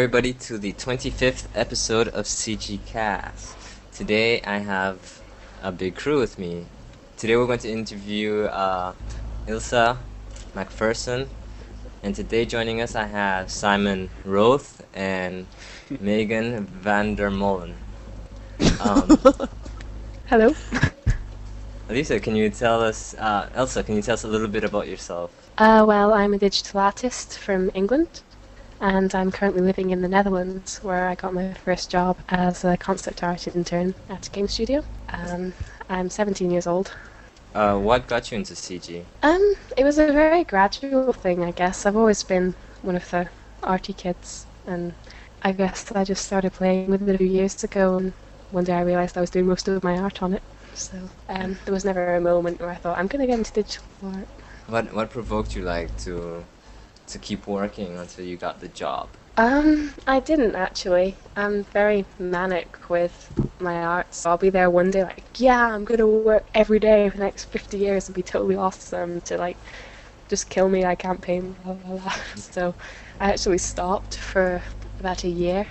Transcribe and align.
Welcome 0.00 0.16
everybody 0.16 0.32
to 0.46 0.56
the 0.56 0.72
25th 0.72 1.46
episode 1.54 2.08
of 2.08 2.24
CG 2.24 2.78
Cast. 2.86 3.54
Today 3.92 4.40
I 4.40 4.56
have 4.56 5.20
a 5.62 5.70
big 5.70 5.94
crew 5.94 6.18
with 6.18 6.38
me. 6.38 6.64
Today 7.18 7.36
we're 7.36 7.44
going 7.44 7.58
to 7.58 7.70
interview 7.70 8.44
uh, 8.44 8.94
Ilsa 9.46 9.98
McPherson, 10.54 11.28
and 12.02 12.14
today 12.14 12.46
joining 12.46 12.80
us 12.80 12.94
I 12.94 13.04
have 13.04 13.50
Simon 13.50 14.08
Roth 14.24 14.82
and 14.94 15.46
Megan 16.00 16.66
Vandermolen. 16.66 17.74
Um, 18.80 19.18
Hello. 20.28 20.54
Elisa, 21.90 22.18
can 22.20 22.36
you 22.36 22.48
tell 22.48 22.80
us, 22.82 23.14
uh, 23.18 23.50
Elsa, 23.54 23.82
can 23.82 23.96
you 23.96 24.02
tell 24.02 24.14
us 24.14 24.24
a 24.24 24.28
little 24.28 24.48
bit 24.48 24.64
about 24.64 24.88
yourself? 24.88 25.30
Uh, 25.58 25.84
well, 25.86 26.14
I'm 26.14 26.32
a 26.32 26.38
digital 26.38 26.80
artist 26.80 27.36
from 27.36 27.70
England, 27.74 28.22
and 28.80 29.14
I'm 29.14 29.30
currently 29.30 29.60
living 29.60 29.90
in 29.90 30.00
the 30.00 30.08
Netherlands, 30.08 30.78
where 30.82 31.08
I 31.08 31.14
got 31.14 31.34
my 31.34 31.52
first 31.52 31.90
job 31.90 32.16
as 32.30 32.64
a 32.64 32.76
concept 32.76 33.22
art 33.22 33.46
intern 33.46 33.94
at 34.08 34.26
a 34.26 34.30
game 34.30 34.48
studio. 34.48 34.82
Um, 35.10 35.52
I'm 35.88 36.08
17 36.08 36.50
years 36.50 36.66
old. 36.66 36.92
Uh, 37.54 37.76
what 37.76 38.06
got 38.06 38.30
you 38.30 38.38
into 38.38 38.54
CG? 38.54 39.04
Um, 39.22 39.54
it 39.76 39.84
was 39.84 39.98
a 39.98 40.12
very 40.12 40.44
gradual 40.44 41.12
thing, 41.12 41.44
I 41.44 41.50
guess. 41.50 41.84
I've 41.84 41.96
always 41.96 42.22
been 42.22 42.54
one 42.82 42.96
of 42.96 43.10
the 43.10 43.28
arty 43.62 43.92
kids, 43.92 44.46
and 44.66 44.94
I 45.42 45.52
guess 45.52 45.92
I 45.92 46.04
just 46.04 46.24
started 46.24 46.52
playing 46.52 46.88
with 46.90 47.06
it 47.06 47.14
a 47.14 47.18
few 47.18 47.26
years 47.26 47.62
ago, 47.62 47.96
and 47.96 48.12
one 48.50 48.64
day 48.64 48.74
I 48.74 48.82
realised 48.82 49.18
I 49.18 49.20
was 49.20 49.30
doing 49.30 49.46
most 49.46 49.68
of 49.68 49.84
my 49.84 49.98
art 49.98 50.22
on 50.22 50.32
it. 50.34 50.42
So 50.74 50.96
um, 51.28 51.58
there 51.64 51.74
was 51.74 51.84
never 51.84 52.14
a 52.14 52.20
moment 52.20 52.60
where 52.60 52.70
I 52.70 52.76
thought 52.76 52.96
I'm 52.96 53.08
going 53.08 53.20
to 53.20 53.26
get 53.26 53.38
into 53.38 53.52
digital 53.52 53.84
art. 54.04 54.28
What 54.68 54.94
what 54.94 55.10
provoked 55.10 55.56
you 55.56 55.62
like 55.62 55.94
to 56.04 56.44
to 57.12 57.18
keep 57.18 57.46
working 57.46 57.98
until 57.98 58.24
you 58.24 58.36
got 58.36 58.60
the 58.60 58.68
job? 58.68 59.08
Um, 59.36 59.94
I 60.06 60.20
didn't 60.20 60.54
actually. 60.56 61.16
I'm 61.36 61.64
very 61.64 62.04
manic 62.18 62.90
with 62.90 63.32
my 63.60 63.76
art, 63.82 64.14
so 64.14 64.30
I'll 64.30 64.38
be 64.38 64.50
there 64.50 64.70
one 64.70 64.90
day 64.90 65.04
like, 65.04 65.24
yeah, 65.38 65.68
I'm 65.74 65.84
gonna 65.84 66.06
work 66.06 66.46
every 66.54 66.78
day 66.80 67.08
for 67.10 67.18
the 67.18 67.24
next 67.24 67.46
50 67.46 67.78
years 67.78 68.08
and 68.08 68.14
be 68.14 68.22
totally 68.22 68.56
awesome 68.56 69.20
to 69.22 69.36
like 69.38 69.56
just 70.28 70.48
kill 70.50 70.68
me. 70.68 70.84
I 70.84 70.94
can't 70.94 71.20
paint, 71.20 71.62
blah 71.62 71.74
blah 71.74 71.98
blah. 71.98 72.12
so 72.34 72.74
I 73.20 73.30
actually 73.30 73.58
stopped 73.58 74.16
for 74.16 74.62
about 74.98 75.24
a 75.24 75.28
year, 75.28 75.66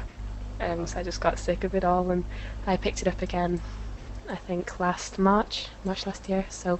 and 0.60 0.90
so 0.90 1.00
I 1.00 1.04
just 1.04 1.22
got 1.22 1.40
sick 1.40 1.64
of 1.64 1.76
it 1.76 1.84
all, 1.84 2.10
and 2.12 2.24
I 2.66 2.78
picked 2.78 3.02
it 3.02 3.08
up 3.08 3.22
again. 3.22 3.62
I 4.30 4.36
think 4.36 4.80
last 4.80 5.20
March, 5.20 5.68
March 5.84 6.06
last 6.08 6.30
year. 6.30 6.46
So 6.50 6.80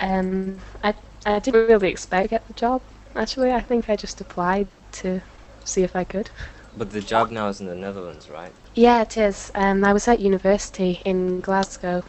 um, 0.00 0.60
I 0.82 0.94
I 1.26 1.38
didn't 1.38 1.68
really 1.68 1.88
expect 1.90 2.24
to 2.24 2.28
get 2.28 2.46
the 2.46 2.54
job. 2.54 2.82
Actually, 3.18 3.52
I 3.52 3.60
think 3.60 3.90
I 3.90 3.96
just 3.96 4.20
applied 4.20 4.68
to 4.92 5.20
see 5.64 5.82
if 5.82 5.96
I 5.96 6.04
could. 6.04 6.30
But 6.76 6.92
the 6.92 7.00
job 7.00 7.32
now 7.32 7.48
is 7.48 7.60
in 7.60 7.66
the 7.66 7.74
Netherlands, 7.74 8.30
right? 8.30 8.52
Yeah, 8.76 9.02
it 9.02 9.16
is. 9.16 9.50
Um, 9.56 9.84
I 9.84 9.92
was 9.92 10.06
at 10.06 10.20
university 10.20 11.02
in 11.04 11.40
Glasgow 11.40 12.04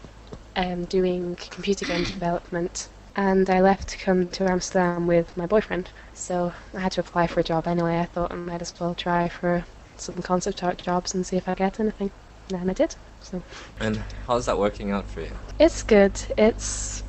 um, 0.56 0.86
doing 0.86 1.36
computer 1.36 1.86
game 1.86 2.04
development, 2.04 2.90
and 3.16 3.50
I 3.50 3.60
left 3.60 3.90
to 3.90 3.98
come 3.98 4.28
to 4.30 4.48
Amsterdam 4.48 5.08
with 5.08 5.36
my 5.36 5.48
boyfriend. 5.48 5.90
So 6.14 6.54
I 6.76 6.80
had 6.82 6.92
to 6.92 7.02
apply 7.02 7.26
for 7.26 7.40
a 7.40 7.44
job 7.44 7.68
anyway. 7.68 8.00
I 8.00 8.06
thought 8.06 8.32
I 8.32 8.36
might 8.36 8.62
as 8.62 8.80
well 8.80 8.94
try 8.94 9.30
for 9.30 9.66
some 9.98 10.22
concept 10.22 10.64
art 10.64 10.78
jobs 10.78 11.16
and 11.16 11.26
see 11.26 11.38
if 11.38 11.50
I 11.50 11.56
get 11.56 11.80
anything. 11.80 12.12
And 12.54 12.70
I 12.70 12.74
did. 12.74 12.96
So 13.22 13.42
And 13.80 14.00
how's 14.28 14.46
that 14.46 14.60
working 14.60 14.92
out 14.92 15.08
for 15.08 15.22
you? 15.22 15.32
it's 15.58 15.82
good. 15.82 16.22
It's 16.38 17.02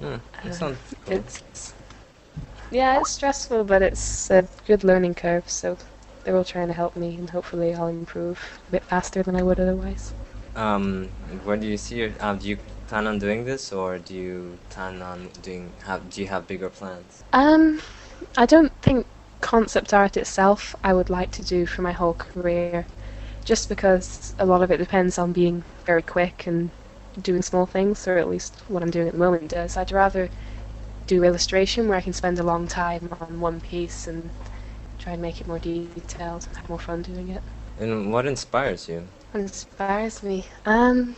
Hmm, 0.00 0.16
Uh, 0.44 0.60
cool. 1.04 1.22
it's 1.26 1.74
yeah, 2.70 2.98
it's 3.00 3.10
stressful, 3.10 3.64
but 3.64 3.82
it's 3.82 4.30
a 4.30 4.46
good 4.66 4.84
learning 4.84 5.14
curve. 5.14 5.48
So 5.48 5.78
they're 6.24 6.36
all 6.36 6.44
trying 6.44 6.68
to 6.68 6.74
help 6.74 6.96
me, 6.96 7.16
and 7.16 7.30
hopefully 7.30 7.74
I'll 7.74 7.88
improve 7.88 8.60
a 8.68 8.72
bit 8.72 8.84
faster 8.84 9.22
than 9.22 9.36
I 9.36 9.36
would 9.36 9.52
otherwise. 9.52 10.12
Um, 10.56 11.08
where 11.44 11.56
do 11.56 11.66
you 11.66 11.76
see 11.76 11.96
your? 11.96 12.10
Um, 12.20 12.38
do 12.38 12.48
you 12.48 12.58
plan 12.88 13.06
on 13.06 13.18
doing 13.18 13.44
this, 13.44 13.72
or 13.72 13.98
do 13.98 14.14
you 14.14 14.58
plan 14.70 15.02
on 15.02 15.28
doing? 15.42 15.72
Have 15.84 16.10
do 16.10 16.20
you 16.22 16.28
have 16.28 16.46
bigger 16.46 16.70
plans? 16.70 17.24
Um, 17.32 17.80
I 18.36 18.46
don't 18.46 18.72
think 18.82 19.06
concept 19.40 19.94
art 19.94 20.16
itself 20.16 20.74
I 20.84 20.92
would 20.92 21.10
like 21.10 21.30
to 21.32 21.42
do 21.44 21.66
for 21.66 21.82
my 21.82 21.92
whole 21.92 22.14
career, 22.14 22.86
just 23.44 23.68
because 23.68 24.34
a 24.38 24.46
lot 24.46 24.62
of 24.62 24.70
it 24.70 24.78
depends 24.78 25.18
on 25.18 25.32
being 25.32 25.64
very 25.86 26.02
quick 26.02 26.46
and 26.46 26.70
doing 27.22 27.42
small 27.42 27.66
things, 27.66 28.06
or 28.08 28.18
at 28.18 28.28
least 28.28 28.62
what 28.68 28.82
I'm 28.82 28.90
doing 28.90 29.08
at 29.08 29.12
the 29.14 29.18
moment 29.18 29.50
does. 29.50 29.76
I'd 29.76 29.92
rather 29.92 30.30
do 31.06 31.24
illustration 31.24 31.88
where 31.88 31.98
I 31.98 32.02
can 32.02 32.12
spend 32.12 32.38
a 32.38 32.44
long 32.44 32.68
time 32.68 33.08
on 33.20 33.40
one 33.40 33.60
piece 33.60 34.06
and 34.06 34.30
try 34.98 35.12
and 35.14 35.22
make 35.22 35.40
it 35.40 35.46
more 35.46 35.58
detailed 35.58 36.46
and 36.46 36.56
have 36.56 36.68
more 36.68 36.78
fun 36.78 37.02
doing 37.02 37.28
it. 37.30 37.42
And 37.78 38.12
what 38.12 38.26
inspires 38.26 38.88
you? 38.88 39.08
What 39.32 39.40
inspires 39.40 40.22
me? 40.22 40.46
Um, 40.64 41.16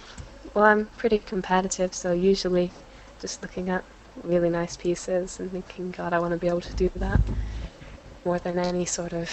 well, 0.55 0.65
I'm 0.65 0.87
pretty 0.97 1.19
competitive, 1.19 1.95
so 1.95 2.13
usually 2.13 2.73
just 3.21 3.43
looking 3.43 3.69
at 3.71 3.85
really 4.23 4.51
nice 4.51 4.77
pieces 4.77 5.41
and 5.41 5.51
thinking, 5.51 5.91
God, 5.91 6.13
I 6.13 6.19
want 6.21 6.33
to 6.33 6.39
be 6.39 6.49
able 6.49 6.61
to 6.61 6.75
do 6.75 6.91
that. 6.97 7.21
More 8.25 8.39
than 8.39 8.59
any 8.59 8.85
sort 8.85 9.13
of 9.13 9.31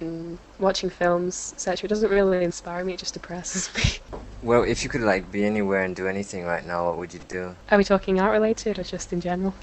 mm, 0.00 0.38
watching 0.58 0.90
films, 0.90 1.52
etc. 1.54 1.86
It 1.86 1.88
doesn't 1.88 2.10
really 2.10 2.44
inspire 2.44 2.84
me; 2.84 2.94
it 2.94 3.00
just 3.00 3.14
depresses 3.14 3.70
me. 3.76 4.18
Well, 4.42 4.62
if 4.62 4.82
you 4.82 4.88
could 4.88 5.02
like 5.02 5.30
be 5.30 5.44
anywhere 5.44 5.82
and 5.82 5.94
do 5.94 6.06
anything 6.08 6.44
right 6.44 6.64
now, 6.64 6.86
what 6.86 6.96
would 6.98 7.12
you 7.12 7.20
do? 7.28 7.56
Are 7.70 7.76
we 7.78 7.84
talking 7.84 8.18
art 8.20 8.32
related 8.32 8.78
or 8.78 8.84
just 8.84 9.12
in 9.12 9.20
general? 9.20 9.54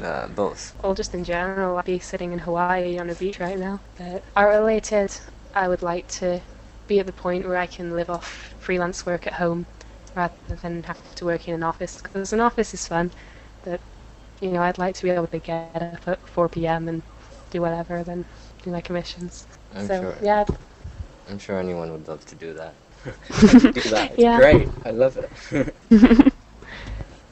Uh, 0.00 0.26
both. 0.28 0.74
Well, 0.82 0.94
just 0.94 1.14
in 1.14 1.24
general, 1.24 1.78
I'd 1.78 1.84
be 1.84 1.98
sitting 1.98 2.32
in 2.32 2.40
Hawaii 2.40 2.98
on 2.98 3.10
a 3.10 3.14
beach 3.14 3.40
right 3.40 3.58
now. 3.58 3.80
But 3.96 4.24
art 4.36 4.50
related, 4.50 5.10
I 5.54 5.68
would 5.68 5.82
like 5.82 6.08
to 6.20 6.42
be 6.86 7.00
at 7.00 7.06
the 7.06 7.12
point 7.12 7.46
where 7.46 7.56
I 7.56 7.66
can 7.66 7.96
live 7.96 8.10
off 8.10 8.54
freelance 8.58 9.06
work 9.06 9.26
at 9.26 9.34
home 9.34 9.66
rather 10.14 10.34
than 10.62 10.82
have 10.84 11.00
to 11.16 11.24
work 11.24 11.48
in 11.48 11.54
an 11.54 11.62
office. 11.62 12.00
Because 12.02 12.32
an 12.32 12.40
office 12.40 12.74
is 12.74 12.86
fun, 12.86 13.12
but 13.62 13.80
you 14.40 14.50
know, 14.50 14.62
I'd 14.62 14.78
like 14.78 14.96
to 14.96 15.04
be 15.04 15.10
able 15.10 15.28
to 15.28 15.38
get 15.38 15.82
up 15.82 16.08
at 16.08 16.28
4 16.28 16.66
p.m. 16.66 16.88
and 16.88 17.02
do 17.50 17.60
whatever, 17.60 18.02
then 18.02 18.24
do 18.62 18.70
my 18.70 18.80
commissions. 18.80 19.46
I'm 19.74 19.86
so 19.86 20.00
sure. 20.00 20.16
yeah, 20.22 20.44
I'm 21.30 21.38
sure 21.38 21.58
anyone 21.58 21.92
would 21.92 22.08
love 22.08 22.24
to 22.26 22.34
do 22.34 22.54
that. 22.54 22.74
do 23.72 23.80
that. 23.90 24.12
It's 24.12 24.22
Yeah. 24.22 24.36
great. 24.36 24.68
I 24.84 24.90
love 24.90 25.16
it. 25.16 25.74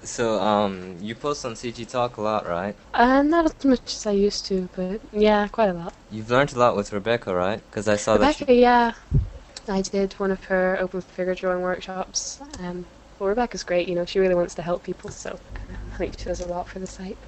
So, 0.03 0.41
um, 0.41 0.97
you 1.01 1.15
post 1.15 1.45
on 1.45 1.53
CG 1.53 1.85
Talk 1.85 2.17
a 2.17 2.23
lot, 2.23 2.47
right? 2.49 2.75
uh, 2.95 3.23
not 3.23 3.45
as 3.47 3.65
much 3.65 3.95
as 3.95 4.07
I 4.07 4.13
used 4.13 4.47
to, 4.47 4.69
but 4.75 5.01
yeah, 5.13 5.47
quite 5.49 5.69
a 5.69 5.73
lot. 5.73 5.93
You've 6.11 6.31
learned 6.31 6.53
a 6.55 6.59
lot 6.59 6.77
with 6.77 6.93
Rebecca, 6.93 7.35
right? 7.35 7.61
Because 7.71 7.89
I 7.89 7.97
saw 7.97 8.17
that. 8.17 8.39
Rebecca, 8.39 8.55
yeah, 8.55 8.93
I 9.69 9.83
did 9.83 10.13
one 10.15 10.31
of 10.31 10.43
her 10.45 10.79
open 10.81 11.01
figure 11.01 11.35
drawing 11.35 11.63
workshops. 11.63 12.41
Um, 12.61 12.87
well, 13.19 13.29
Rebecca's 13.29 13.65
great. 13.65 13.89
You 13.89 13.97
know, 13.97 14.05
she 14.05 14.19
really 14.19 14.35
wants 14.35 14.55
to 14.55 14.63
help 14.63 14.83
people, 14.85 15.11
so 15.11 15.39
I 15.93 15.97
think 15.97 16.19
she 16.19 16.25
does 16.27 16.41
a 16.41 16.49
lot 16.49 16.69
for 16.69 16.79
the 16.79 16.87
site. 16.87 17.19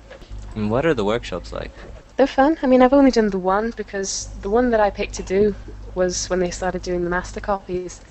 And 0.54 0.70
what 0.70 0.86
are 0.86 0.94
the 0.94 1.04
workshops 1.04 1.52
like? 1.52 1.72
They're 2.20 2.26
fun. 2.26 2.58
I 2.62 2.66
mean, 2.66 2.82
I've 2.82 2.92
only 2.92 3.10
done 3.10 3.30
the 3.30 3.38
one 3.38 3.72
because 3.78 4.28
the 4.42 4.50
one 4.50 4.68
that 4.72 4.78
I 4.78 4.90
picked 4.90 5.14
to 5.14 5.22
do 5.22 5.54
was 5.94 6.28
when 6.28 6.40
they 6.40 6.50
started 6.50 6.82
doing 6.82 7.02
the 7.02 7.08
master 7.08 7.40
copies. 7.40 8.02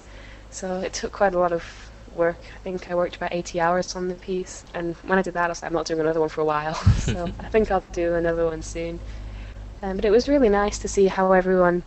So 0.49 0.79
it 0.79 0.93
took 0.93 1.11
quite 1.11 1.35
a 1.35 1.37
lot 1.37 1.51
of 1.51 1.63
work. 2.15 2.39
I 2.55 2.57
think 2.57 2.89
I 2.89 2.95
worked 2.95 3.17
about 3.17 3.31
80 3.31 3.61
hours 3.61 3.95
on 3.95 4.07
the 4.07 4.15
piece, 4.15 4.65
and 4.73 4.95
when 5.05 5.19
I 5.19 5.21
did 5.21 5.35
that, 5.35 5.45
I 5.45 5.49
was 5.49 5.61
like, 5.61 5.69
I'm 5.69 5.75
not 5.75 5.85
doing 5.85 5.99
another 5.99 6.19
one 6.19 6.29
for 6.29 6.41
a 6.41 6.45
while. 6.45 6.73
so 6.97 7.31
I 7.39 7.49
think 7.49 7.69
I'll 7.69 7.83
do 7.91 8.15
another 8.15 8.45
one 8.45 8.63
soon. 8.63 8.99
Um, 9.83 9.97
but 9.97 10.05
it 10.05 10.09
was 10.09 10.27
really 10.27 10.49
nice 10.49 10.79
to 10.79 10.87
see 10.87 11.05
how 11.05 11.31
everyone, 11.31 11.83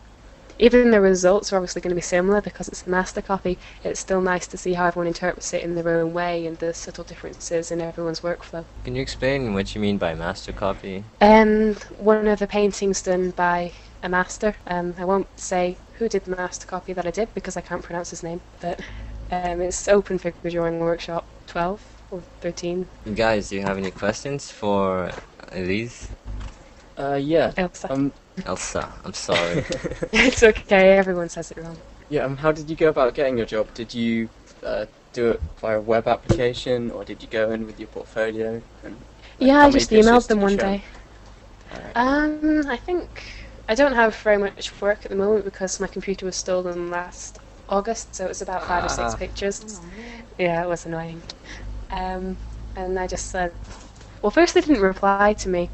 even 0.59 0.91
the 0.91 1.01
results 1.01 1.53
are 1.53 1.57
obviously 1.57 1.81
going 1.81 1.91
to 1.91 1.97
be 1.97 2.01
similar 2.01 2.41
because 2.41 2.69
it's 2.69 2.87
a 2.87 2.91
master 2.91 3.23
copy. 3.23 3.59
It's 3.85 4.01
still 4.01 4.21
nice 4.21 4.47
to 4.49 4.57
see 4.57 4.75
how 4.75 4.87
everyone 4.87 5.07
interprets 5.09 5.53
it 5.53 5.63
in 5.63 5.75
their 5.75 5.89
own 5.89 6.13
way 6.13 6.47
and 6.47 6.59
the 6.59 6.75
subtle 6.75 7.05
differences 7.05 7.71
in 7.71 7.81
everyone's 7.81 8.21
workflow. 8.21 8.65
Can 8.85 8.95
you 8.95 9.03
explain 9.03 9.55
what 9.55 9.75
you 9.75 9.81
mean 9.81 9.99
by 9.99 10.15
master 10.15 10.53
copy? 10.53 11.05
Um, 11.21 11.75
one 11.99 12.29
of 12.29 12.39
the 12.39 12.47
paintings 12.47 13.03
done 13.03 13.31
by 13.31 13.73
a 14.03 14.09
master. 14.09 14.55
Um, 14.67 14.95
I 14.99 15.05
won't 15.05 15.29
say 15.39 15.77
who 15.99 16.09
did 16.09 16.25
the 16.25 16.37
master 16.37 16.67
copy 16.67 16.93
that 16.93 17.07
I 17.07 17.11
did 17.11 17.33
because 17.35 17.57
I 17.57 17.61
can't 17.61 17.83
pronounce 17.83 18.11
his 18.11 18.23
name, 18.23 18.41
but 18.61 18.81
um, 19.31 19.61
it's 19.61 19.89
Open 19.89 20.19
Figure 20.19 20.51
Drawing 20.51 20.81
Workshop 20.81 21.27
12 21.47 21.83
or 22.11 22.23
13. 22.41 22.87
Guys, 23.15 23.49
do 23.49 23.57
you 23.57 23.63
have 23.63 23.79
any 23.79 23.91
questions 23.91 24.51
for 24.51 25.11
Elise? 25.53 26.09
Uh, 26.99 27.15
yeah. 27.15 27.53
Elsa. 27.57 27.93
Um, 27.93 28.13
Elsa, 28.47 28.93
I'm 29.05 29.13
sorry. 29.15 29.65
it's 30.13 30.43
okay, 30.43 30.97
everyone 30.97 31.29
says 31.29 31.51
it 31.51 31.59
wrong. 31.59 31.77
yeah. 32.09 32.25
Um, 32.25 32.37
how 32.37 32.53
did 32.53 32.69
you 32.71 32.77
go 32.77 32.89
about 32.89 33.15
getting 33.15 33.37
your 33.37 33.47
job? 33.47 33.73
Did 33.75 33.95
you 33.95 34.29
uh, 34.63 34.87
do 35.13 35.31
it 35.31 35.43
via 35.61 35.79
a 35.79 35.81
web 35.81 36.09
application, 36.09 36.91
or 36.91 37.05
did 37.05 37.23
you 37.23 37.29
go 37.29 37.51
in 37.51 37.67
with 37.67 37.79
your 37.79 37.89
portfolio? 37.89 38.63
And, 38.83 38.95
like, 39.39 39.49
yeah, 39.49 39.59
I 39.61 39.71
just 39.71 39.91
emailed 39.91 40.27
them 40.29 40.41
one 40.41 40.53
show? 40.53 40.57
day. 40.57 40.83
Alright. 41.73 41.97
Um, 41.97 42.67
I 42.69 42.77
think 42.77 43.23
I 43.69 43.75
don't 43.75 43.95
have 43.95 44.15
very 44.17 44.39
much 44.39 44.81
work 44.81 45.05
at 45.05 45.11
the 45.11 45.17
moment 45.17 45.45
because 45.45 45.79
my 45.81 45.87
computer 45.87 46.27
was 46.27 46.37
stolen 46.37 46.91
last 46.91 47.39
August, 47.69 48.15
so 48.15 48.25
it 48.25 48.29
was 48.29 48.43
about 48.43 48.65
five 48.65 48.85
or 48.85 48.89
six 48.89 49.15
Ah. 49.15 49.17
pictures. 49.17 49.81
Yeah, 50.39 50.63
it 50.63 50.69
was 50.69 50.87
annoying. 50.87 51.23
Um, 51.91 52.37
and 52.77 52.99
I 52.99 53.07
just 53.07 53.31
said, 53.31 53.53
well, 54.23 54.31
first 54.31 54.55
they 54.55 54.61
didn't 54.61 54.83
reply 54.83 55.35
to 55.35 55.49
me, 55.49 55.71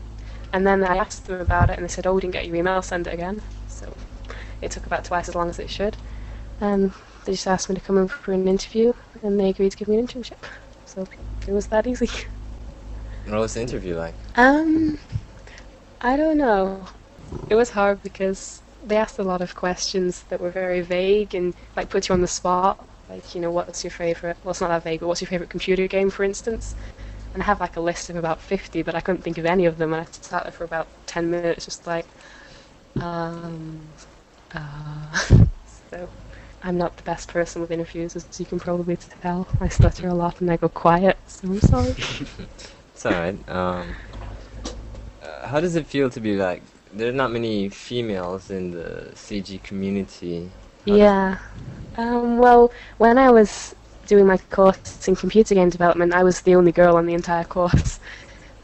and 0.52 0.66
then 0.66 0.84
I 0.84 0.96
asked 0.96 1.26
them 1.26 1.40
about 1.40 1.70
it, 1.70 1.76
and 1.78 1.84
they 1.84 1.88
said, 1.88 2.06
oh, 2.06 2.14
we 2.14 2.20
didn't 2.20 2.32
get 2.34 2.46
your 2.46 2.56
email, 2.56 2.82
send 2.82 3.06
it 3.06 3.14
again. 3.14 3.42
So 3.68 3.92
it 4.60 4.70
took 4.70 4.86
about 4.86 5.04
twice 5.04 5.28
as 5.28 5.34
long 5.34 5.48
as 5.50 5.58
it 5.58 5.70
should. 5.70 5.96
And 6.60 6.92
they 7.24 7.32
just 7.32 7.46
asked 7.46 7.68
me 7.68 7.74
to 7.74 7.80
come 7.80 7.98
in 7.98 8.08
for 8.08 8.32
an 8.32 8.48
interview, 8.48 8.92
and 9.22 9.38
they 9.38 9.50
agreed 9.50 9.72
to 9.72 9.76
give 9.76 9.88
me 9.88 9.98
an 9.98 10.06
internship. 10.06 10.42
So 10.84 11.06
it 11.46 11.52
was 11.52 11.66
that 11.68 11.86
easy. 11.86 12.08
What 13.26 13.40
was 13.40 13.52
the 13.52 13.60
interview 13.60 13.94
like? 13.94 14.14
Um, 14.36 14.98
I 16.00 16.16
don't 16.16 16.38
know. 16.38 16.88
It 17.50 17.56
was 17.56 17.70
hard 17.70 18.02
because 18.02 18.62
they 18.86 18.96
asked 18.96 19.18
a 19.18 19.22
lot 19.22 19.42
of 19.42 19.54
questions 19.54 20.22
that 20.30 20.40
were 20.40 20.50
very 20.50 20.80
vague 20.80 21.34
and 21.34 21.54
like 21.76 21.90
put 21.90 22.08
you 22.08 22.14
on 22.14 22.22
the 22.22 22.26
spot. 22.26 22.88
Like, 23.08 23.34
you 23.34 23.40
know, 23.40 23.50
what's 23.50 23.84
your 23.84 23.90
favorite? 23.90 24.38
Well, 24.42 24.52
it's 24.52 24.60
not 24.62 24.68
that 24.68 24.82
vague, 24.82 25.00
but 25.00 25.08
what's 25.08 25.20
your 25.20 25.28
favorite 25.28 25.50
computer 25.50 25.86
game, 25.86 26.08
for 26.08 26.24
instance? 26.24 26.74
And 27.38 27.44
I 27.44 27.46
have 27.46 27.60
like 27.60 27.76
a 27.76 27.80
list 27.80 28.10
of 28.10 28.16
about 28.16 28.40
50, 28.40 28.82
but 28.82 28.96
I 28.96 29.00
couldn't 29.00 29.22
think 29.22 29.38
of 29.38 29.46
any 29.46 29.64
of 29.66 29.78
them. 29.78 29.92
And 29.92 30.02
I 30.02 30.06
sat 30.10 30.42
there 30.42 30.50
for 30.50 30.64
about 30.64 30.88
10 31.06 31.30
minutes, 31.30 31.66
just 31.66 31.86
like, 31.86 32.04
um, 33.00 33.78
uh. 34.52 35.16
so 35.92 36.10
I'm 36.64 36.76
not 36.76 36.96
the 36.96 37.04
best 37.04 37.28
person 37.28 37.62
with 37.62 37.70
interviews, 37.70 38.16
as 38.16 38.40
you 38.40 38.44
can 38.44 38.58
probably 38.58 38.96
tell. 39.22 39.46
I 39.60 39.68
stutter 39.68 40.08
a 40.08 40.14
lot 40.14 40.40
and 40.40 40.50
I 40.50 40.56
go 40.56 40.68
quiet, 40.68 41.16
so 41.28 41.46
I'm 41.46 41.60
sorry. 41.60 41.94
It's 42.92 43.06
alright. 43.06 43.48
Um, 43.48 43.94
uh, 45.22 45.46
how 45.46 45.60
does 45.60 45.76
it 45.76 45.86
feel 45.86 46.10
to 46.10 46.18
be 46.20 46.34
like? 46.34 46.64
There 46.92 47.08
are 47.08 47.12
not 47.12 47.30
many 47.30 47.68
females 47.68 48.50
in 48.50 48.72
the 48.72 49.12
CG 49.14 49.62
community. 49.62 50.50
How 50.88 50.96
Yeah. 50.96 51.38
Um, 51.96 52.38
well, 52.38 52.72
when 52.98 53.16
I 53.16 53.30
was 53.30 53.76
doing 54.08 54.26
my 54.26 54.38
course 54.50 55.06
in 55.06 55.14
computer 55.14 55.54
game 55.54 55.70
development, 55.70 56.14
I 56.14 56.24
was 56.24 56.40
the 56.40 56.56
only 56.56 56.72
girl 56.72 56.96
on 56.96 57.06
the 57.06 57.14
entire 57.14 57.44
course. 57.44 58.00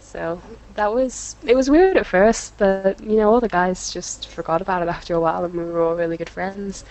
So 0.00 0.40
that 0.74 0.94
was 0.94 1.34
it 1.44 1.56
was 1.56 1.68
weird 1.68 1.96
at 1.96 2.06
first, 2.06 2.56
but 2.56 3.00
you 3.02 3.16
know 3.16 3.30
all 3.32 3.40
the 3.40 3.48
guys 3.48 3.92
just 3.92 4.28
forgot 4.28 4.62
about 4.62 4.82
it 4.82 4.88
after 4.88 5.14
a 5.14 5.20
while, 5.20 5.44
and 5.44 5.54
we 5.54 5.64
were 5.64 5.82
all 5.82 5.96
really 5.96 6.16
good 6.16 6.30
friends. 6.30 6.84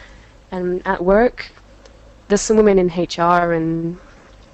And 0.51 0.85
at 0.85 1.03
work, 1.03 1.51
there's 2.27 2.41
some 2.41 2.57
women 2.57 2.79
in 2.79 2.87
HR 2.87 3.53
and 3.53 3.97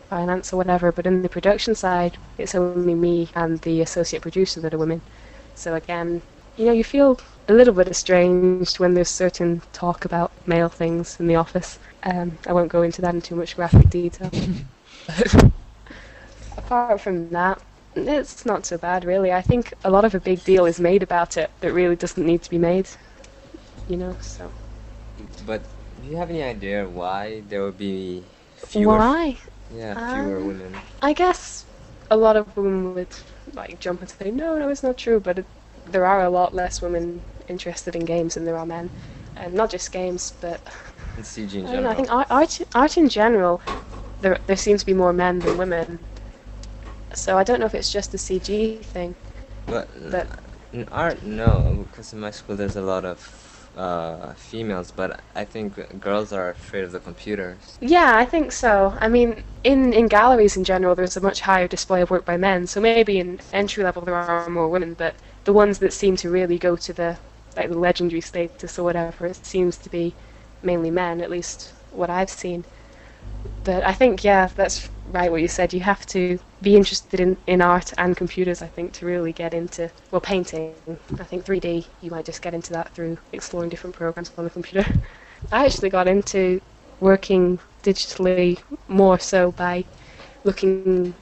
finance 0.10 0.54
or 0.54 0.58
whatever, 0.58 0.92
but 0.92 1.08
in 1.08 1.24
the 1.24 1.30
production 1.30 1.76
side, 1.76 2.18
it's 2.38 2.56
only 2.56 2.96
me 2.96 3.30
and 3.36 3.60
the 3.62 3.82
associate 3.82 4.22
producer 4.22 4.60
that 4.62 4.74
are 4.74 4.78
women. 4.78 5.02
So 5.56 5.76
again, 5.76 6.22
you 6.58 6.66
know, 6.66 6.72
you 6.72 6.84
feel 6.84 7.20
a 7.50 7.54
little 7.54 7.74
bit 7.74 7.90
estranged 7.90 8.80
when 8.80 8.94
there's 8.94 9.10
certain 9.10 9.62
talk 9.74 10.06
about 10.06 10.18
male 10.48 10.70
things 10.70 11.20
in 11.20 11.28
the 11.28 11.36
office. 11.36 11.80
Um, 12.04 12.38
I 12.48 12.54
won't 12.54 12.72
go 12.72 12.84
into 12.84 13.02
that 13.02 13.14
in 13.16 13.22
too 13.22 13.36
much 13.36 13.56
graphic 13.56 13.90
detail. 13.90 14.32
Apart 16.58 17.02
from 17.02 17.30
that, 17.32 17.62
it's 17.96 18.46
not 18.46 18.66
so 18.66 18.78
bad, 18.78 19.04
really. 19.06 19.32
I 19.32 19.42
think 19.42 19.74
a 19.84 19.90
lot 19.90 20.06
of 20.06 20.14
a 20.16 20.20
big 20.20 20.44
deal 20.44 20.66
is 20.66 20.80
made 20.80 21.02
about 21.04 21.38
it 21.38 21.50
that 21.62 21.74
really 21.74 21.96
doesn't 21.96 22.26
need 22.26 22.44
to 22.44 22.50
be 22.50 22.58
made. 22.60 22.90
You 23.88 23.98
know, 23.98 24.18
so. 24.22 24.52
But 25.46 25.64
do 26.02 26.08
you 26.08 26.18
have 26.18 26.30
any 26.30 26.44
idea 26.44 26.88
why 26.88 27.42
there 27.48 27.64
would 27.64 27.78
be 27.78 28.24
fewer? 28.56 29.00
Why? 29.00 29.38
Yeah, 29.70 29.96
fewer 29.96 30.40
Um, 30.40 30.44
women. 30.44 30.84
I 31.02 31.14
guess 31.14 31.66
a 32.10 32.18
lot 32.18 32.36
of 32.38 32.56
women 32.58 32.94
would 32.96 33.16
like 33.54 33.80
jump 33.80 34.02
and 34.02 34.10
say, 34.10 34.32
no, 34.32 34.58
no, 34.58 34.70
it's 34.70 34.84
not 34.84 34.98
true, 34.98 35.20
but 35.20 35.40
it, 35.40 35.46
there 35.86 36.06
are 36.06 36.22
a 36.24 36.30
lot 36.30 36.54
less 36.54 36.82
women 36.82 37.26
interested 37.50 37.96
in 37.96 38.06
games 38.06 38.36
than 38.36 38.46
there 38.46 38.58
are 38.58 38.66
men. 38.66 38.90
And 39.36 39.54
not 39.54 39.70
just 39.72 39.92
games, 39.92 40.34
but 40.42 40.60
In 41.18 41.24
CG 41.24 41.60
in 41.60 41.68
I 41.68 41.72
don't 41.72 41.76
general. 41.76 41.84
know. 41.84 41.90
I 41.92 41.96
think 41.96 42.12
art, 42.12 42.28
art, 42.30 42.62
art 42.76 42.98
in 42.98 43.10
general, 43.10 43.62
there 44.22 44.38
there 44.48 44.58
seems 44.58 44.82
to 44.82 44.86
be 44.86 44.94
more 44.94 45.14
men 45.14 45.40
than 45.40 45.58
women. 45.58 46.00
So 47.14 47.38
I 47.38 47.44
don't 47.44 47.60
know 47.60 47.66
if 47.66 47.76
it's 47.76 47.92
just 47.92 48.12
the 48.12 48.18
CG 48.18 48.84
thing. 48.84 49.16
But 49.66 49.88
But- 50.12 50.28
in 50.72 50.88
art, 50.92 51.24
no, 51.24 51.86
because 51.90 52.14
in 52.14 52.20
my 52.20 52.32
school 52.32 52.56
there's 52.56 52.76
a 52.76 52.82
lot 52.82 53.04
of 53.04 53.20
uh, 53.76 54.34
females, 54.34 54.92
but 54.92 55.22
I 55.36 55.44
think 55.46 56.00
girls 56.00 56.32
are 56.32 56.50
afraid 56.50 56.84
of 56.84 56.92
the 56.92 57.00
computers. 57.00 57.78
Yeah, 57.82 58.12
I 58.16 58.26
think 58.26 58.52
so. 58.52 58.94
I 59.00 59.08
mean, 59.08 59.44
in 59.64 59.94
in 59.94 60.08
galleries 60.08 60.56
in 60.58 60.64
general, 60.64 60.94
there's 60.96 61.18
a 61.18 61.22
much 61.22 61.42
higher 61.42 61.68
display 61.68 62.02
of 62.02 62.10
work 62.12 62.26
by 62.26 62.38
men. 62.38 62.68
So 62.68 62.80
maybe 62.82 63.18
in 63.20 63.40
entry 63.54 63.84
level 63.84 64.02
there 64.04 64.16
are 64.16 64.50
more 64.50 64.68
women, 64.68 64.94
but 64.94 65.14
the 65.46 65.54
ones 65.54 65.80
that 65.80 65.94
seem 65.94 66.16
to 66.18 66.30
really 66.30 66.58
go 66.58 66.76
to 66.76 66.94
the 66.94 67.18
like 67.60 67.70
the 67.70 67.78
legendary 67.78 68.22
status 68.22 68.80
or 68.80 68.84
whatever, 68.84 69.26
it 69.28 69.46
seems 69.46 69.78
to 69.78 69.90
be 69.90 70.16
mainly 70.64 70.92
men, 70.92 71.22
at 71.22 71.30
least 71.30 71.74
what 71.92 72.10
I've 72.10 72.30
seen. 72.30 72.66
But 73.64 73.84
I 73.84 73.94
think 73.94 74.24
yeah, 74.24 74.48
that's 74.56 74.90
right 75.12 75.32
what 75.32 75.42
you 75.42 75.48
said. 75.48 75.74
You 75.74 75.82
have 75.82 76.06
to 76.08 76.40
be 76.62 76.76
interested 76.76 77.20
in, 77.20 77.38
in 77.48 77.62
art 77.62 77.94
and 77.98 78.16
computers, 78.16 78.62
I 78.62 78.68
think, 78.68 78.94
to 78.94 79.06
really 79.06 79.34
get 79.34 79.54
into 79.54 79.90
well 80.12 80.22
painting. 80.22 80.76
I 81.20 81.24
think 81.24 81.46
3D 81.46 81.86
you 82.02 82.12
might 82.12 82.26
just 82.26 82.42
get 82.42 82.54
into 82.54 82.74
that 82.74 82.94
through 82.94 83.18
exploring 83.34 83.70
different 83.70 83.96
programs 83.96 84.32
on 84.38 84.46
the 84.46 84.50
computer. 84.50 84.86
I 85.52 85.66
actually 85.66 85.90
got 85.90 86.08
into 86.08 86.62
working 87.00 87.60
digitally 87.84 88.60
more 88.88 89.20
so 89.20 89.52
by 89.52 89.86
looking 90.44 91.14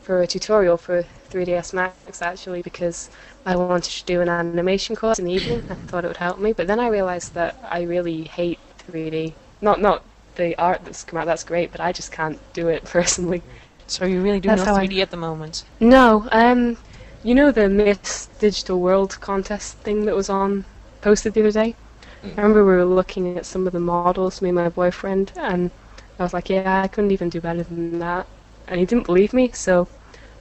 for 0.00 0.22
a 0.22 0.26
tutorial 0.26 0.76
for 0.76 1.04
3ds 1.30 1.72
Max 1.72 2.22
actually 2.22 2.62
because 2.62 3.10
I 3.46 3.56
wanted 3.56 3.90
to 3.90 4.04
do 4.04 4.20
an 4.20 4.28
animation 4.28 4.96
course 4.96 5.18
in 5.18 5.24
the 5.26 5.32
evening. 5.32 5.62
I 5.70 5.74
thought 5.74 6.04
it 6.04 6.08
would 6.08 6.16
help 6.16 6.38
me, 6.40 6.52
but 6.52 6.66
then 6.66 6.80
I 6.80 6.88
realized 6.88 7.34
that 7.34 7.56
I 7.62 7.82
really 7.82 8.24
hate 8.24 8.58
3D. 8.78 9.34
Not 9.60 9.80
not 9.80 10.02
the 10.36 10.56
art 10.58 10.84
that's 10.84 11.04
come 11.04 11.18
out. 11.18 11.26
That's 11.26 11.44
great, 11.44 11.70
but 11.72 11.80
I 11.80 11.92
just 11.92 12.12
can't 12.12 12.38
do 12.52 12.68
it 12.68 12.84
personally. 12.96 13.42
So 13.86 14.04
you 14.06 14.20
really 14.20 14.40
do 14.40 14.48
That's 14.48 14.66
no 14.66 14.74
3D 14.74 15.02
at 15.02 15.10
the 15.10 15.16
moment. 15.16 15.64
No, 15.80 16.28
um, 16.32 16.78
you 17.22 17.34
know 17.34 17.50
the 17.50 17.68
Miss 17.68 18.28
Digital 18.38 18.80
World 18.80 19.18
contest 19.20 19.76
thing 19.78 20.04
that 20.06 20.14
was 20.16 20.30
on 20.30 20.64
posted 21.02 21.34
the 21.34 21.40
other 21.40 21.52
day. 21.52 21.74
Mm. 22.22 22.38
I 22.38 22.42
remember 22.42 22.64
we 22.64 22.72
were 22.72 22.84
looking 22.84 23.36
at 23.36 23.46
some 23.46 23.66
of 23.66 23.72
the 23.72 23.80
models, 23.80 24.40
me 24.42 24.50
and 24.50 24.56
my 24.56 24.68
boyfriend, 24.68 25.32
and 25.36 25.70
I 26.18 26.22
was 26.22 26.34
like, 26.34 26.50
yeah, 26.50 26.82
I 26.82 26.88
couldn't 26.88 27.10
even 27.12 27.28
do 27.30 27.40
better 27.40 27.62
than 27.62 27.98
that. 28.00 28.26
And 28.68 28.78
he 28.78 28.86
didn't 28.86 29.06
believe 29.06 29.32
me, 29.32 29.50
so 29.52 29.88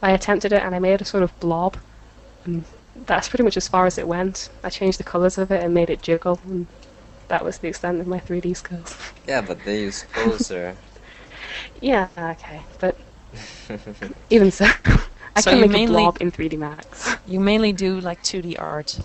I 0.02 0.12
attempted 0.12 0.54
it 0.54 0.62
and 0.64 0.74
I 0.76 0.80
made 0.80 1.02
a 1.02 1.06
sort 1.06 1.24
of 1.24 1.38
blob. 1.40 1.78
And 2.46 2.66
that's 3.06 3.30
pretty 3.30 3.44
much 3.44 3.58
as 3.58 3.68
far 3.68 3.86
as 3.86 3.98
it 3.98 4.08
went. 4.08 4.50
I 4.64 4.70
changed 4.70 5.00
the 5.00 5.04
colours 5.04 5.38
of 5.38 5.52
it 5.52 5.64
and 5.64 5.74
made 5.74 5.90
it 5.90 6.02
jiggle, 6.02 6.40
and 6.46 6.68
that 7.28 7.44
was 7.44 7.58
the 7.60 7.68
extent 7.68 8.00
of 8.02 8.08
my 8.08 8.20
3D 8.20 8.54
skills. 8.54 8.98
Yeah, 9.28 9.42
but 9.42 9.64
they 9.66 9.82
use 9.82 10.06
Poser. 10.14 10.76
yeah, 11.82 12.08
okay, 12.18 12.62
but 12.80 12.96
even 14.30 14.52
so, 14.52 14.66
I 15.36 15.42
So 15.42 15.52
can 15.52 15.62
make 15.62 15.72
mainly- 15.72 15.86
a 15.86 16.06
blob 16.06 16.18
in 16.22 16.32
3D 16.32 16.58
Max. 16.58 17.16
You 17.26 17.40
mainly 17.40 17.74
do 17.74 18.00
like 18.00 18.22
2D 18.24 18.56
art 18.58 19.00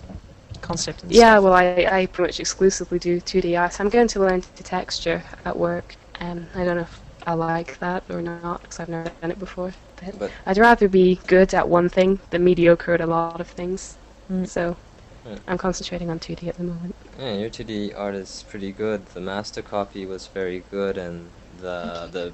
concept 0.61 1.03
and 1.03 1.11
Yeah, 1.11 1.33
stuff. 1.33 1.43
well, 1.43 1.53
I, 1.53 1.87
I 1.91 2.05
pretty 2.07 2.29
much 2.29 2.39
exclusively 2.39 2.99
do 2.99 3.19
2D 3.21 3.55
art. 3.55 3.79
I'm 3.79 3.89
going 3.89 4.07
to 4.09 4.19
learn 4.19 4.41
to 4.41 4.63
texture 4.63 5.23
at 5.45 5.57
work, 5.57 5.95
and 6.19 6.47
I 6.55 6.63
don't 6.63 6.75
know 6.77 6.83
if 6.83 7.01
I 7.27 7.33
like 7.33 7.77
that 7.79 8.03
or 8.09 8.21
not 8.21 8.61
because 8.61 8.79
I've 8.79 8.89
never 8.89 9.11
done 9.21 9.31
it 9.31 9.39
before. 9.39 9.73
But, 10.03 10.19
But- 10.19 10.31
I'd 10.45 10.57
rather 10.57 10.87
be 10.87 11.19
good 11.27 11.53
at 11.53 11.67
one 11.69 11.89
thing 11.89 12.19
than 12.29 12.43
mediocre 12.43 12.93
at 12.93 13.01
a 13.01 13.05
lot 13.07 13.39
of 13.41 13.47
things. 13.47 13.97
Mm. 14.31 14.47
So 14.47 14.75
Hmm. 15.23 15.35
I'm 15.47 15.57
concentrating 15.57 16.09
on 16.11 16.19
2D 16.19 16.49
at 16.49 16.55
the 16.57 16.63
moment. 16.63 16.95
Yeah, 17.19 17.33
your 17.33 17.49
2D 17.49 17.93
art 17.95 18.13
is 18.15 18.43
pretty 18.47 18.71
good. 18.71 19.07
The 19.07 19.21
master 19.21 19.61
copy 19.63 20.05
was 20.05 20.27
very 20.27 20.63
good, 20.69 20.97
and 20.97 21.29
the 21.59 22.07
the 22.11 22.33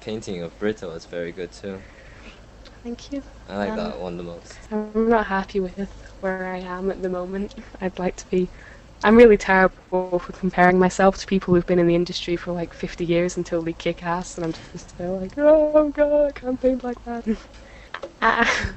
painting 0.00 0.42
of 0.42 0.58
Brito 0.58 0.88
was 0.92 1.04
very 1.04 1.32
good 1.32 1.52
too. 1.52 1.82
Thank 2.82 3.12
you. 3.12 3.22
I 3.48 3.56
like 3.56 3.70
Um, 3.70 3.76
that 3.76 3.98
one 4.00 4.16
the 4.16 4.22
most. 4.22 4.54
I'm 4.70 5.08
not 5.08 5.26
happy 5.26 5.60
with 5.60 5.90
where 6.20 6.46
I 6.46 6.58
am 6.58 6.90
at 6.90 7.02
the 7.02 7.08
moment. 7.10 7.54
I'd 7.80 7.98
like 7.98 8.16
to 8.16 8.30
be. 8.30 8.48
I'm 9.02 9.16
really 9.16 9.36
terrible 9.36 10.18
for 10.18 10.32
comparing 10.32 10.78
myself 10.78 11.16
to 11.18 11.26
people 11.26 11.54
who've 11.54 11.66
been 11.66 11.78
in 11.78 11.86
the 11.86 11.94
industry 11.94 12.36
for 12.36 12.52
like 12.52 12.72
50 12.74 13.04
years 13.04 13.36
until 13.36 13.62
they 13.62 13.72
kick 13.72 14.02
ass, 14.02 14.36
and 14.36 14.44
I'm 14.44 14.52
just 14.72 14.98
like, 14.98 15.34
oh 15.38 15.90
god, 15.90 16.26
I 16.28 16.32
can't 16.32 16.60
paint 16.60 16.84
like 16.84 17.02
that. 17.04 17.24
ah. 18.22 18.76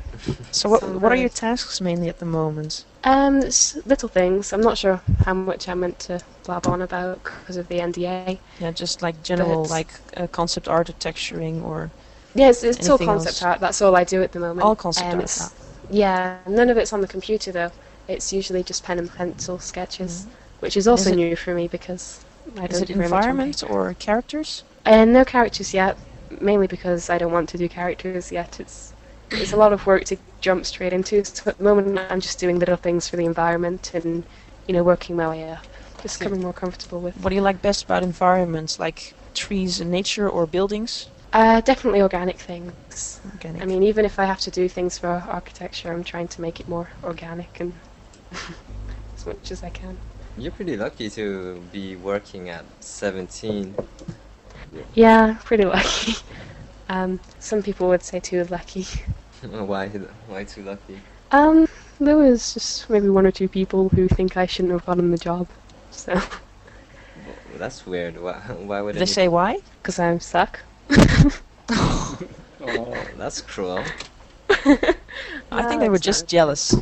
So 0.51 0.70
what, 0.70 0.82
So 0.82 0.88
what 0.88 1.12
are 1.12 1.15
your 1.18 1.30
tasks 1.30 1.82
mainly 1.82 2.10
at 2.10 2.20
the 2.20 2.25
moment? 2.25 2.86
Um, 3.03 3.39
it's 3.42 3.75
little 3.86 4.08
things. 4.10 4.53
I'm 4.53 4.62
not 4.62 4.77
sure 4.77 5.01
how 5.25 5.34
much 5.34 5.68
I'm 5.68 5.82
meant 5.82 6.00
to 6.00 6.22
blab 6.46 6.65
on 6.68 6.82
about 6.82 7.24
because 7.24 7.58
of 7.58 7.68
the 7.68 7.82
NDA. 7.82 8.39
Yeah, 8.58 8.72
just 8.72 9.01
like 9.01 9.22
general 9.24 9.68
like 9.68 10.01
uh, 10.15 10.27
concept 10.27 10.68
art 10.68 10.89
or 10.89 10.94
texturing 10.94 11.62
or 11.63 11.92
Yeah, 12.36 12.50
it's, 12.50 12.63
it's 12.63 12.89
all 12.89 12.98
concept 12.98 13.42
else? 13.42 13.44
art. 13.44 13.60
That's 13.60 13.82
all 13.82 13.96
I 13.96 14.03
do 14.03 14.22
at 14.24 14.32
the 14.32 14.39
moment. 14.39 14.65
all 14.65 14.75
concept 14.75 15.13
Um, 15.13 15.25
art. 15.39 15.51
Yeah, 15.89 16.39
none 16.48 16.70
of 16.70 16.77
it's 16.77 16.94
on 16.94 17.01
the 17.01 17.08
computer 17.08 17.51
though. 17.51 17.72
It's 18.07 18.33
usually 18.33 18.63
just 18.63 18.83
pen 18.83 19.00
and 19.00 19.12
pencil 19.12 19.60
sketches, 19.60 20.27
which 20.60 20.77
is 20.77 20.88
also 20.88 21.10
Mm-hmm. 21.10 21.13
it- 21.13 21.19
new 21.19 21.36
for 21.36 21.53
me 21.55 21.67
because 21.67 22.25
I 22.57 22.67
Is 22.67 22.67
don't 22.67 22.86
do 22.86 22.93
very 22.95 23.10
much 23.10 23.29
on 23.29 23.38
environment 23.38 23.63
or 23.63 23.93
characters? 23.95 24.63
Uh, 24.86 25.05
no 25.05 25.24
characters 25.25 25.74
yet, 25.74 25.98
mainly 26.41 26.67
because 26.67 27.10
I 27.10 27.17
don't 27.17 27.31
want 27.31 27.50
to 27.50 27.57
do 27.57 27.69
characters 27.69 28.31
yet. 28.31 28.60
It's 28.60 28.93
it's 29.39 29.53
a 29.53 29.57
lot 29.57 29.74
of 29.74 29.86
work 29.86 30.03
to 30.05 30.17
jump 30.41 30.65
straight 30.65 30.93
into. 30.93 31.24
So 31.24 31.50
at 31.51 31.57
the 31.57 31.63
moment, 31.63 32.00
I'm 32.12 32.19
just 32.22 32.39
doing 32.39 32.60
little 32.60 32.75
things 32.77 33.07
for 33.07 33.15
the 33.15 33.25
environment 33.25 33.91
and 33.93 34.25
you 34.67 34.74
know 34.74 34.83
working 34.83 35.15
my 35.15 35.29
way 35.29 35.50
up. 35.50 35.65
just 36.01 36.19
becoming 36.19 36.41
more 36.41 36.53
comfortable 36.53 37.01
with. 37.01 37.15
What 37.15 37.29
do 37.29 37.36
you 37.36 37.41
like 37.41 37.62
best 37.62 37.83
about 37.83 38.03
environments, 38.03 38.77
like 38.79 39.15
trees 39.33 39.79
and 39.79 39.89
nature 39.91 40.29
or 40.29 40.45
buildings? 40.48 41.10
Uh, 41.33 41.62
definitely 41.62 42.01
organic 42.01 42.39
things. 42.39 43.22
Organic. 43.25 43.63
I 43.63 43.65
mean, 43.65 43.83
even 43.83 44.05
if 44.05 44.19
I 44.19 44.25
have 44.25 44.39
to 44.41 44.51
do 44.51 44.69
things 44.69 44.98
for 44.98 45.07
architecture, 45.10 45.91
I'm 45.91 46.03
trying 46.03 46.27
to 46.29 46.41
make 46.41 46.60
it 46.60 46.67
more 46.67 46.91
organic 47.03 47.60
and 47.60 47.81
as 49.18 49.25
much 49.25 49.52
as 49.52 49.63
I 49.63 49.70
can. 49.70 49.98
You're 50.38 50.52
pretty 50.52 50.78
lucky 50.78 51.10
to 51.12 51.62
be 51.72 51.96
working 51.96 52.50
at 52.50 52.66
17. 52.80 53.75
Yeah, 54.96 55.38
pretty 55.44 55.66
lucky. 55.66 56.16
Um, 56.90 57.20
some 57.40 57.63
people 57.63 57.88
would 57.88 58.04
say 58.04 58.20
too 58.20 58.44
lucky. 58.44 58.86
why? 59.42 59.88
Why 60.28 60.44
too 60.44 60.62
lucky? 60.63 61.00
Um, 61.32 61.68
there 62.00 62.18
was 62.18 62.54
just 62.54 62.90
maybe 62.90 63.10
one 63.10 63.25
or 63.25 63.32
two 63.32 63.48
people 63.48 63.90
who 63.90 64.08
think 64.08 64.36
I 64.38 64.46
shouldn't 64.46 64.74
have 64.74 64.86
gotten 64.86 65.10
the 65.10 65.18
job. 65.18 65.48
So, 65.92 66.13
Well, 66.13 67.58
that's 67.58 67.88
weird. 67.88 68.22
Why? 68.22 68.34
Why 68.34 68.82
would 68.82 68.94
Did 68.94 69.02
they 69.02 69.06
say 69.06 69.28
why? 69.28 69.60
because 69.82 69.98
I'm 69.98 70.20
suck. 70.20 70.60
Oh, 72.66 73.08
That's 73.18 73.42
cruel. 73.42 73.84
I 74.50 75.63
think 75.63 75.82
they 75.82 75.90
were 75.90 75.98
just 75.98 76.28
jealous. 76.28 76.75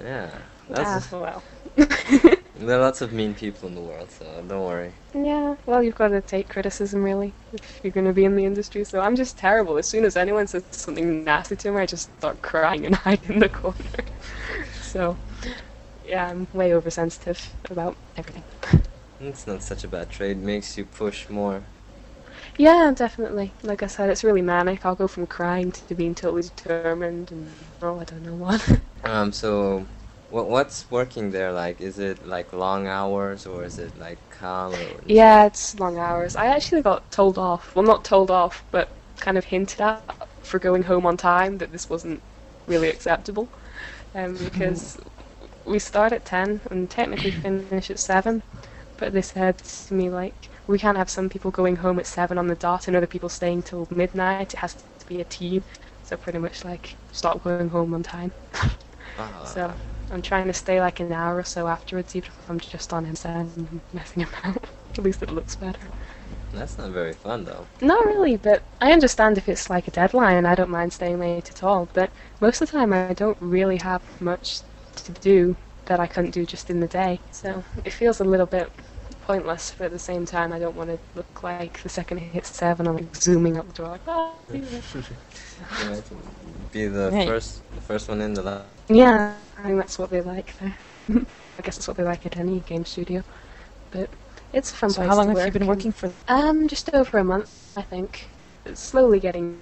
Yeah. 0.00 0.30
Ah, 0.76 1.00
That's, 1.00 1.12
well. 1.12 1.42
There 2.56 2.78
are 2.78 2.82
lots 2.82 3.00
of 3.00 3.12
mean 3.12 3.34
people 3.34 3.68
in 3.68 3.74
the 3.74 3.80
world, 3.80 4.10
so 4.10 4.24
don't 4.46 4.64
worry. 4.64 4.92
Yeah, 5.14 5.56
well, 5.66 5.82
you've 5.82 5.94
got 5.96 6.08
to 6.08 6.20
take 6.20 6.48
criticism 6.48 7.02
really 7.02 7.32
if 7.52 7.80
you're 7.82 7.92
going 7.92 8.06
to 8.06 8.12
be 8.12 8.24
in 8.24 8.36
the 8.36 8.44
industry. 8.44 8.84
So 8.84 9.00
I'm 9.00 9.16
just 9.16 9.36
terrible. 9.38 9.76
As 9.78 9.88
soon 9.88 10.04
as 10.04 10.16
anyone 10.16 10.46
says 10.46 10.64
something 10.70 11.24
nasty 11.24 11.56
to 11.56 11.72
me, 11.72 11.80
I 11.82 11.86
just 11.86 12.10
start 12.18 12.42
crying 12.42 12.86
and 12.86 12.94
hide 13.06 13.20
in 13.28 13.38
the 13.38 13.48
corner. 13.48 13.76
so, 14.82 15.16
yeah, 16.04 16.28
I'm 16.28 16.46
way 16.52 16.74
oversensitive 16.74 17.54
about 17.70 17.96
everything. 18.16 18.44
It's 19.20 19.46
not 19.46 19.62
such 19.62 19.84
a 19.84 19.88
bad 19.88 20.10
trade. 20.10 20.38
Makes 20.38 20.76
you 20.78 20.84
push 20.84 21.28
more. 21.28 21.62
Yeah, 22.58 22.92
definitely. 22.94 23.52
Like 23.62 23.82
I 23.82 23.86
said, 23.86 24.10
it's 24.10 24.24
really 24.24 24.42
manic. 24.42 24.84
I'll 24.84 24.94
go 24.94 25.08
from 25.08 25.26
crying 25.26 25.72
to 25.72 25.94
being 25.94 26.14
totally 26.14 26.42
determined 26.42 27.32
and 27.32 27.48
oh, 27.82 27.98
I 28.00 28.04
don't 28.04 28.22
know 28.24 28.34
what. 28.34 28.80
Um. 29.04 29.32
So, 29.32 29.86
what 30.30 30.48
what's 30.48 30.90
working 30.90 31.30
there 31.30 31.52
like? 31.52 31.80
Is 31.80 31.98
it 31.98 32.24
like 32.26 32.52
long 32.52 32.86
hours 32.86 33.46
or 33.46 33.64
is 33.64 33.78
it 33.78 33.96
like 33.98 34.28
calm? 34.30 34.74
Or 34.74 35.00
yeah, 35.08 35.46
it's 35.46 35.74
long 35.78 35.98
hours. 35.98 36.36
I 36.36 36.46
actually 36.46 36.82
got 36.82 37.10
told 37.10 37.38
off. 37.38 37.74
Well, 37.74 37.84
not 37.84 38.04
told 38.04 38.30
off, 38.30 38.64
but 38.70 38.96
kind 39.20 39.36
of 39.38 39.46
hinted 39.46 39.80
at 39.80 40.28
for 40.42 40.58
going 40.58 40.84
home 40.84 41.06
on 41.06 41.16
time 41.16 41.58
that 41.58 41.72
this 41.72 41.88
wasn't 41.90 42.22
really 42.66 42.88
acceptable. 42.88 43.50
Um, 44.14 44.38
because 44.44 44.98
we 45.64 45.78
start 45.78 46.12
at 46.12 46.24
10 46.24 46.62
and 46.70 46.90
technically 46.90 47.30
finish 47.32 47.90
at 47.90 47.98
7. 48.00 48.42
But 48.98 49.12
they 49.14 49.22
said 49.22 49.58
to 49.58 49.94
me, 49.94 50.10
like, 50.10 50.50
we 50.66 50.78
can't 50.78 50.98
have 50.98 51.10
some 51.10 51.28
people 51.30 51.50
going 51.50 51.76
home 51.76 51.98
at 51.98 52.06
7 52.06 52.38
on 52.38 52.48
the 52.48 52.56
dot 52.56 52.88
and 52.88 52.96
other 52.96 53.06
people 53.06 53.28
staying 53.30 53.62
till 53.64 53.88
midnight. 53.90 54.54
It 54.54 54.60
has 54.60 54.74
to 54.76 55.06
be 55.06 55.20
a 55.20 55.24
team. 55.24 55.64
So 56.02 56.16
pretty 56.16 56.38
much, 56.38 56.64
like, 56.64 56.98
stop 57.12 57.42
going 57.42 57.70
home 57.70 57.94
on 57.94 58.02
time. 58.02 58.32
Ah, 59.16 59.30
So 59.42 59.74
I'm 60.10 60.22
trying 60.22 60.46
to 60.48 60.52
stay 60.52 60.80
like 60.80 61.00
an 61.00 61.12
hour 61.12 61.36
or 61.36 61.44
so 61.44 61.68
afterwards, 61.68 62.14
even 62.16 62.30
if 62.38 62.50
I'm 62.50 62.60
just 62.60 62.92
on 62.92 63.06
MSN 63.06 63.56
and 63.56 63.80
messing 63.92 64.22
about. 64.22 64.64
At 64.98 65.04
least 65.04 65.22
it 65.22 65.30
looks 65.30 65.56
better. 65.56 65.78
that's 66.52 66.78
not 66.78 66.90
very 66.90 67.12
fun 67.12 67.44
though. 67.44 67.66
Not 67.80 68.04
really, 68.04 68.36
but 68.36 68.62
I 68.80 68.92
understand 68.92 69.38
if 69.38 69.48
it's 69.48 69.70
like 69.70 69.88
a 69.88 69.90
deadline, 69.90 70.44
I 70.46 70.54
don't 70.54 70.70
mind 70.70 70.92
staying 70.92 71.18
late 71.20 71.50
at 71.50 71.62
all. 71.62 71.88
But 71.94 72.10
most 72.40 72.60
of 72.60 72.70
the 72.70 72.76
time, 72.78 72.92
I 72.92 73.14
don't 73.14 73.38
really 73.40 73.78
have 73.78 74.02
much 74.20 74.60
to 74.96 75.12
do 75.12 75.56
that 75.86 76.00
I 76.00 76.06
couldn't 76.06 76.32
do 76.32 76.44
just 76.44 76.70
in 76.70 76.80
the 76.80 76.86
day. 76.88 77.20
So 77.30 77.64
it 77.84 77.92
feels 77.92 78.20
a 78.20 78.24
little 78.24 78.46
bit 78.46 78.70
pointless, 79.22 79.74
but 79.78 79.86
at 79.86 79.90
the 79.92 79.98
same 79.98 80.26
time, 80.26 80.52
I 80.52 80.58
don't 80.58 80.76
want 80.76 80.90
to 80.90 80.98
look 81.14 81.42
like 81.42 81.82
the 81.82 81.88
second 81.88 82.18
it 82.18 82.22
hits 82.22 82.54
seven, 82.54 82.86
I'm 82.86 82.96
like 82.96 83.16
zooming 83.16 83.56
up 83.58 83.66
the 83.68 83.72
door, 83.72 83.88
like, 83.88 84.02
ah, 84.06 84.34
see. 84.50 84.58
You 85.78 86.02
be 86.72 86.86
the 86.86 87.10
Hey. 87.12 87.26
first 87.26 87.62
the 87.74 87.80
first 87.80 88.08
one 88.08 88.20
in 88.20 88.34
the 88.34 88.42
lab. 88.42 88.79
Yeah, 88.90 89.34
I 89.58 89.62
think 89.62 89.76
that's 89.78 89.98
what 89.98 90.10
they 90.10 90.20
like 90.20 90.58
there. 90.58 90.74
I 91.10 91.62
guess 91.62 91.76
that's 91.76 91.88
what 91.88 91.96
they 91.96 92.02
like 92.04 92.26
at 92.26 92.36
any 92.36 92.60
game 92.60 92.84
studio. 92.84 93.22
But 93.90 94.08
it's 94.52 94.70
a 94.72 94.74
fun 94.74 94.92
So 94.92 95.00
place 95.00 95.12
how 95.12 95.16
long 95.16 95.28
have 95.30 95.46
you 95.46 95.52
been 95.52 95.66
working 95.66 95.92
for? 95.92 96.10
Um, 96.28 96.68
just 96.68 96.92
over 96.94 97.18
a 97.18 97.24
month, 97.24 97.72
I 97.76 97.82
think. 97.82 98.28
It's 98.64 98.80
slowly 98.80 99.20
getting. 99.20 99.60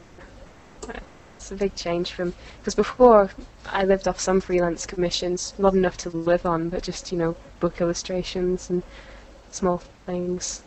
It's 1.37 1.51
a 1.53 1.57
big 1.57 1.75
change 1.77 2.13
from 2.13 2.35
because 2.59 2.75
before 2.75 3.31
I 3.67 3.85
lived 3.85 4.09
off 4.09 4.21
some 4.21 4.41
freelance 4.41 4.87
commissions, 4.87 5.55
not 5.59 5.75
enough 5.75 5.97
to 5.99 6.11
live 6.11 6.45
on, 6.47 6.69
but 6.69 6.83
just 6.83 7.13
you 7.13 7.19
know 7.19 7.37
book 7.61 7.81
illustrations 7.81 8.71
and 8.71 8.83
small 9.51 9.79
things. 10.07 10.63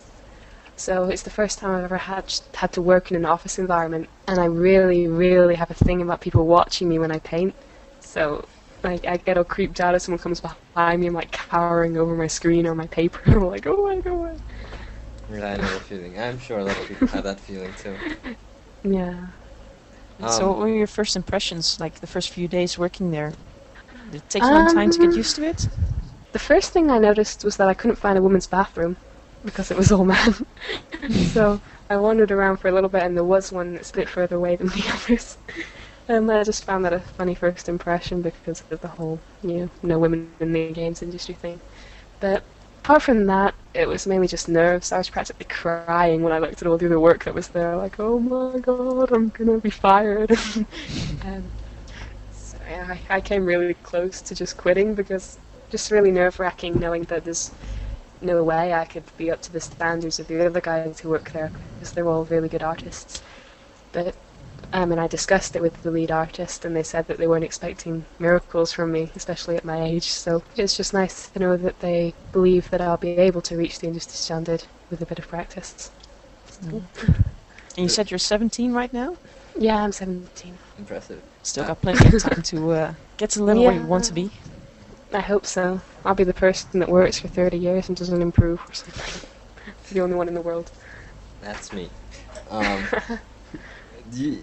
So 0.76 1.06
it's 1.06 1.24
the 1.24 1.30
first 1.30 1.60
time 1.60 1.72
I've 1.76 1.84
ever 1.84 1.98
had 1.98 2.34
had 2.56 2.72
to 2.74 2.82
work 2.82 3.12
in 3.12 3.18
an 3.18 3.26
office 3.26 3.60
environment, 3.60 4.10
and 4.28 4.40
I 4.40 4.46
really, 4.46 5.08
really 5.08 5.56
have 5.56 5.70
a 5.72 5.76
thing 5.76 6.02
about 6.02 6.22
people 6.22 6.46
watching 6.48 6.90
me 6.90 7.00
when 7.00 7.12
I 7.12 7.20
paint. 7.20 7.56
So 8.00 8.46
like 8.84 9.06
I 9.06 9.18
get 9.18 9.38
all 9.38 9.44
creeped 9.44 9.80
out 9.80 9.96
if 9.96 10.02
someone 10.04 10.20
comes 10.20 10.42
behind 10.42 11.02
me, 11.02 11.08
I'm 11.08 11.14
like 11.14 11.32
cowering 11.32 11.98
over 11.98 12.16
my 12.16 12.28
screen 12.28 12.66
or 12.68 12.76
my 12.76 12.88
paper. 12.88 13.22
I'm 13.28 13.42
like, 13.46 13.66
oh 13.68 13.78
my 13.88 14.02
god. 14.02 14.42
Yeah, 15.28 15.46
I 15.54 15.58
know 15.58 15.74
the 15.74 15.80
feeling. 15.80 16.20
I'm 16.20 16.38
sure 16.40 16.60
a 16.60 16.64
lot 16.66 16.78
of 16.78 16.86
people 16.88 17.08
have 17.10 17.24
that 17.24 17.40
feeling 17.40 17.74
too. 17.76 18.02
Yeah. 18.84 19.32
so 20.26 20.48
Um, 20.48 20.50
what 20.50 20.60
were 20.60 20.70
your 20.70 20.88
first 20.88 21.16
impressions, 21.16 21.80
like 21.80 22.00
the 22.00 22.08
first 22.08 22.30
few 22.30 22.48
days 22.48 22.78
working 22.78 23.12
there? 23.12 23.34
Did 24.10 24.24
it 24.24 24.30
take 24.30 24.50
a 24.50 24.54
long 24.54 24.68
time 24.68 24.92
to 24.92 25.00
get 25.00 25.16
Um, 25.16 25.18
used 25.18 25.36
to 25.38 25.44
it? 25.44 25.70
The 26.34 26.40
first 26.40 26.72
thing 26.74 26.90
I 26.92 26.98
noticed 27.00 27.44
was 27.46 27.58
that 27.58 27.70
I 27.70 27.74
couldn't 27.74 27.96
find 27.98 28.18
a 28.18 28.22
woman's 28.22 28.48
bathroom 28.48 28.98
because 29.44 29.72
it 29.72 29.78
was 29.78 29.92
all 29.94 30.06
men. 30.16 30.36
so 31.22 31.62
I 31.90 31.98
wandered 31.98 32.32
around 32.32 32.58
for 32.58 32.68
a 32.70 32.72
little 32.72 32.90
bit 32.90 33.04
and 33.04 33.16
there 33.18 33.24
was 33.24 33.52
one 33.52 33.74
that's 33.76 33.92
a 33.92 33.96
bit 33.96 34.10
further 34.10 34.36
away 34.38 34.56
than 34.58 34.68
the 34.68 34.84
others. 34.94 35.38
And 36.08 36.30
I 36.32 36.44
just 36.44 36.64
found 36.64 36.84
that 36.86 36.94
a 36.94 37.00
funny 37.00 37.36
first 37.36 37.70
impression 37.70 38.22
because 38.22 38.64
of 38.70 38.82
the 38.82 38.88
whole, 38.90 39.22
you 39.42 39.58
know, 39.58 39.70
no 39.84 40.00
women 40.00 40.36
in 40.40 40.52
the 40.52 40.72
games 40.72 41.02
industry 41.02 41.36
thing. 41.36 41.62
But 42.20 42.44
apart 42.84 43.04
from 43.04 43.26
that, 43.28 43.56
it 43.74 43.88
was 43.88 44.06
mainly 44.08 44.28
just 44.28 44.50
nerves. 44.50 44.92
I 44.92 44.98
was 44.98 45.10
practically 45.10 45.46
crying 45.48 46.24
when 46.24 46.34
I 46.34 46.40
looked 46.40 46.62
at 46.62 46.68
all 46.68 46.78
the 46.78 46.88
other 46.88 47.00
work 47.00 47.24
that 47.24 47.34
was 47.36 47.50
there, 47.50 47.76
like, 47.78 48.00
oh 48.00 48.20
my 48.20 48.60
god, 48.60 49.12
I'm 49.12 49.30
gonna 49.30 49.60
be 49.60 49.70
fired. 49.70 50.32
um, 51.24 51.52
so 52.32 52.58
yeah, 52.70 52.98
I, 53.10 53.16
I 53.18 53.22
came 53.22 53.46
really 53.46 53.74
close 53.76 54.22
to 54.22 54.36
just 54.36 54.58
quitting 54.58 54.96
because 54.96 55.40
just 55.70 55.92
really 55.92 56.12
nerve 56.12 56.40
wracking 56.40 56.80
knowing 56.80 57.04
that 57.04 57.24
there's 57.24 57.52
no 58.22 58.44
way 58.44 58.74
I 58.74 58.86
could 58.86 59.04
be 59.18 59.32
up 59.32 59.42
to 59.44 59.52
the 59.52 59.62
standards 59.62 60.20
of 60.20 60.28
the 60.28 60.46
other 60.46 60.62
guys 60.62 61.00
who 61.00 61.10
work 61.10 61.32
there 61.32 61.52
because 61.76 61.94
they're 61.94 62.08
all 62.08 62.26
really 62.26 62.50
good 62.50 62.64
artists. 62.64 63.22
But 63.94 64.16
um, 64.74 64.92
and 64.92 65.00
I 65.02 65.08
discussed 65.08 65.56
it 65.56 65.62
with 65.62 65.82
the 65.82 65.92
lead 65.92 66.12
artist, 66.12 66.66
and 66.66 66.76
they 66.76 66.84
said 66.84 67.08
that 67.08 67.18
they 67.18 67.28
weren't 67.28 67.44
expecting 67.44 68.06
miracles 68.20 68.72
from 68.74 68.92
me, 68.92 69.12
especially 69.16 69.56
at 69.58 69.66
my 69.66 69.82
age. 69.84 70.10
So 70.10 70.44
it's 70.56 70.78
just 70.78 70.94
nice 70.94 71.30
to 71.32 71.40
know 71.40 71.58
that 71.58 71.80
they 71.80 72.14
believe 72.32 72.70
that 72.72 72.82
I'll 72.82 72.98
be 72.98 73.10
able 73.10 73.42
to 73.44 73.58
reach 73.58 73.80
the 73.80 73.88
industry 73.88 74.16
standard 74.16 74.68
with 74.90 75.02
a 75.02 75.06
bit 75.06 75.20
of 75.20 75.28
practice. 75.28 75.92
And 77.76 77.84
you 77.84 77.90
said 77.90 78.12
you're 78.12 78.18
17 78.18 78.74
right 78.74 78.92
now? 78.94 79.18
Yeah, 79.58 79.78
I'm 79.84 79.92
17. 79.92 80.60
Impressive. 80.78 81.22
Still 81.44 81.66
got 81.66 81.82
plenty 81.82 82.08
of 82.08 82.22
time 82.22 82.42
to 82.44 82.72
uh, 82.72 82.94
get 83.18 83.30
to 83.32 83.40
the 83.40 83.46
level 83.46 83.64
where 83.64 83.76
you 83.76 83.86
want 83.86 84.06
to 84.06 84.14
be. 84.14 84.32
I 85.14 85.22
hope 85.22 85.46
so. 85.46 85.82
I'll 86.06 86.16
be 86.16 86.24
the 86.24 86.34
person 86.34 86.80
that 86.80 86.90
works 86.90 87.20
for 87.20 87.28
30 87.28 87.58
years 87.58 87.90
and 87.90 87.98
doesn't 87.98 88.22
improve 88.22 88.62
or 88.70 88.74
something. 88.74 89.22
the 89.92 90.02
only 90.02 90.16
one 90.16 90.28
in 90.28 90.34
the 90.34 90.42
world. 90.42 90.72
That's 91.42 91.74
me. 91.74 91.90
Um, 92.50 92.88
do 92.92 93.18
you, 94.12 94.40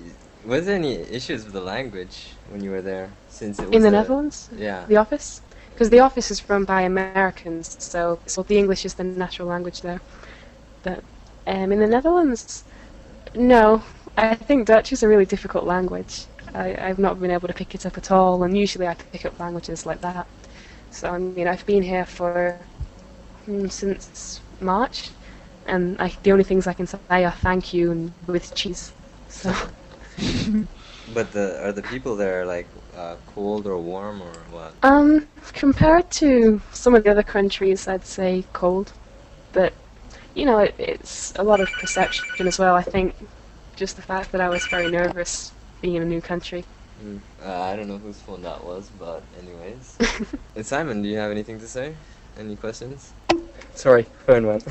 was 0.47 0.67
there 0.67 0.77
any 0.77 0.95
issues 0.95 1.45
with 1.45 1.53
the 1.53 1.61
language 1.61 2.35
when 2.51 2.63
you 2.63 2.71
were 2.71 2.83
there? 2.83 3.11
Since 3.29 3.61
it 3.61 3.69
was 3.69 3.77
in 3.77 3.83
the 3.83 3.89
a- 3.89 3.93
Netherlands? 3.93 4.49
Yeah. 4.57 4.85
The 4.87 4.97
office? 4.97 5.41
Because 5.71 5.91
the 5.91 6.01
office 6.01 6.31
is 6.31 6.49
run 6.49 6.65
by 6.65 6.83
Americans, 6.83 7.77
so, 7.79 8.19
so 8.27 8.43
the 8.43 8.59
English 8.59 8.85
is 8.85 8.95
the 8.95 9.05
natural 9.05 9.49
language 9.49 9.81
there. 9.83 10.01
But 10.83 11.03
um, 11.47 11.71
in 11.73 11.79
the 11.81 11.87
Netherlands, 11.87 12.65
no. 13.35 13.83
I 14.17 14.35
think 14.35 14.67
Dutch 14.67 14.93
is 14.93 15.03
a 15.05 15.09
really 15.09 15.27
difficult 15.27 15.65
language. 15.65 16.27
I, 16.53 16.75
I've 16.89 16.99
not 16.99 17.21
been 17.21 17.31
able 17.31 17.47
to 17.47 17.55
pick 17.55 17.75
it 17.75 17.87
up 17.87 17.97
at 17.97 18.11
all, 18.11 18.43
and 18.43 18.57
usually 18.59 18.89
I 18.89 18.95
pick 18.95 19.25
up 19.25 19.39
languages 19.39 19.87
like 19.87 20.01
that. 20.01 20.27
So 20.91 21.11
I 21.11 21.19
mean, 21.19 21.47
I've 21.47 21.65
been 21.67 21.83
here 21.85 22.05
for 22.05 22.59
mm, 23.47 23.71
since 23.71 24.41
March, 24.61 25.11
and 25.67 26.01
I, 26.01 26.13
the 26.23 26.33
only 26.33 26.45
things 26.45 26.67
I 26.67 26.73
can 26.73 26.87
say 26.87 27.25
are 27.25 27.31
thank 27.31 27.73
you 27.73 27.91
and 27.93 28.13
with 28.27 28.55
cheese. 28.55 28.93
So 29.38 29.54
But 31.14 31.33
the 31.33 31.64
are 31.64 31.73
the 31.73 31.83
people 31.83 32.16
there 32.16 32.45
like 32.45 32.66
uh, 32.97 33.16
cold 33.35 33.66
or 33.66 33.78
warm 33.78 34.21
or 34.21 34.33
what? 34.50 34.73
Um, 34.83 35.26
compared 35.54 36.11
to 36.23 36.61
some 36.73 36.95
of 36.95 37.04
the 37.04 37.11
other 37.11 37.23
countries, 37.23 37.87
I'd 37.88 38.04
say 38.04 38.45
cold. 38.52 38.92
But, 39.52 39.73
you 40.35 40.45
know, 40.45 40.59
it, 40.59 40.75
it's 40.78 41.33
a 41.37 41.42
lot 41.42 41.61
of 41.61 41.71
perception 41.73 42.47
as 42.47 42.59
well. 42.59 42.75
I 42.75 42.83
think 42.83 43.14
just 43.76 43.97
the 43.97 44.02
fact 44.02 44.33
that 44.33 44.40
I 44.40 44.49
was 44.49 44.66
very 44.66 44.90
nervous 44.90 45.52
being 45.80 45.95
in 45.95 46.02
a 46.02 46.07
new 46.07 46.21
country. 46.21 46.64
Mm. 47.02 47.21
Uh, 47.42 47.62
I 47.62 47.76
don't 47.76 47.88
know 47.88 47.99
whose 47.99 48.21
phone 48.21 48.42
that 48.42 48.62
was, 48.64 48.90
but 48.99 49.23
anyways. 49.40 49.97
and 50.57 50.66
Simon, 50.66 51.00
do 51.02 51.09
you 51.09 51.16
have 51.16 51.30
anything 51.30 51.59
to 51.61 51.68
say? 51.68 51.95
Any 52.38 52.57
questions? 52.57 53.12
Sorry, 53.75 54.04
phone 54.26 54.47
went. 54.47 54.64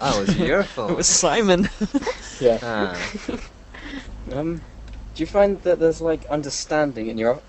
Oh, 0.00 0.22
it 0.22 0.28
was 0.28 0.38
your 0.38 0.62
phone. 0.74 0.92
It 0.92 0.96
was 0.96 1.08
Simon. 1.08 1.68
yeah. 2.40 2.58
Ah. 2.62 3.38
Um, 4.32 4.62
do 5.14 5.22
you 5.22 5.26
find 5.26 5.62
that 5.62 5.78
there's 5.80 6.00
like 6.00 6.24
understanding 6.26 7.08
in 7.08 7.18
your? 7.18 7.42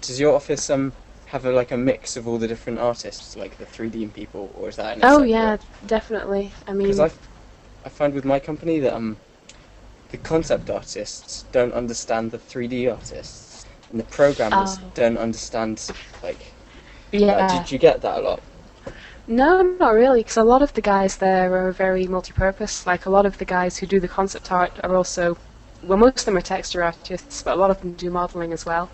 Does 0.00 0.20
your 0.20 0.34
office 0.34 0.70
um 0.70 0.94
have 1.26 1.44
a, 1.44 1.52
like 1.52 1.72
a 1.72 1.76
mix 1.76 2.16
of 2.16 2.26
all 2.28 2.38
the 2.38 2.48
different 2.48 2.78
artists, 2.78 3.36
like 3.36 3.58
the 3.58 3.66
3D 3.66 4.06
people, 4.06 4.52
or 4.54 4.68
is 4.68 4.76
that? 4.76 4.98
Oh 5.02 5.22
yeah, 5.22 5.56
definitely. 5.86 6.52
I 6.66 6.74
mean, 6.74 6.98
Because 6.98 7.00
I, 7.00 7.10
I 7.84 7.88
find 7.90 8.14
with 8.14 8.24
my 8.24 8.40
company 8.40 8.78
that 8.80 8.94
um, 8.94 9.18
the 10.10 10.18
concept 10.18 10.70
artists 10.70 11.44
don't 11.52 11.72
understand 11.74 12.30
the 12.30 12.38
3D 12.38 12.88
artists, 12.88 13.66
and 13.90 14.00
the 14.00 14.04
programmers 14.04 14.78
Oh. 14.78 14.92
don't 14.94 15.18
understand 15.18 15.92
like. 16.22 16.54
yeah. 17.12 17.34
Uh, 17.34 17.42
did 17.46 17.70
you 17.70 17.78
get 17.78 18.02
that 18.02 18.18
a 18.18 18.22
lot? 18.22 18.42
No, 19.28 19.62
not 19.62 19.94
really, 19.94 20.20
because 20.20 20.36
a 20.36 20.42
lot 20.44 20.62
of 20.62 20.72
the 20.74 20.80
guys 20.82 21.16
there 21.18 21.54
are 21.54 21.72
very 21.72 22.06
multi-purpose. 22.06 22.86
Like 22.86 23.06
a 23.06 23.10
lot 23.10 23.26
of 23.26 23.38
the 23.38 23.44
guys 23.44 23.78
who 23.78 23.86
do 23.86 24.00
the 24.00 24.08
concept 24.08 24.50
art 24.52 24.78
are 24.82 24.96
also, 24.96 25.38
well, 25.86 25.98
most 25.98 26.20
of 26.20 26.26
them 26.26 26.36
are 26.38 26.42
texture 26.42 26.82
artists, 26.84 27.42
but 27.42 27.54
a 27.56 27.60
lot 27.60 27.70
of 27.70 27.80
them 27.80 27.94
do 27.94 28.10
modeling 28.10 28.52
as 28.52 28.66
well. 28.66 28.92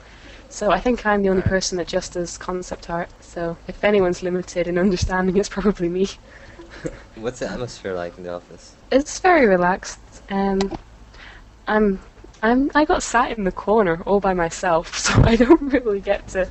So 0.48 0.70
I 0.70 0.80
think 0.80 1.06
I'm 1.06 1.22
the 1.22 1.30
only 1.30 1.42
Right. 1.42 1.42
person 1.42 1.78
that 1.78 1.88
just 1.88 2.14
does 2.14 2.36
concept 2.38 2.90
art. 2.90 3.10
So 3.20 3.58
if 3.68 3.84
anyone's 3.84 4.22
limited 4.22 4.68
in 4.68 4.78
understanding, 4.78 5.36
it's 5.36 5.48
probably 5.48 5.88
me. 5.88 6.08
What's 7.14 7.40
the 7.40 7.48
atmosphere 7.50 7.94
like 7.94 8.16
in 8.18 8.24
the 8.24 8.32
office? 8.32 8.76
It's 8.90 9.20
very 9.20 9.46
relaxed. 9.46 10.22
Um, 10.30 10.60
I'm, 11.66 12.00
I'm, 12.42 12.70
I 12.74 12.84
got 12.84 13.02
sat 13.02 13.36
in 13.38 13.44
the 13.44 13.52
corner 13.52 14.02
all 14.06 14.20
by 14.20 14.34
myself, 14.34 14.94
so 14.96 15.22
I 15.24 15.36
don't 15.36 15.72
really 15.72 16.00
get 16.00 16.28
to 16.28 16.50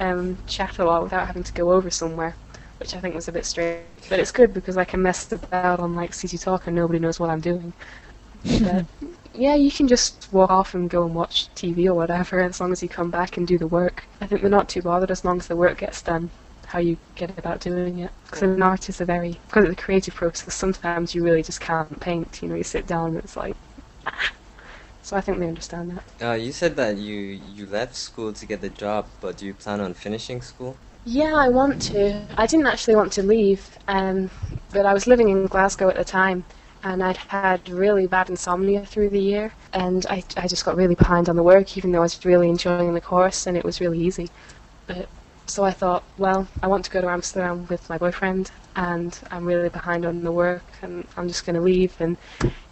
um, 0.00 0.38
chat 0.46 0.78
a 0.78 0.84
lot 0.84 1.02
without 1.02 1.26
having 1.26 1.44
to 1.44 1.52
go 1.54 1.72
over 1.72 1.90
somewhere, 1.90 2.38
which 2.78 2.94
I 2.94 3.00
think 3.00 3.14
was 3.14 3.28
a 3.28 3.32
bit 3.32 3.46
strange. 3.46 4.08
But 4.08 4.20
it's 4.20 4.32
good 4.32 4.52
because 4.54 4.76
I 4.78 4.84
can 4.84 5.02
mess 5.02 5.32
about 5.32 5.80
on 5.80 5.94
like 5.94 6.14
CG 6.14 6.38
Talk 6.38 6.66
and 6.66 6.76
nobody 6.76 6.98
knows 7.00 7.20
what 7.20 7.30
I'm 7.30 7.40
doing. 7.40 7.74
But 8.62 8.86
yeah, 9.38 9.54
you 9.54 9.70
can 9.70 9.88
just 9.88 10.32
walk 10.32 10.50
off 10.50 10.74
and 10.74 10.90
go 10.90 11.04
and 11.04 11.14
watch 11.14 11.54
TV 11.54 11.88
or 11.88 11.94
whatever 11.94 12.40
as 12.40 12.60
long 12.60 12.72
as 12.72 12.82
you 12.82 12.88
come 12.88 13.10
back 13.10 13.36
and 13.36 13.46
do 13.46 13.58
the 13.58 13.66
work. 13.68 14.08
I 14.20 14.26
think 14.26 14.42
they're 14.42 14.50
not 14.50 14.68
too 14.68 14.82
bothered 14.82 15.10
as 15.10 15.24
long 15.24 15.38
as 15.38 15.48
the 15.48 15.56
work 15.56 15.78
gets 15.78 16.02
done. 16.02 16.30
How 16.66 16.78
you 16.80 16.98
get 17.16 17.38
about 17.38 17.60
doing 17.60 18.00
it? 18.00 18.12
Because 18.24 18.42
an 18.42 18.62
artist 18.62 18.90
is 18.90 19.00
a 19.00 19.06
very 19.06 19.40
because 19.48 19.64
of 19.64 19.70
the 19.70 19.76
creative 19.76 20.14
process. 20.14 20.54
Sometimes 20.54 21.14
you 21.14 21.22
really 21.24 21.42
just 21.42 21.60
can't 21.60 22.00
paint. 22.00 22.42
You 22.42 22.48
know, 22.48 22.54
you 22.56 22.64
sit 22.64 22.86
down 22.86 23.10
and 23.10 23.18
it's 23.18 23.36
like. 23.36 23.56
ah. 24.06 24.32
So 25.02 25.16
I 25.16 25.20
think 25.20 25.38
they 25.38 25.48
understand 25.48 25.90
that. 25.90 26.04
Uh, 26.20 26.32
you 26.32 26.52
said 26.52 26.76
that 26.76 26.96
you 26.98 27.16
you 27.16 27.66
left 27.66 27.94
school 27.96 28.32
to 28.32 28.46
get 28.46 28.60
the 28.60 28.70
job, 28.70 29.10
but 29.20 29.36
do 29.38 29.46
you 29.46 29.54
plan 29.54 29.80
on 29.80 29.94
finishing 29.94 30.42
school? 30.42 30.78
Yeah, 31.04 31.34
I 31.36 31.48
want 31.48 31.80
to. 31.92 32.26
I 32.36 32.46
didn't 32.46 32.66
actually 32.66 32.96
want 32.96 33.12
to 33.12 33.22
leave, 33.22 33.78
um, 33.88 34.30
but 34.72 34.86
I 34.86 34.92
was 34.92 35.06
living 35.06 35.28
in 35.28 35.46
Glasgow 35.46 35.88
at 35.88 35.96
the 35.96 36.04
time, 36.04 36.44
and 36.82 37.02
I'd 37.02 37.16
had 37.16 37.68
really 37.68 38.06
bad 38.06 38.30
insomnia 38.30 38.84
through 38.84 39.10
the 39.10 39.20
year, 39.20 39.52
and 39.72 40.06
I, 40.08 40.22
I 40.36 40.46
just 40.46 40.64
got 40.64 40.76
really 40.76 40.94
behind 40.94 41.28
on 41.28 41.36
the 41.36 41.42
work, 41.42 41.76
even 41.76 41.92
though 41.92 41.98
I 41.98 42.02
was 42.02 42.24
really 42.24 42.48
enjoying 42.48 42.94
the 42.94 43.00
course 43.00 43.46
and 43.46 43.56
it 43.56 43.64
was 43.64 43.80
really 43.80 43.98
easy. 43.98 44.28
But 44.86 45.08
so 45.46 45.64
I 45.64 45.70
thought, 45.70 46.04
well, 46.18 46.46
I 46.62 46.66
want 46.66 46.84
to 46.84 46.90
go 46.90 47.00
to 47.00 47.08
Amsterdam 47.08 47.66
with 47.68 47.88
my 47.88 47.98
boyfriend, 47.98 48.50
and 48.76 49.18
I'm 49.30 49.44
really 49.44 49.68
behind 49.68 50.04
on 50.04 50.22
the 50.22 50.32
work, 50.32 50.64
and 50.82 51.06
I'm 51.16 51.28
just 51.28 51.44
going 51.46 51.56
to 51.56 51.62
leave. 51.62 51.94
And 52.00 52.16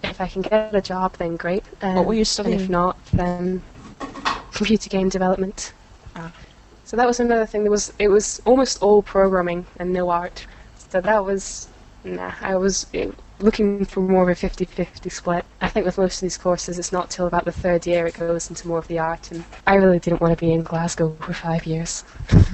if 0.02 0.20
I 0.20 0.28
can 0.28 0.42
get 0.42 0.74
a 0.74 0.80
job, 0.80 1.16
then 1.16 1.36
great. 1.36 1.64
Um, 1.82 1.96
What 1.96 2.06
were 2.06 2.14
you 2.14 2.24
And 2.44 2.54
if 2.54 2.68
not, 2.68 2.96
then 3.12 3.62
computer 4.52 4.88
game 4.88 5.08
development. 5.08 5.72
Ah. 6.14 6.32
So 6.84 6.96
that 6.96 7.06
was 7.06 7.18
another 7.18 7.46
thing. 7.46 7.62
There 7.64 7.70
was 7.70 7.92
it 7.98 8.08
was 8.08 8.40
almost 8.44 8.82
all 8.82 9.02
programming 9.02 9.66
and 9.78 9.92
no 9.92 10.10
art. 10.10 10.46
So 10.90 11.00
that 11.00 11.24
was 11.24 11.68
nah. 12.04 12.32
I 12.40 12.54
was 12.56 12.86
eh, 12.94 13.10
looking 13.40 13.84
for 13.84 14.00
more 14.00 14.22
of 14.22 14.28
a 14.28 14.34
50-50 14.46 15.10
split. 15.10 15.44
I 15.60 15.68
think 15.68 15.86
with 15.86 15.98
most 15.98 16.16
of 16.16 16.20
these 16.22 16.36
courses, 16.38 16.78
it's 16.78 16.92
not 16.92 17.10
till 17.10 17.26
about 17.26 17.44
the 17.44 17.52
third 17.52 17.86
year 17.86 18.06
it 18.06 18.14
goes 18.14 18.48
into 18.48 18.66
more 18.68 18.78
of 18.78 18.88
the 18.88 18.98
art, 18.98 19.30
and 19.32 19.44
I 19.66 19.74
really 19.74 19.98
didn't 19.98 20.20
want 20.20 20.38
to 20.38 20.44
be 20.44 20.52
in 20.52 20.62
Glasgow 20.62 21.16
for 21.20 21.32
five 21.32 21.66
years. 21.66 22.04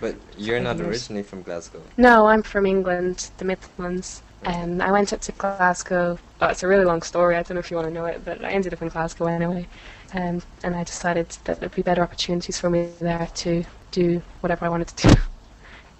But 0.00 0.16
you're 0.36 0.58
not 0.58 0.78
Yes. 0.78 0.86
originally 0.88 1.22
from 1.22 1.42
Glasgow. 1.42 1.80
No, 1.96 2.26
I'm 2.26 2.42
from 2.42 2.66
England, 2.66 3.30
the 3.38 3.44
Midlands. 3.44 4.20
Um, 4.44 4.80
I 4.80 4.90
went 4.90 5.12
up 5.12 5.20
to 5.20 5.32
Glasgow. 5.32 6.18
Oh, 6.40 6.48
it's 6.48 6.64
a 6.64 6.66
really 6.66 6.84
long 6.84 7.02
story. 7.02 7.36
I 7.36 7.42
don't 7.44 7.54
know 7.54 7.60
if 7.60 7.70
you 7.70 7.76
want 7.76 7.86
to 7.86 7.94
know 7.94 8.06
it, 8.06 8.24
but 8.24 8.44
I 8.44 8.50
ended 8.50 8.72
up 8.72 8.82
in 8.82 8.88
Glasgow 8.88 9.26
anyway. 9.26 9.68
Um, 10.12 10.42
and 10.64 10.74
I 10.74 10.82
decided 10.82 11.28
that 11.44 11.60
there'd 11.60 11.72
be 11.76 11.82
better 11.82 12.02
opportunities 12.02 12.58
for 12.58 12.68
me 12.68 12.88
there 13.00 13.28
to 13.32 13.64
do 13.92 14.20
whatever 14.40 14.66
I 14.66 14.70
wanted 14.70 14.88
to 14.88 15.08
do. 15.08 15.14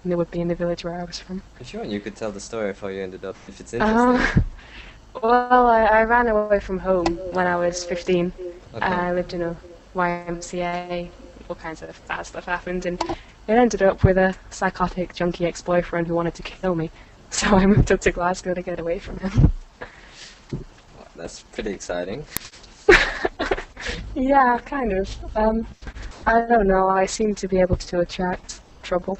And 0.03 0.11
they 0.11 0.15
would 0.15 0.31
be 0.31 0.41
in 0.41 0.49
the 0.49 0.55
village 0.55 0.83
where 0.83 0.95
I 0.95 1.03
was 1.03 1.19
from. 1.19 1.41
If 1.59 1.73
you 1.73 1.79
want, 1.79 1.91
you 1.91 2.01
could 2.01 2.15
tell 2.15 2.31
the 2.31 2.39
story 2.39 2.69
of 2.71 2.79
how 2.79 2.87
you 2.89 3.01
ended 3.01 3.23
up, 3.23 3.37
if 3.47 3.59
it's 3.59 3.73
interesting. 3.73 3.97
Uh, 3.97 4.41
well, 5.21 5.67
I, 5.67 5.83
I 5.83 6.03
ran 6.03 6.27
away 6.27 6.59
from 6.59 6.79
home 6.79 7.05
when 7.31 7.47
I 7.47 7.55
was 7.55 7.85
15. 7.85 8.33
Okay. 8.75 8.85
I 8.85 9.13
lived 9.13 9.33
in 9.33 9.41
a 9.43 9.55
YMCA. 9.95 11.09
All 11.49 11.55
kinds 11.55 11.81
of 11.81 11.99
bad 12.07 12.23
stuff 12.23 12.45
happened, 12.45 12.85
and 12.85 13.01
it 13.01 13.53
ended 13.53 13.81
up 13.81 14.03
with 14.03 14.17
a 14.17 14.35
psychotic 14.49 15.13
junkie 15.13 15.45
ex-boyfriend 15.45 16.07
who 16.07 16.15
wanted 16.15 16.33
to 16.35 16.43
kill 16.43 16.75
me. 16.75 16.91
So 17.33 17.47
I 17.47 17.65
moved 17.65 17.91
up 17.91 17.99
to 18.01 18.11
Glasgow 18.11 18.53
to 18.53 18.61
get 18.61 18.79
away 18.79 18.99
from 18.99 19.17
him. 19.17 19.51
That's 21.15 21.41
pretty 21.41 21.71
exciting. 21.71 22.25
yeah, 24.15 24.59
kind 24.59 24.93
of. 24.93 25.09
Um, 25.35 25.65
I 26.27 26.41
don't 26.41 26.67
know. 26.67 26.87
I 26.89 27.07
seem 27.07 27.33
to 27.33 27.47
be 27.47 27.59
able 27.59 27.77
to 27.77 28.01
attract 28.01 28.61
trouble. 28.83 29.17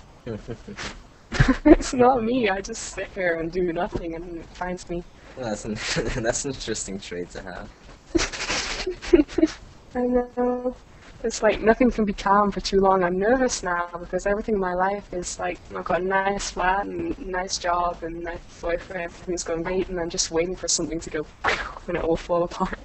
It's 1.65 1.93
not 1.93 2.23
me. 2.23 2.49
I 2.49 2.61
just 2.61 2.93
sit 2.93 3.07
here 3.13 3.39
and 3.39 3.51
do 3.51 3.73
nothing, 3.73 4.15
and 4.15 4.37
it 4.37 4.45
finds 4.55 4.89
me. 4.89 5.03
that's 5.37 5.65
an 5.65 5.73
that's 6.23 6.45
an 6.45 6.51
interesting 6.51 6.99
trait 6.99 7.29
to 7.31 7.41
have. 7.41 7.69
I 9.95 10.01
know. 10.01 10.75
It's 11.23 11.41
like 11.41 11.61
nothing 11.61 11.89
can 11.89 12.03
be 12.03 12.13
calm 12.13 12.51
for 12.51 12.59
too 12.59 12.79
long. 12.79 13.03
I'm 13.03 13.17
nervous 13.17 13.63
now 13.63 13.89
because 13.97 14.25
everything 14.25 14.55
in 14.55 14.61
my 14.61 14.73
life 14.73 15.13
is 15.13 15.39
like 15.39 15.57
I've 15.75 15.85
got 15.85 16.01
a 16.01 16.05
nice 16.05 16.51
flat 16.51 16.85
and 16.85 17.17
nice 17.19 17.57
job 17.57 18.03
and 18.03 18.23
nice 18.23 18.39
boyfriend. 18.61 19.03
Everything's 19.03 19.43
going 19.43 19.63
great, 19.63 19.89
and 19.89 19.99
I'm 19.99 20.09
just 20.09 20.31
waiting 20.31 20.55
for 20.55 20.67
something 20.67 20.99
to 20.99 21.09
go 21.09 21.25
and 21.87 21.97
it 21.97 22.07
will 22.07 22.17
fall 22.17 22.43
apart. 22.43 22.79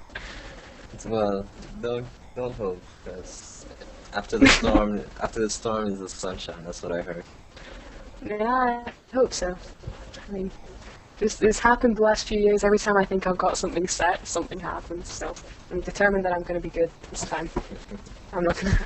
Well, 1.05 1.45
don't 1.81 2.07
don't 2.35 2.53
hope, 2.53 2.81
because 3.03 3.48
after 4.13 4.37
the 4.37 4.47
storm, 4.47 5.01
after 5.21 5.39
the 5.39 5.49
storm 5.49 5.87
is 5.87 5.99
the 5.99 6.09
sunshine. 6.09 6.63
That's 6.65 6.81
what 6.81 6.91
I 6.91 7.01
heard. 7.01 7.23
Yeah, 8.25 8.83
I 8.85 8.91
hope 9.13 9.33
so. 9.33 9.55
I 10.27 10.31
mean, 10.31 10.51
this 11.19 11.35
this 11.35 11.59
happened 11.59 11.97
the 11.97 12.01
last 12.01 12.27
few 12.27 12.39
years. 12.39 12.63
Every 12.63 12.79
time 12.79 12.97
I 12.97 13.05
think 13.05 13.27
I've 13.27 13.37
got 13.37 13.57
something 13.57 13.87
set, 13.87 14.25
something 14.27 14.59
happens. 14.59 15.11
So 15.11 15.33
I'm 15.71 15.81
determined 15.81 16.25
that 16.25 16.33
I'm 16.33 16.41
going 16.41 16.59
to 16.59 16.67
be 16.67 16.69
good 16.69 16.89
this 17.09 17.21
time. 17.21 17.49
I'm 18.33 18.43
not 18.43 18.59
going 18.59 18.75
to. 18.75 18.83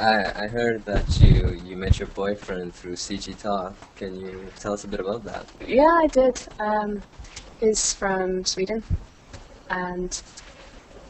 I 0.00 0.44
I 0.44 0.46
heard 0.48 0.84
that 0.86 1.20
you 1.20 1.60
you 1.64 1.76
met 1.76 1.98
your 1.98 2.08
boyfriend 2.08 2.74
through 2.74 2.94
CG 2.94 3.38
Talk. 3.40 3.74
Can 3.96 4.18
you 4.18 4.46
tell 4.58 4.72
us 4.72 4.84
a 4.84 4.88
bit 4.88 5.00
about 5.00 5.24
that? 5.24 5.46
Yeah, 5.66 6.00
I 6.02 6.06
did. 6.06 6.40
Um, 6.58 7.02
he's 7.60 7.92
from 7.92 8.44
Sweden, 8.44 8.82
and 9.68 10.22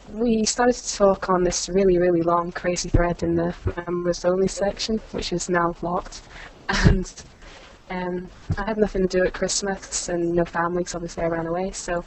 we 0.09 0.43
started 0.45 0.73
to 0.75 0.95
talk 0.95 1.29
on 1.29 1.43
this 1.43 1.69
really, 1.69 1.97
really 1.97 2.21
long, 2.21 2.51
crazy 2.51 2.89
thread 2.89 3.23
in 3.23 3.35
the 3.35 3.53
members 3.87 4.25
only 4.25 4.47
section, 4.47 4.99
which 5.11 5.31
is 5.31 5.49
now 5.49 5.73
locked. 5.81 6.21
And 6.69 7.11
um, 7.89 8.29
I 8.57 8.65
had 8.65 8.77
nothing 8.77 9.07
to 9.07 9.07
do 9.19 9.25
at 9.25 9.33
Christmas 9.33 10.09
and 10.09 10.33
no 10.33 10.45
family, 10.45 10.83
'cause 10.83 10.95
obviously 10.95 11.23
I 11.23 11.27
ran 11.27 11.47
away. 11.47 11.71
So 11.71 12.03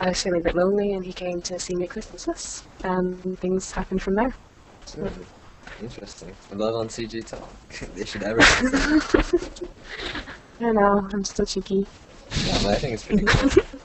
I 0.00 0.08
was 0.08 0.22
feeling 0.22 0.40
a 0.40 0.44
bit 0.44 0.54
lonely, 0.56 0.92
and 0.92 1.04
he 1.04 1.12
came 1.12 1.40
to 1.42 1.58
see 1.58 1.74
me 1.76 1.84
at 1.84 1.90
Christmas. 1.90 2.62
And 2.82 3.38
things 3.40 3.70
happened 3.72 4.02
from 4.02 4.14
there. 4.16 4.34
Hmm, 4.94 5.22
Interesting. 5.82 6.34
Love 6.52 6.74
on 6.74 6.88
CG 6.88 7.22
Talk. 7.26 7.48
they 7.94 8.04
should 8.04 8.22
advertise. 8.22 9.62
I 10.60 10.70
know, 10.72 11.08
I'm 11.12 11.24
such 11.24 11.56
a 11.56 11.60
geek. 11.60 11.88
yeah, 12.46 12.58
but 12.62 12.66
I 12.66 12.74
think 12.76 12.94
it's 12.94 13.04
pretty 13.04 13.24
cool. 13.26 13.64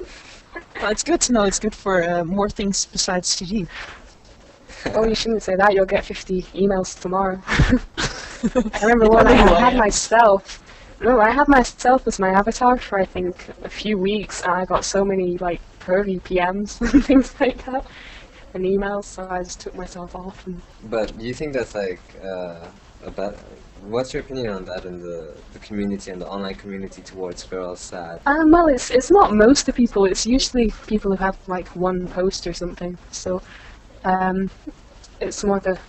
Well, 0.81 0.91
it's 0.91 1.03
good 1.03 1.21
to 1.21 1.33
know. 1.33 1.43
It's 1.43 1.59
good 1.59 1.73
for 1.75 2.03
uh, 2.03 2.23
more 2.23 2.49
things 2.49 2.85
besides 2.85 3.35
CG. 3.35 3.67
Oh, 4.93 5.05
you 5.05 5.15
shouldn't 5.15 5.41
say 5.41 5.55
that. 5.55 5.73
You'll 5.73 5.85
get 5.85 6.05
50 6.05 6.43
emails 6.53 6.99
tomorrow. 6.99 7.41
I 7.47 8.81
remember 8.81 9.09
when 9.09 9.27
I, 9.27 9.35
know 9.35 9.47
who 9.47 9.53
I 9.55 9.57
I 9.57 9.69
had 9.71 9.77
myself. 9.77 10.63
No, 11.01 11.19
I 11.19 11.31
had 11.31 11.47
myself 11.47 12.07
as 12.07 12.19
my 12.19 12.29
avatar 12.29 12.77
for 12.77 12.99
I 12.99 13.05
think 13.05 13.49
a 13.63 13.69
few 13.69 13.97
weeks, 13.97 14.43
and 14.43 14.51
I 14.51 14.65
got 14.65 14.85
so 14.85 15.03
many 15.03 15.37
like 15.37 15.61
pervy 15.79 16.21
PMs 16.21 16.81
and 16.93 17.03
things 17.03 17.33
like 17.39 17.65
that, 17.65 17.85
and 18.53 18.63
emails. 18.63 19.05
So 19.05 19.27
I 19.29 19.43
just 19.43 19.59
took 19.59 19.75
myself 19.75 20.15
off. 20.15 20.45
And 20.45 20.61
But 20.83 21.17
do 21.17 21.25
you 21.25 21.33
think 21.33 21.53
that's 21.53 21.75
like 21.75 22.01
uh, 22.23 22.67
about? 23.03 23.35
What's 23.89 24.13
your 24.13 24.21
opinion 24.21 24.49
on 24.49 24.65
that 24.65 24.85
in 24.85 24.99
the 24.99 25.33
the 25.53 25.59
community 25.59 26.11
and 26.11 26.21
the 26.21 26.27
online 26.27 26.55
community 26.55 27.01
towards 27.01 27.43
girls 27.43 27.79
sad? 27.79 28.19
um, 28.25 28.51
well, 28.51 28.67
it's 28.67 28.91
it's 28.91 29.09
not 29.09 29.33
most 29.33 29.61
of 29.61 29.65
the 29.67 29.73
people. 29.73 30.05
It's 30.05 30.25
usually 30.25 30.71
people 30.87 31.11
who 31.11 31.17
have 31.23 31.37
like 31.47 31.67
one 31.75 32.07
post 32.07 32.45
or 32.47 32.53
something. 32.53 32.97
So, 33.11 33.41
um, 34.03 34.49
it's 35.21 35.43
more 35.43 35.59
the 35.59 35.79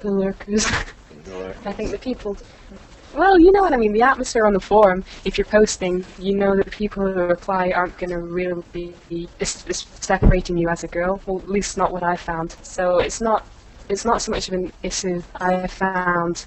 the 0.00 0.10
lurkers. 0.10 0.66
Or 1.34 1.54
I 1.66 1.72
think 1.72 1.90
the 1.90 1.98
people. 1.98 2.36
Well, 3.14 3.38
you 3.38 3.52
know 3.52 3.62
what 3.62 3.72
I 3.72 3.76
mean. 3.76 3.92
The 3.92 4.02
atmosphere 4.02 4.46
on 4.46 4.52
the 4.54 4.60
forum, 4.60 5.04
if 5.24 5.36
you're 5.36 5.44
posting, 5.46 6.04
you 6.18 6.34
know 6.36 6.56
that 6.56 6.64
the 6.66 6.70
people 6.70 7.02
who 7.06 7.20
reply 7.20 7.72
aren't 7.74 7.98
going 7.98 8.10
to 8.10 8.18
really 8.18 8.62
be 8.72 8.94
it's, 9.40 9.66
it's 9.66 9.86
separating 10.00 10.56
you 10.56 10.68
as 10.68 10.84
a 10.84 10.88
girl. 10.88 11.20
Well, 11.26 11.38
at 11.38 11.48
least 11.48 11.76
not 11.76 11.92
what 11.92 12.02
I 12.02 12.16
found. 12.16 12.56
So 12.62 12.98
it's 12.98 13.20
not 13.20 13.46
it's 13.88 14.04
not 14.04 14.22
so 14.22 14.30
much 14.30 14.48
of 14.48 14.54
an 14.54 14.72
issue 14.82 15.22
I 15.40 15.66
found 15.66 16.46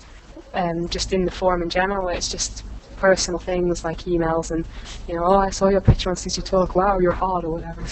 um, 0.53 0.87
just 0.89 1.13
in 1.13 1.25
the 1.25 1.31
forum 1.31 1.61
in 1.61 1.69
general. 1.69 2.07
It's 2.09 2.29
just 2.29 2.63
personal 2.97 3.39
things 3.39 3.83
like 3.83 3.99
emails 4.03 4.51
and 4.51 4.65
you 5.07 5.15
know, 5.15 5.23
oh, 5.25 5.37
I 5.37 5.49
saw 5.49 5.69
your 5.69 5.81
picture 5.81 6.09
on 6.09 6.15
CG 6.15 6.43
Talk. 6.43 6.75
Wow, 6.75 6.99
you're 6.99 7.11
hot 7.11 7.43
or 7.43 7.53
whatever. 7.53 7.83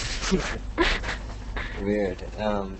Weird. 1.84 2.22
Um, 2.38 2.76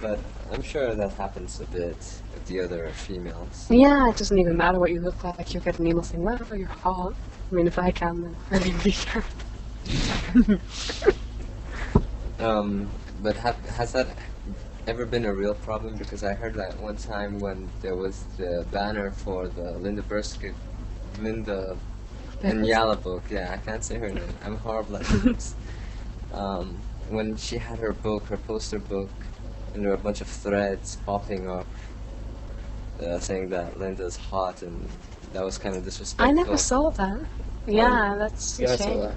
but 0.00 0.18
I'm 0.52 0.62
sure 0.62 0.94
that 0.94 1.12
happens 1.12 1.60
a 1.60 1.66
bit 1.66 1.96
with 1.96 2.46
the 2.46 2.60
other 2.60 2.88
females. 2.88 3.66
yeah, 3.70 4.08
it 4.08 4.16
doesn't 4.16 4.38
even 4.38 4.56
matter 4.56 4.78
what 4.78 4.90
you 4.90 5.00
look 5.00 5.22
like. 5.24 5.52
You'll 5.52 5.62
get 5.62 5.78
an 5.78 5.86
email 5.86 6.02
saying, 6.02 6.22
"Wow, 6.22 6.38
you're 6.54 6.68
hot." 6.68 7.14
I 7.50 7.54
mean, 7.54 7.66
if 7.66 7.78
I 7.78 7.90
can, 7.90 8.22
then 8.22 8.62
anybody 8.62 8.92
can. 8.92 9.22
Um, 12.38 12.90
but 13.22 13.36
ha- 13.36 13.56
has 13.76 13.92
that 13.92 14.08
ever 14.86 15.06
been 15.06 15.24
a 15.24 15.34
real 15.34 15.54
problem? 15.54 15.96
Because 15.96 16.22
I 16.22 16.34
heard 16.34 16.54
that 16.54 16.80
one 16.80 16.96
time 16.96 17.38
when 17.40 17.70
there 17.82 17.96
was 17.96 18.24
the 18.36 18.66
banner 18.70 19.10
for 19.12 19.48
the 19.48 19.72
Linda 19.78 20.02
Burska, 20.02 20.54
Linda 21.18 21.78
Nyala 22.42 23.02
book. 23.02 23.24
Yeah, 23.30 23.52
I 23.52 23.58
can't 23.58 23.84
say 23.84 23.98
her 23.98 24.10
name. 24.10 24.34
I'm 24.44 24.56
horrible 24.58 24.96
at 24.96 25.10
names. 25.24 25.56
Um, 26.32 26.84
when 27.08 27.36
she 27.36 27.58
had 27.58 27.78
her 27.78 27.92
book, 27.92 28.28
her 28.28 28.38
poster 28.38 28.78
book, 28.78 29.10
and 29.74 29.82
there 29.82 29.90
were 29.90 29.96
a 29.96 29.98
bunch 29.98 30.20
of 30.20 30.28
threads 30.28 30.96
popping 31.06 31.48
up 31.48 31.66
uh, 33.00 33.18
saying 33.18 33.50
that 33.50 33.78
Linda's 33.78 34.16
hot, 34.16 34.62
and 34.62 34.88
that 35.32 35.44
was 35.44 35.58
kind 35.58 35.76
of 35.76 35.84
disrespectful. 35.84 36.26
I 36.26 36.32
never 36.32 36.56
saw 36.56 36.90
that. 36.90 37.26
Yeah, 37.66 38.16
that's 38.18 38.58
Yeah, 38.58 38.66
a 38.66 38.72
I 38.72 38.76
saw 38.76 38.92
shame. 38.92 39.10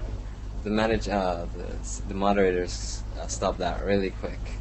The 0.64 0.70
manage, 0.70 1.08
uh, 1.08 1.46
the, 1.54 2.02
the 2.06 2.14
moderators 2.14 3.02
uh, 3.18 3.26
stopped 3.26 3.58
that 3.58 3.84
really 3.84 4.10
quick. 4.10 4.60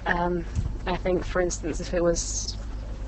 um, 0.07 0.45
I 0.87 0.97
think, 0.97 1.25
for 1.25 1.41
instance, 1.41 1.81
if 1.81 1.93
it 1.95 2.03
was, 2.03 2.57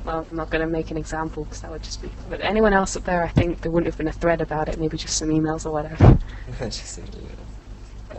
well, 0.05 0.27
I'm 0.31 0.37
not 0.37 0.51
going 0.51 0.61
to 0.63 0.69
make 0.71 0.91
an 0.91 0.97
example 0.97 1.45
because 1.45 1.61
that 1.63 1.71
would 1.71 1.83
just 1.83 2.03
be. 2.03 2.11
But 2.29 2.41
anyone 2.43 2.73
else 2.73 2.97
up 2.97 3.05
there, 3.05 3.23
I 3.25 3.29
think 3.29 3.63
there 3.63 3.71
wouldn't 3.73 3.87
have 3.87 3.97
been 3.99 4.09
a 4.09 4.13
thread 4.13 4.41
about 4.41 4.69
it. 4.69 4.79
Maybe 4.79 4.97
just 4.97 5.17
some 5.17 5.29
emails 5.29 5.67
or 5.67 5.73
whatever. 5.73 6.19
Just, 6.61 6.99
you 6.99 7.23
know, 7.23 7.44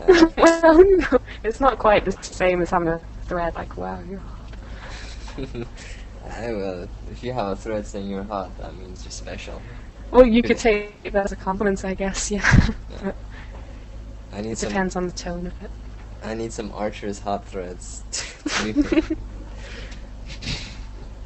uh, 0.00 0.26
well, 0.36 0.84
no, 0.84 1.18
it's 1.42 1.60
not 1.60 1.78
quite 1.78 2.04
the 2.04 2.12
same 2.22 2.62
as 2.62 2.70
having 2.70 2.88
a 2.88 3.00
thread 3.24 3.54
like, 3.54 3.76
wow, 3.76 4.00
you're 4.08 4.20
hot. 4.20 4.56
I 6.30 6.52
will. 6.52 6.88
If 7.10 7.22
you 7.22 7.32
have 7.32 7.48
a 7.48 7.56
thread 7.56 7.86
saying 7.86 8.08
you're 8.08 8.24
hot, 8.24 8.56
that 8.58 8.74
means 8.76 9.04
you're 9.04 9.12
special. 9.12 9.62
Well, 10.10 10.26
you 10.26 10.42
could 10.42 10.58
take 10.58 11.02
that 11.12 11.24
as 11.24 11.32
a 11.32 11.36
compliment, 11.36 11.84
I 11.84 11.94
guess. 11.94 12.30
Yeah. 12.30 12.68
Yeah. 12.90 13.12
I 14.32 14.40
need 14.40 14.52
it 14.52 14.58
some. 14.58 14.68
depends 14.68 14.96
on 14.96 15.06
the 15.06 15.12
tone 15.12 15.46
of 15.46 15.62
it. 15.62 15.70
I 16.22 16.34
need 16.34 16.52
some 16.52 16.72
Archer's 16.72 17.20
hot 17.20 17.46
threads. 17.46 18.02
to 18.10 18.72
be 18.72 18.82
fair. 18.82 19.16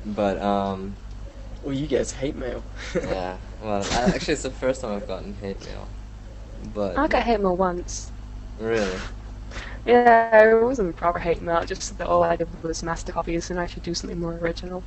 but 0.06 0.40
um, 0.40 0.94
Well, 1.62 1.74
you 1.74 1.87
get 1.87 2.11
hate 2.11 2.37
mail. 2.37 2.62
yeah. 2.94 3.37
Well, 3.62 3.85
I, 3.92 4.12
actually, 4.14 4.35
it's 4.35 4.42
the 4.42 4.50
first 4.50 4.80
time 4.80 4.96
I've 4.96 5.09
gotten 5.09 5.35
hate 5.35 5.61
mail. 5.66 5.88
But 6.74 6.98
I 6.98 7.06
got 7.09 7.22
hate 7.22 7.40
mail 7.40 7.56
once. 7.56 8.12
Really, 8.61 9.03
Yeah, 9.85 10.44
it 10.51 10.62
wasn't 10.62 10.96
proper 10.96 11.18
hate 11.18 11.40
mail, 11.42 11.64
just 11.64 11.96
that 11.99 12.07
all 12.07 12.23
I 12.23 12.37
did 12.37 12.62
was 12.62 12.83
master 12.83 13.12
copies 13.12 13.51
and 13.51 13.59
I 13.61 13.66
should 13.66 13.83
do 13.83 13.94
something 13.94 14.18
more 14.18 14.35
original. 14.35 14.85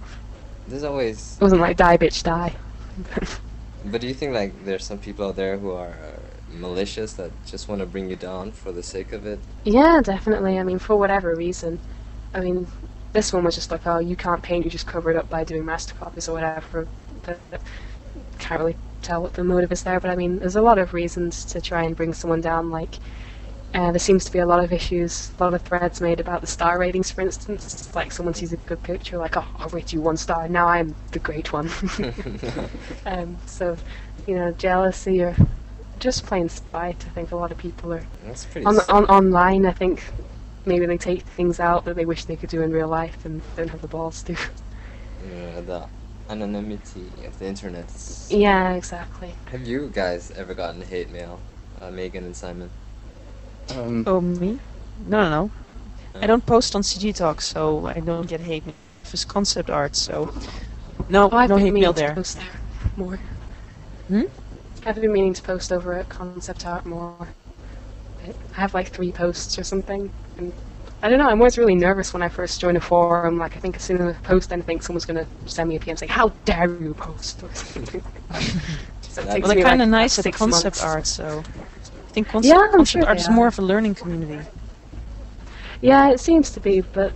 there's 0.68 0.84
always. 0.84 1.40
It 1.40 1.44
wasn't 1.44 1.62
like 1.62 1.78
die 1.78 1.98
bitch 1.98 2.24
die. 2.24 2.56
But 3.86 4.02
do 4.02 4.08
you 4.08 4.14
think 4.14 4.34
like 4.34 4.66
there's 4.66 4.86
some 4.86 5.00
people 5.00 5.26
out 5.28 5.36
there 5.36 5.58
who 5.58 5.72
are 5.72 5.92
uh, 5.92 6.22
malicious 6.48 7.14
that 7.14 7.44
just 7.46 7.68
want 7.68 7.80
to 7.82 7.86
bring 7.86 8.10
you 8.10 8.16
down 8.16 8.52
for 8.52 8.72
the 8.72 8.84
sake 8.84 9.12
of 9.14 9.26
it? 9.26 9.46
yeah, 9.64 10.02
definitely. 10.04 10.60
I 10.60 10.64
mean, 10.64 10.80
for 10.80 10.96
whatever 10.98 11.36
reason. 11.36 11.80
I 12.34 12.42
mean, 12.42 12.68
this 13.14 13.32
one 13.34 13.44
was 13.44 13.56
just 13.56 13.72
like, 13.72 13.86
oh, 13.86 14.00
you 14.00 14.16
can't 14.16 14.44
paint, 14.44 14.66
you 14.66 14.72
just 14.72 14.88
cover 14.88 15.12
it 15.12 15.18
up 15.18 15.30
by 15.30 15.44
doing 15.44 15.66
master 15.66 15.94
copies 15.96 16.28
or 16.28 16.34
whatever. 16.34 16.88
But 17.24 17.40
can't 18.40 18.60
really 18.60 18.78
tell 19.02 19.22
what 19.22 19.34
the 19.34 19.44
motive 19.44 19.72
is 19.72 19.84
there. 19.84 20.00
But 20.00 20.12
I 20.12 20.16
mean, 20.16 20.40
there's 20.40 20.56
a 20.56 20.62
lot 20.62 20.78
of 20.80 20.94
reasons 20.94 21.46
to 21.46 21.62
try 21.62 21.84
and 21.84 21.96
bring 21.96 22.14
someone 22.14 22.42
down. 22.42 22.70
Like, 22.72 23.00
uh, 23.74 23.92
there 23.92 24.00
seems 24.00 24.24
to 24.26 24.32
be 24.32 24.40
a 24.40 24.46
lot 24.46 24.64
of 24.64 24.72
issues, 24.72 25.32
a 25.40 25.44
lot 25.44 25.54
of 25.54 25.62
threads 25.64 26.00
made 26.00 26.20
about 26.20 26.42
the 26.42 26.48
star 26.48 26.78
ratings, 26.78 27.10
for 27.10 27.22
instance. 27.22 27.66
It's 27.66 27.96
like 27.96 28.12
someone 28.12 28.36
sees 28.36 28.54
a 28.54 28.58
good 28.58 28.82
picture, 28.84 29.18
like, 29.18 29.36
oh, 29.36 29.46
I'll 29.58 29.70
rate 29.70 29.92
you 29.92 30.02
one 30.02 30.18
star. 30.18 30.48
Now 30.48 30.68
I'm 30.68 30.94
the 31.12 31.20
great 31.20 31.52
one. 31.52 31.70
um, 33.06 33.38
so, 33.48 33.76
you 34.28 34.36
know, 34.36 34.52
jealousy 34.52 35.24
or 35.24 35.36
just 36.00 36.26
plain 36.26 36.50
spite. 36.50 37.04
I 37.08 37.10
think 37.10 37.32
a 37.32 37.36
lot 37.36 37.52
of 37.52 37.58
people 37.58 37.94
are 37.94 38.06
That's 38.26 38.46
pretty. 38.46 38.68
on, 38.68 38.78
on 38.90 39.06
online. 39.06 39.66
I 39.66 39.72
think 39.72 40.04
maybe 40.66 40.86
they 40.86 40.98
take 40.98 41.24
things 41.24 41.60
out 41.60 41.86
that 41.86 41.96
they 41.96 42.06
wish 42.06 42.26
they 42.26 42.36
could 42.36 42.50
do 42.50 42.62
in 42.62 42.72
real 42.72 42.88
life 42.88 43.26
and 43.26 43.42
don't 43.56 43.70
have 43.70 43.82
the 43.82 43.88
balls 43.88 44.22
to. 44.24 44.34
Yeah, 44.34 45.62
the 45.62 45.88
anonymity 46.30 47.10
of 47.26 47.40
the 47.40 47.46
internet. 47.48 47.90
yeah, 48.30 48.74
exactly. 48.74 49.34
Have 49.52 49.66
you 49.66 49.90
guys 49.92 50.32
ever 50.32 50.54
gotten 50.54 50.82
hate 50.82 51.10
mail, 51.10 51.40
uh, 51.82 51.90
Megan 51.90 52.26
and 52.26 52.36
Simon? 52.36 52.70
Um, 53.69 54.08
Oh, 54.08 54.21
me? 54.21 54.60
No, 55.08 55.21
no, 55.21 55.30
no. 55.30 55.52
I 56.21 56.28
don't 56.28 56.45
post 56.45 56.76
on 56.76 56.84
CG 56.84 57.13
Talk, 57.13 57.41
so 57.41 57.88
I 57.88 57.99
don't 57.99 58.28
get 58.28 58.41
hate 58.41 58.65
mail. 58.65 58.76
If 59.04 59.13
it's 59.13 59.26
concept 59.26 59.69
art, 59.69 59.95
so 59.95 60.32
no, 61.10 61.32
Oh, 61.32 61.38
I've 61.38 61.49
no 61.49 61.56
been 61.56 61.63
hate 61.65 61.73
meaning 61.73 61.84
mail 61.84 61.93
to 61.93 62.04
there. 62.04 62.15
post 62.15 62.38
there 62.38 62.62
more. 62.95 63.19
Hmm? 64.08 64.23
I've 64.86 64.95
been 64.95 65.12
meaning 65.13 65.34
to 65.34 65.41
post 65.41 65.71
over 65.71 65.93
at 65.95 66.10
Concept 66.10 66.65
Art 66.65 66.86
more. 66.86 67.30
I 68.23 68.34
have 68.54 68.73
like 68.73 68.89
three 68.89 69.12
posts 69.12 69.58
or 69.60 69.63
something, 69.63 70.12
and 70.38 70.54
I 71.02 71.10
don't 71.10 71.19
know. 71.19 71.28
I'm 71.30 71.39
always 71.41 71.58
really 71.58 71.76
nervous 71.76 72.13
when 72.13 72.21
I 72.23 72.30
first 72.30 72.60
join 72.62 72.76
a 72.78 72.82
forum. 72.82 73.38
Like 73.38 73.56
I 73.56 73.60
think 73.60 73.76
as 73.76 73.84
soon 73.84 74.02
as 74.02 74.15
I 74.15 74.19
post 74.19 74.52
anything, 74.54 74.80
someone's 74.82 75.06
gonna 75.06 75.28
send 75.45 75.69
me 75.69 75.76
a 75.76 75.80
PM 75.80 75.97
saying, 75.97 76.12
"How 76.12 76.30
dare 76.45 76.69
you 76.82 76.93
post?" 76.93 77.43
or 77.43 77.49
something. 77.54 78.02
so 79.02 79.21
it 79.21 79.28
Well, 79.41 79.49
they're 79.49 79.58
kind 79.58 79.82
of 79.82 79.89
like, 79.89 79.89
nice 79.89 80.19
at 80.19 80.32
concept 80.32 80.78
months. 80.78 80.80
art, 80.80 81.06
so 81.08 81.45
I 81.62 81.62
think 82.13 82.28
concept, 82.30 82.54
Yeah, 82.54 82.62
I'm 82.65 82.71
concept 82.71 83.04
sure 83.04 83.10
art 83.10 83.19
is 83.19 83.30
more 83.30 83.47
of 83.47 83.60
a 83.60 83.62
learning 83.62 83.95
community. 83.95 84.39
Yeah, 85.82 86.10
it 86.12 86.19
seems 86.19 86.52
to 86.52 86.60
be, 86.60 86.82
but 86.82 87.12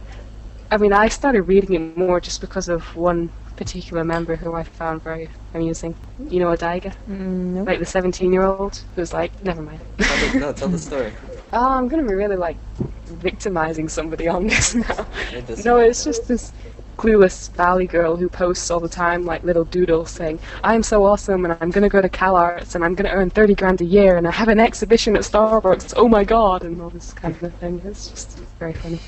I 0.71 0.77
mean, 0.77 0.93
I 0.93 1.07
started 1.07 1.43
reading 1.43 1.73
it 1.73 1.97
more 1.97 2.19
just 2.19 2.41
because 2.41 2.67
of 2.67 2.83
one 2.95 3.29
particular 3.55 4.03
member 4.03 4.35
who 4.35 4.53
I 4.53 4.63
found 4.63 5.03
very 5.03 5.29
amusing. 5.53 5.95
You 6.29 6.39
know, 6.41 6.47
Adaiga, 6.47 6.93
Mm, 7.09 7.53
no. 7.55 7.63
like 7.63 7.79
the 7.79 7.85
17-year-old 7.85 8.83
who's 8.95 9.13
like, 9.13 9.31
never 9.43 9.61
mind. 9.61 9.79
Tell 9.99 10.17
the, 10.33 10.39
no, 10.39 10.53
tell 10.53 10.67
the 10.69 10.77
story. 10.89 11.11
Oh, 11.53 11.71
I'm 11.77 11.87
gonna 11.87 12.03
be 12.03 12.13
really 12.13 12.35
like 12.35 12.57
victimizing 13.05 13.87
somebody 13.89 14.27
on 14.27 14.47
this 14.47 14.75
now. 14.87 15.05
It 15.33 15.65
No, 15.65 15.77
it's 15.77 16.03
just 16.03 16.27
this 16.27 16.51
clueless 16.97 17.51
valley 17.51 17.87
girl 17.87 18.15
who 18.15 18.27
posts 18.27 18.69
all 18.71 18.79
the 18.79 18.89
time 18.89 19.25
like 19.25 19.43
little 19.43 19.65
doodles 19.65 20.11
saying, 20.11 20.39
I'm 20.63 20.83
so 20.83 21.05
awesome 21.05 21.45
and 21.45 21.55
I'm 21.61 21.69
gonna 21.69 21.89
go 21.89 22.01
to 22.01 22.09
Cal 22.09 22.35
Arts 22.35 22.75
and 22.75 22.83
I'm 22.83 22.95
gonna 22.95 23.11
earn 23.11 23.29
30 23.29 23.55
grand 23.55 23.81
a 23.81 23.85
year 23.85 24.17
and 24.17 24.27
I 24.27 24.31
have 24.31 24.47
an 24.47 24.59
exhibition 24.59 25.15
at 25.15 25.21
Starbucks, 25.21 25.93
oh 25.95 26.07
my 26.07 26.23
god, 26.23 26.63
and 26.63 26.81
all 26.81 26.89
this 26.89 27.13
kind 27.13 27.41
of 27.41 27.53
thing. 27.55 27.81
It's 27.85 28.09
just 28.09 28.39
very 28.59 28.73
funny. 28.73 28.99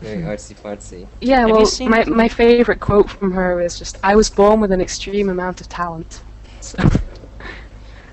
Very 0.00 0.22
artsy 0.22 0.54
fartsy. 0.54 1.06
Yeah, 1.20 1.46
well, 1.46 1.66
my, 1.88 2.04
my 2.04 2.28
favorite 2.28 2.80
quote 2.80 3.08
from 3.08 3.32
her 3.32 3.60
is 3.60 3.78
just, 3.78 3.98
I 4.02 4.16
was 4.16 4.28
born 4.28 4.60
with 4.60 4.72
an 4.72 4.80
extreme 4.80 5.28
amount 5.28 5.60
of 5.60 5.68
talent. 5.68 6.22
So 6.64 6.78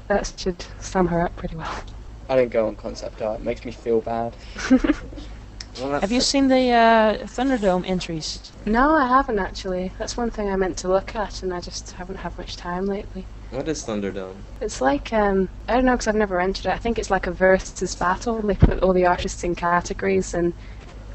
that 0.10 0.34
should 0.36 0.66
sum 0.80 1.08
her 1.08 1.22
up 1.22 1.34
pretty 1.38 1.56
well. 1.56 1.84
I 2.28 2.36
don't 2.36 2.52
go 2.52 2.68
on 2.68 2.76
concept 2.76 3.22
art. 3.22 3.40
It 3.40 3.46
makes 3.46 3.64
me 3.64 3.72
feel 3.72 4.02
bad. 4.02 4.36
Well, 5.80 6.00
Have 6.02 6.12
you 6.12 6.22
seen 6.22 6.48
the 6.48 6.72
uh, 6.72 7.18
Thunderdome 7.28 7.88
entries? 7.88 8.52
no, 8.66 8.96
I 8.96 9.08
haven't 9.08 9.40
actually. 9.40 9.94
That's 9.98 10.18
one 10.18 10.30
thing 10.30 10.50
I 10.50 10.56
meant 10.56 10.78
to 10.80 10.88
look 10.88 11.16
at, 11.16 11.42
and 11.44 11.54
I 11.54 11.62
just 11.62 11.92
haven't 11.92 12.18
had 12.18 12.38
much 12.38 12.56
time 12.58 12.86
lately. 12.86 13.26
What 13.52 13.68
is 13.68 13.84
Thunderdome? 13.84 14.36
It's 14.60 14.82
like 14.82 15.12
um, 15.14 15.50
I 15.68 15.76
don't 15.76 15.86
know 15.86 15.94
because 15.94 16.08
I've 16.08 16.16
never 16.16 16.40
entered 16.40 16.68
it. 16.68 16.74
I 16.74 16.78
think 16.78 17.00
it's 17.00 17.10
like 17.10 17.28
a 17.28 17.32
versus 17.32 17.96
battle. 17.96 18.42
They 18.42 18.56
put 18.56 18.82
all 18.84 18.94
the 18.94 19.06
artists 19.06 19.44
in 19.44 19.56
categories, 19.56 20.34
and 20.34 20.54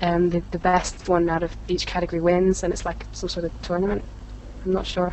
um, 0.01 0.31
the 0.31 0.43
the 0.51 0.59
best 0.59 1.09
one 1.09 1.29
out 1.29 1.43
of 1.43 1.57
each 1.69 1.87
category 1.87 2.21
wins, 2.21 2.63
and 2.63 2.73
it's 2.73 2.85
like 2.85 3.07
some 3.13 3.29
sort 3.29 3.47
of 3.47 3.53
tournament. 3.63 4.05
I'm 4.65 4.73
not 4.73 4.87
sure. 4.87 5.13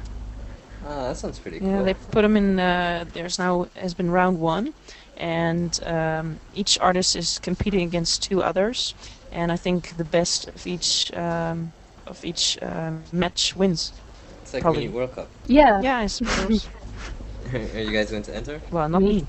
Ah, 0.85 1.07
that 1.07 1.17
sounds 1.17 1.39
pretty 1.39 1.59
cool. 1.59 1.69
Yeah, 1.69 1.81
they 1.83 1.93
put 1.93 2.23
them 2.23 2.35
in. 2.35 2.59
Uh, 2.59 3.05
there's 3.13 3.39
now 3.39 3.67
has 3.75 3.93
been 3.93 4.11
round 4.11 4.39
one, 4.39 4.73
and 5.17 5.79
um, 5.85 6.39
each 6.55 6.77
artist 6.79 7.15
is 7.15 7.39
competing 7.39 7.81
against 7.81 8.23
two 8.23 8.41
others, 8.43 8.93
and 9.33 9.51
I 9.51 9.57
think 9.57 9.97
the 9.97 10.05
best 10.05 10.47
of 10.49 10.67
each 10.67 11.13
um, 11.15 11.73
of 12.07 12.23
each 12.23 12.57
um, 12.61 13.03
match 13.11 13.55
wins. 13.55 13.93
It's 14.41 14.53
like 14.53 14.63
Probably. 14.63 14.81
mini 14.81 14.93
World 14.93 15.13
Cup. 15.13 15.29
Yeah. 15.47 15.81
Yeah, 15.81 15.97
I 15.97 16.07
suppose. 16.07 16.67
Are 17.53 17.81
you 17.81 17.91
guys 17.91 18.11
going 18.11 18.23
to 18.23 18.35
enter? 18.35 18.61
well, 18.71 18.89
not 18.89 19.01
me. 19.03 19.25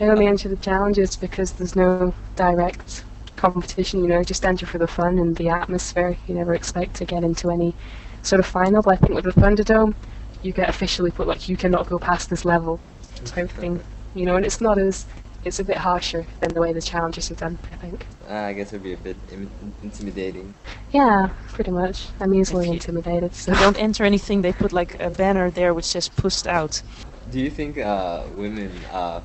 I 0.00 0.04
only 0.08 0.26
enter 0.26 0.48
the 0.48 0.56
challenges 0.56 1.16
because 1.16 1.52
there's 1.52 1.76
no 1.76 2.14
direct 2.36 3.04
competition. 3.36 4.00
You 4.02 4.08
know, 4.08 4.22
just 4.24 4.44
enter 4.44 4.66
for 4.66 4.78
the 4.78 4.86
fun 4.86 5.18
and 5.18 5.36
the 5.36 5.48
atmosphere. 5.48 6.16
You 6.26 6.34
never 6.34 6.54
expect 6.54 6.94
to 6.96 7.04
get 7.04 7.24
into 7.24 7.50
any 7.50 7.74
sort 8.22 8.40
of 8.40 8.46
final. 8.46 8.82
But 8.82 8.94
I 8.94 8.96
think 8.96 9.14
with 9.14 9.24
the 9.24 9.32
Thunderdome, 9.32 9.94
you 10.42 10.52
get 10.52 10.68
officially 10.68 11.10
put 11.10 11.26
like 11.26 11.48
you 11.48 11.56
cannot 11.56 11.88
go 11.88 11.98
past 11.98 12.30
this 12.30 12.44
level 12.44 12.80
type 13.24 13.50
thing. 13.50 13.82
You 14.14 14.26
know, 14.26 14.36
and 14.36 14.44
it's 14.44 14.60
not 14.60 14.78
as 14.78 15.06
it's 15.44 15.58
a 15.58 15.64
bit 15.64 15.76
harsher 15.76 16.26
than 16.40 16.54
the 16.54 16.60
way 16.60 16.72
the 16.72 16.80
challenges 16.82 17.30
are 17.30 17.34
done. 17.34 17.58
I 17.72 17.76
think. 17.76 18.06
Uh, 18.28 18.34
I 18.34 18.52
guess 18.52 18.72
it 18.72 18.76
would 18.76 18.82
be 18.84 18.92
a 18.92 18.96
bit 18.96 19.16
Im- 19.32 19.50
intimidating. 19.82 20.54
Yeah, 20.92 21.30
pretty 21.48 21.70
much. 21.70 22.08
I'm 22.20 22.34
easily 22.34 22.66
you- 22.66 22.74
intimidated. 22.74 23.34
So 23.34 23.52
don't 23.54 23.78
enter 23.78 24.04
anything, 24.04 24.42
they 24.42 24.52
put 24.52 24.72
like 24.72 25.00
a 25.00 25.10
banner 25.10 25.50
there 25.50 25.74
which 25.74 25.86
says 25.86 26.08
"pushed 26.08 26.46
out." 26.46 26.82
Do 27.30 27.40
you 27.40 27.50
think 27.50 27.78
uh, 27.78 28.22
women 28.36 28.70
uh, 28.92 29.20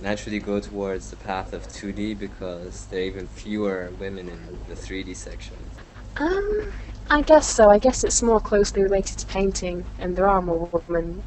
naturally 0.00 0.38
go 0.38 0.60
towards 0.60 1.10
the 1.10 1.16
path 1.16 1.52
of 1.52 1.66
2D 1.68 2.18
because 2.18 2.86
there 2.86 3.00
are 3.00 3.04
even 3.04 3.26
fewer 3.26 3.90
women 3.98 4.28
in 4.28 4.58
the 4.68 4.74
3D 4.74 5.16
section? 5.16 5.56
Um, 6.18 6.72
I 7.10 7.22
guess 7.22 7.46
so. 7.48 7.70
I 7.70 7.78
guess 7.78 8.04
it's 8.04 8.22
more 8.22 8.40
closely 8.40 8.82
related 8.82 9.18
to 9.18 9.26
painting, 9.26 9.84
and 9.98 10.16
there 10.16 10.28
are 10.28 10.42
more 10.42 10.68
women 10.88 11.22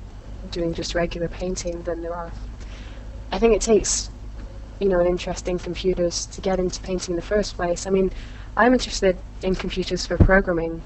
doing 0.51 0.73
just 0.73 0.93
regular 0.93 1.27
painting 1.27 1.81
than 1.83 2.01
there 2.01 2.15
are. 2.15 2.31
I 3.31 3.39
think 3.39 3.55
it 3.55 3.61
takes, 3.61 4.09
you 4.79 4.89
know, 4.89 4.99
an 4.99 5.07
interest 5.07 5.47
in 5.47 5.59
computers 5.59 6.25
to 6.27 6.41
get 6.41 6.59
into 6.59 6.81
painting 6.81 7.13
in 7.13 7.15
the 7.15 7.25
first 7.25 7.55
place. 7.55 7.85
I 7.85 7.89
mean, 7.89 8.11
I'm 8.55 8.73
interested 8.73 9.17
in 9.43 9.55
computers 9.55 10.05
for 10.05 10.17
programming. 10.17 10.81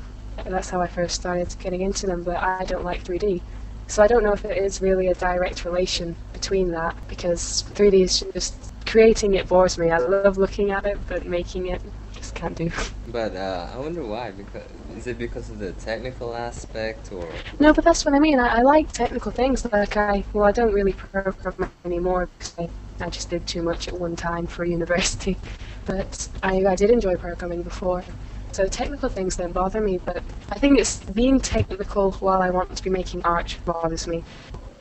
That's 0.45 0.69
how 0.69 0.82
I 0.82 0.88
first 0.88 1.15
started 1.15 1.56
getting 1.60 1.82
into 1.82 2.08
them, 2.08 2.23
but 2.23 2.38
I 2.38 2.65
don't 2.65 2.84
like 2.84 3.03
3D. 3.03 3.41
So 3.88 4.01
I 4.01 4.08
don't 4.08 4.23
know 4.23 4.34
if 4.34 4.45
it 4.45 4.58
is 4.58 4.82
really 4.82 5.08
a 5.08 5.13
direct 5.13 5.65
relation 5.65 6.15
between 6.32 6.71
that, 6.71 6.95
because 7.08 7.63
3D 7.73 8.01
is 8.01 8.25
just 8.34 8.73
creating 8.86 9.36
it 9.36 9.47
bores 9.47 9.77
me. 9.77 9.91
I 9.91 9.97
love 9.97 10.38
looking 10.38 10.71
at 10.71 10.86
it, 10.86 10.97
but 11.08 11.25
making 11.25 11.67
it 11.67 11.82
just 12.13 12.36
can't 12.36 12.56
do. 12.56 12.71
But 13.08 13.36
uh, 13.36 13.69
I 13.73 13.77
wonder 13.77 14.06
why. 14.06 14.32
Because 14.32 14.63
is 14.97 15.08
it 15.08 15.17
because 15.17 15.49
of 15.49 15.60
the 15.60 15.71
technical 15.73 16.36
aspect, 16.36 17.12
or 17.12 17.27
No, 17.60 17.73
but 17.73 17.84
that's 17.84 18.06
what 18.06 18.13
I 18.13 18.19
mean. 18.19 18.39
I, 18.39 18.60
I 18.60 18.62
like 18.62 18.91
technical 18.91 19.32
things. 19.32 19.65
Like 19.71 19.97
I, 19.97 20.23
well, 20.34 20.45
I 20.45 20.51
don't 20.51 20.73
really 20.73 20.93
program 20.93 21.71
anymore 21.86 22.29
because 22.38 22.56
I, 22.58 22.69
I 22.99 23.10
just 23.10 23.29
did 23.29 23.45
too 23.47 23.62
much 23.62 23.88
at 23.88 23.99
one 23.99 24.15
time 24.15 24.47
for 24.47 24.65
university. 24.65 25.38
But 25.86 26.29
I, 26.41 26.65
I 26.65 26.75
did 26.75 26.91
enjoy 26.91 27.17
programming 27.17 27.62
before. 27.62 28.06
So 28.53 28.67
technical 28.67 29.10
things 29.10 29.36
don't 29.36 29.51
bother 29.51 29.82
me. 29.82 29.97
But 29.97 30.23
I 30.49 30.58
think 30.58 30.79
it's 30.79 30.99
being 30.99 31.41
technical 31.41 32.13
while 32.13 32.41
I 32.41 32.51
want 32.51 32.73
to 32.77 32.84
be 32.84 32.89
making 32.89 33.21
art 33.25 33.58
bothers 33.65 34.08
me. 34.08 34.23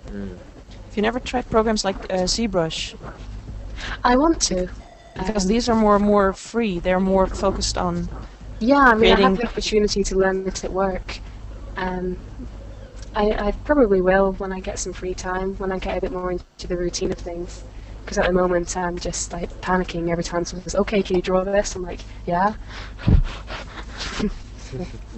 Mm. 0.06 0.36
If 0.88 0.96
you 0.96 1.02
never 1.02 1.18
tried 1.18 1.50
programs 1.50 1.84
like 1.84 1.96
uh, 2.04 2.26
ZBrush, 2.28 2.94
I 4.04 4.16
want 4.16 4.40
to. 4.42 4.68
because 5.14 5.44
Um, 5.44 5.48
these 5.48 5.68
are 5.68 5.74
more 5.74 5.98
more 5.98 6.32
free. 6.32 6.78
They're 6.78 7.00
more 7.00 7.26
focused 7.26 7.76
on. 7.76 8.08
Yeah, 8.62 8.76
I 8.78 8.94
mean, 8.94 9.12
I 9.12 9.16
creating- 9.16 9.22
have 9.22 9.36
the 9.38 9.46
opportunity 9.46 10.04
to 10.04 10.14
learn 10.16 10.46
it 10.46 10.64
at 10.64 10.72
work. 10.72 11.18
Um, 11.76 12.16
I, 13.14 13.48
I 13.48 13.50
probably 13.52 14.00
will 14.00 14.32
when 14.34 14.52
I 14.52 14.60
get 14.60 14.78
some 14.78 14.92
free 14.92 15.14
time, 15.14 15.56
when 15.56 15.72
I 15.72 15.78
get 15.78 15.98
a 15.98 16.00
bit 16.00 16.12
more 16.12 16.30
into 16.30 16.66
the 16.66 16.76
routine 16.76 17.10
of 17.12 17.18
things. 17.18 17.64
Because 18.04 18.18
at 18.18 18.26
the 18.26 18.32
moment, 18.32 18.76
I'm 18.76 18.98
just 18.98 19.32
like 19.32 19.50
panicking 19.60 20.10
every 20.10 20.24
time 20.24 20.44
someone 20.44 20.64
says, 20.64 20.74
"Okay, 20.76 21.02
can 21.02 21.16
you 21.16 21.22
draw 21.22 21.44
this?" 21.44 21.74
I'm 21.76 21.82
like, 21.82 22.00
"Yeah." 22.26 22.54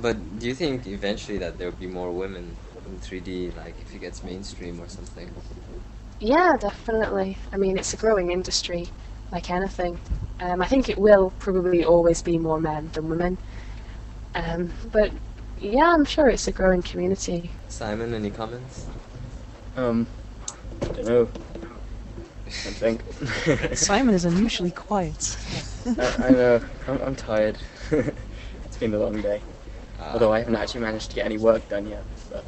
But 0.00 0.16
do 0.40 0.46
you 0.48 0.54
think 0.54 0.86
eventually 0.86 1.38
that 1.38 1.58
there 1.58 1.70
will 1.70 1.78
be 1.78 1.86
more 1.86 2.10
women 2.10 2.56
in 2.86 2.98
3D, 2.98 3.52
like 3.56 3.74
if 3.80 3.94
it 3.94 4.00
gets 4.00 4.24
mainstream 4.24 4.80
or 4.80 4.88
something? 4.88 5.30
Yeah, 6.20 6.56
definitely. 6.58 7.36
I 7.52 7.56
mean, 7.56 7.78
it's 7.78 7.92
a 7.94 7.96
growing 7.96 8.30
industry, 8.32 8.88
like 9.32 9.50
anything. 9.50 9.98
Um, 10.40 10.60
I 10.60 10.66
think 10.66 10.88
it 10.88 10.98
will 10.98 11.32
probably 11.38 11.84
always 11.84 12.22
be 12.22 12.38
more 12.38 12.60
men 12.60 12.90
than 12.92 13.08
women. 13.08 13.38
Um, 14.34 14.72
but 14.90 15.12
yeah, 15.60 15.92
I'm 15.92 16.04
sure 16.04 16.28
it's 16.28 16.48
a 16.48 16.52
growing 16.52 16.82
community. 16.82 17.50
Simon, 17.68 18.12
any 18.14 18.30
comments? 18.30 18.86
Um, 19.76 20.06
I 20.82 20.86
don't 20.86 21.04
know. 21.06 21.28
I 22.46 22.50
think. 22.50 23.00
Simon 23.76 24.14
is 24.14 24.24
unusually 24.24 24.70
quiet. 24.70 25.36
I, 25.98 26.26
I 26.26 26.30
know. 26.30 26.60
I'm, 26.86 27.02
I'm 27.02 27.16
tired. 27.16 27.58
it's 27.90 28.76
been 28.78 28.94
a 28.94 28.98
long 28.98 29.20
day. 29.20 29.40
Uh, 30.00 30.10
Although 30.12 30.32
I 30.32 30.40
haven't 30.40 30.56
actually 30.56 30.80
managed 30.80 31.10
to 31.10 31.16
get 31.16 31.24
any 31.24 31.38
work 31.38 31.66
done 31.68 31.86
yet. 31.86 32.04
But 32.30 32.44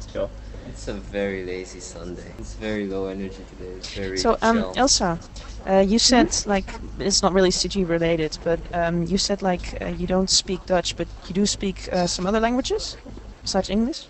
still. 0.00 0.30
It's 0.68 0.88
a 0.88 0.92
very 0.92 1.44
lazy 1.44 1.80
Sunday. 1.80 2.32
It's 2.38 2.54
very 2.54 2.86
low 2.86 3.06
energy 3.06 3.42
today. 3.50 3.72
It's 3.78 3.94
very 3.94 4.18
So, 4.18 4.36
um, 4.42 4.56
chill. 4.58 4.72
Elsa, 4.76 5.18
uh, 5.66 5.84
you 5.86 5.98
said 5.98 6.28
like 6.46 6.68
it's 6.98 7.22
not 7.22 7.32
really 7.32 7.50
CG 7.50 7.88
related, 7.88 8.38
but 8.44 8.60
um, 8.72 9.04
you 9.04 9.18
said 9.18 9.42
like 9.42 9.80
uh, 9.82 9.86
you 9.86 10.06
don't 10.06 10.30
speak 10.30 10.64
Dutch, 10.66 10.96
but 10.96 11.08
you 11.26 11.34
do 11.34 11.46
speak 11.46 11.88
uh, 11.92 12.06
some 12.06 12.26
other 12.26 12.40
languages 12.40 12.96
besides 13.42 13.70
English. 13.70 14.06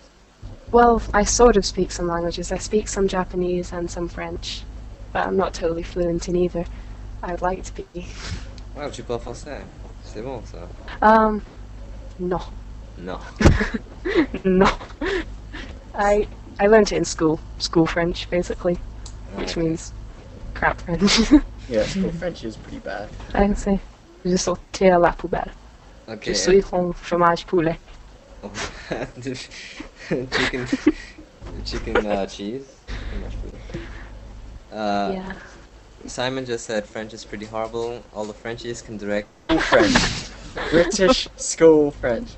Well, 0.71 1.01
I 1.13 1.23
sort 1.23 1.57
of 1.57 1.65
speak 1.65 1.91
some 1.91 2.07
languages. 2.07 2.51
I 2.51 2.57
speak 2.57 2.87
some 2.87 3.07
Japanese 3.07 3.73
and 3.73 3.89
some 3.89 4.07
French, 4.07 4.61
but 5.13 5.25
I'm 5.25 5.37
not 5.37 5.53
totally 5.53 5.83
fluent 5.83 6.27
in 6.27 6.35
either. 6.35 6.65
I 7.23 7.31
would 7.31 7.41
like 7.41 7.63
to 7.63 7.73
be. 7.73 8.05
Wow, 8.75 8.89
tu 8.89 9.03
parles 9.03 9.21
français. 9.21 9.61
C'est 10.03 10.21
bon 10.21 10.41
ça. 10.45 10.67
Um, 11.01 11.41
no, 12.19 12.39
No. 12.97 13.19
no. 14.43 14.69
I 15.95 16.27
I 16.59 16.67
learned 16.67 16.91
it 16.91 16.97
in 16.97 17.05
school, 17.05 17.39
school 17.57 17.85
French 17.85 18.29
basically, 18.29 18.77
which 19.35 19.51
Okay. 19.51 19.61
means 19.61 19.93
crap 20.53 20.79
French. 20.81 21.31
Yeah, 21.69 21.83
school 21.83 22.11
French 22.19 22.43
is 22.43 22.57
pretty 22.57 22.79
bad. 22.79 23.09
I 23.35 23.45
can 23.45 23.55
say, 23.55 23.79
je 24.25 24.35
sortais 24.37 24.89
à 24.91 24.99
la 24.99 25.11
poubelle. 25.11 25.51
Okay. 26.07 26.33
Je 26.33 26.37
suis 26.39 26.63
en 26.73 26.91
fromage 26.93 27.45
poulet. 27.45 27.77
Oh, 28.43 28.51
chicken, 30.31 30.65
chicken 31.63 32.05
uh, 32.07 32.25
cheese. 32.25 32.65
Uh, 34.71 35.11
yeah. 35.13 35.33
Simon 36.07 36.45
just 36.45 36.65
said 36.65 36.85
French 36.87 37.13
is 37.13 37.23
pretty 37.23 37.45
horrible. 37.45 38.01
All 38.15 38.25
the 38.25 38.33
Frenchies 38.33 38.81
can 38.81 38.97
direct. 38.97 39.27
French. 39.69 40.31
British 40.71 41.27
school 41.37 41.91
French. 41.91 42.29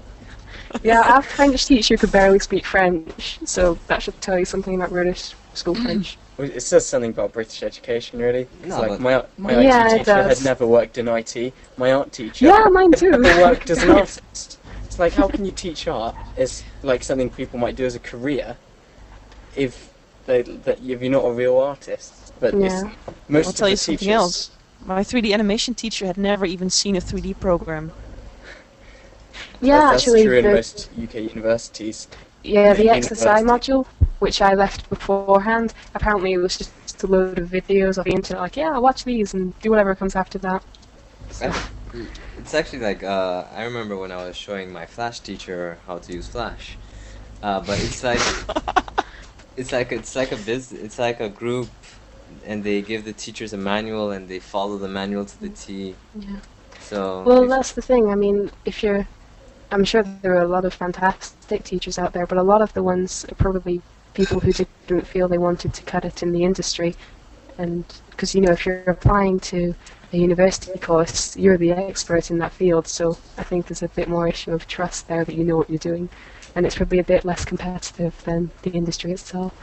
Yeah, 0.84 1.01
our 1.01 1.21
French 1.21 1.65
teacher 1.65 1.97
could 1.97 2.12
barely 2.12 2.39
speak 2.39 2.65
French, 2.65 3.39
so 3.45 3.77
that 3.88 4.01
should 4.01 4.19
tell 4.21 4.38
you 4.39 4.45
something 4.45 4.75
about 4.75 4.89
British 4.89 5.36
school 5.53 5.75
mm. 5.75 5.84
French. 5.84 6.17
It 6.38 6.63
says 6.63 6.86
something 6.88 7.12
about 7.12 7.34
British 7.34 7.62
education, 7.62 8.19
really. 8.19 8.47
It's 8.63 8.69
No, 8.69 8.81
like 8.81 8.99
my 8.99 9.23
my 9.38 9.62
Yeah, 9.62 9.86
IT 9.86 9.91
it 9.91 9.97
teacher 9.99 10.23
had 10.23 10.43
never 10.43 10.65
worked 10.65 10.97
in 10.97 11.07
IT. 11.07 11.53
My 11.77 11.91
art 11.91 12.12
teacher 12.12 12.45
Yeah, 12.47 12.65
mine 12.71 12.91
too. 12.91 13.12
never 13.12 13.41
worked 13.41 13.69
as 13.69 13.84
an 13.84 13.89
artist. 14.01 14.60
It's 14.86 14.97
like 14.99 15.13
how 15.13 15.27
can 15.27 15.45
you 15.45 15.51
teach 15.51 15.88
art? 15.88 16.15
It's 16.36 16.63
like 16.81 17.03
something 17.03 17.29
people 17.29 17.60
might 17.60 17.75
do 17.75 17.86
as 17.86 17.95
a 17.95 17.99
career, 17.99 18.57
if 19.55 19.93
they 20.25 20.41
that 20.41 20.79
if 20.79 21.01
you're 21.01 21.12
not 21.12 21.25
a 21.25 21.31
real 21.31 21.57
artist. 21.57 22.34
But 22.39 22.55
Yeah. 22.55 22.89
most 23.27 23.45
I'll 23.45 23.49
of 23.51 23.55
tell 23.55 23.67
the 23.67 23.71
you 23.71 23.77
something 23.77 24.07
teachers- 24.07 24.15
else. 24.15 24.49
My 24.84 25.03
3D 25.03 25.31
animation 25.31 25.75
teacher 25.75 26.07
had 26.07 26.17
never 26.17 26.43
even 26.43 26.71
seen 26.71 26.95
a 26.95 27.01
3D 27.01 27.39
program. 27.39 27.91
Yeah, 29.62 29.78
that's, 29.78 29.89
that's 29.89 30.04
actually, 30.04 30.24
true 30.24 30.38
in 30.38 30.50
most 30.52 30.89
UK 30.97 31.19
universities. 31.21 32.08
yeah, 32.43 32.74
the 32.74 32.89
exercise 32.89 33.43
module, 33.43 33.86
which 34.19 34.41
I 34.41 34.54
left 34.54 34.89
beforehand, 34.89 35.74
apparently 35.93 36.34
it 36.34 36.38
was 36.38 36.58
just 36.58 37.04
a 37.04 37.08
load 37.08 37.39
of 37.39 37.50
videos 37.50 37.97
on 37.97 38.04
the 38.06 38.12
internet, 38.12 38.41
like, 38.41 38.58
yeah, 38.58 38.78
watch 38.78 39.04
these 39.04 39.34
and 39.34 39.58
do 39.60 39.69
whatever 39.69 39.95
comes 39.95 40.15
after 40.15 40.38
that. 40.39 40.63
So, 41.32 41.52
It's 42.38 42.54
actually 42.54 42.80
like 42.80 43.04
uh, 43.04 43.45
I 43.54 43.63
remember 43.63 43.97
when 43.97 44.12
I 44.12 44.26
was 44.26 44.36
showing 44.36 44.71
my 44.71 44.86
Flash 44.86 45.19
teacher 45.19 45.80
how 45.86 45.97
to 46.00 46.13
use 46.13 46.28
Flash, 46.28 46.78
uh, 47.43 47.60
but 47.62 47.80
it's 47.80 48.04
like 48.04 48.19
it's 49.58 49.71
like 49.71 49.91
it's 49.91 50.15
like 50.15 50.32
a 50.32 50.38
biz 50.38 50.71
it's 50.71 50.97
like 51.00 51.19
a 51.19 51.30
group, 51.30 51.69
and 52.45 52.63
they 52.63 52.82
give 52.82 53.06
the 53.06 53.13
teachers 53.13 53.54
a 53.54 53.58
manual 53.58 54.12
and 54.12 54.28
they 54.30 54.39
follow 54.39 54.78
the 54.78 54.88
manual 54.88 55.26
to 55.26 55.39
the 55.39 55.50
T. 55.50 55.95
yeah. 56.15 56.39
So 56.80 57.24
Well, 57.26 57.47
that's 57.47 57.74
the 57.74 57.82
thing. 57.82 58.10
I 58.10 58.15
mean, 58.15 58.52
if 58.65 58.84
you're, 58.84 59.08
I'm 59.71 59.86
sure 59.86 60.03
there 60.03 60.36
are 60.36 60.43
a 60.43 60.47
lot 60.47 60.65
of 60.65 60.73
fantastic 60.73 61.63
teachers 61.63 61.97
out 61.97 62.13
there, 62.13 62.27
but 62.27 62.38
a 62.38 62.43
lot 62.43 62.62
of 62.62 62.73
the 62.73 62.84
ones 62.84 63.25
are 63.29 63.36
probably 63.36 63.81
people 64.13 64.39
who 64.41 64.51
didn't 64.51 65.07
feel 65.07 65.27
they 65.27 65.38
wanted 65.38 65.73
to 65.73 65.84
cut 65.84 66.05
it 66.05 66.21
in 66.23 66.31
the 66.31 66.43
industry, 66.43 66.95
and 67.57 67.86
because 68.12 68.36
you 68.36 68.41
know, 68.41 68.51
if 68.51 68.65
you're 68.65 68.84
applying 68.84 69.39
to 69.39 69.75
a 70.13 70.17
university 70.17 70.77
course, 70.79 71.36
you're 71.38 71.57
the 71.57 71.71
expert 71.71 72.29
in 72.29 72.38
that 72.39 72.53
field. 72.53 72.88
So 72.88 73.19
I 73.38 73.43
think 73.43 73.67
there's 73.67 73.84
a 73.84 73.88
bit 73.89 74.10
more 74.10 74.27
issue 74.27 74.51
of 74.53 74.67
trust 74.67 75.07
there 75.07 75.23
that 75.25 75.36
you 75.36 75.43
know 75.43 75.57
what 75.57 75.69
you're 75.69 75.79
doing, 75.79 76.10
and 76.55 76.65
it's 76.65 76.75
probably 76.75 76.99
a 76.99 77.03
bit 77.03 77.23
less 77.25 77.45
competitive 77.45 78.21
than 78.25 78.51
the 78.63 78.71
industry 78.71 79.12
itself. 79.12 79.53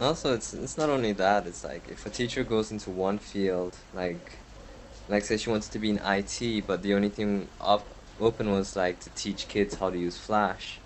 Also, 0.00 0.34
it's 0.34 0.52
it's 0.54 0.76
not 0.76 0.90
only 0.90 1.12
that. 1.12 1.46
It's 1.46 1.64
like 1.64 1.88
if 1.88 2.04
a 2.06 2.10
teacher 2.10 2.44
goes 2.44 2.70
into 2.70 2.90
one 2.90 3.18
field, 3.18 3.78
like, 3.92 4.40
like 5.08 5.24
say 5.24 5.36
she 5.36 5.50
wants 5.50 5.68
to 5.70 5.78
be 5.78 5.90
in 5.90 5.98
IT, 6.04 6.60
but 6.62 6.82
the 6.82 6.94
only 6.94 7.08
thing 7.10 7.48
up 7.60 7.86
open 8.20 8.50
was 8.52 8.76
like 8.76 9.00
to 9.00 9.10
teach 9.10 9.48
kids 9.48 9.74
how 9.76 9.90
to 9.90 9.98
use 9.98 10.16
Flash, 10.16 10.78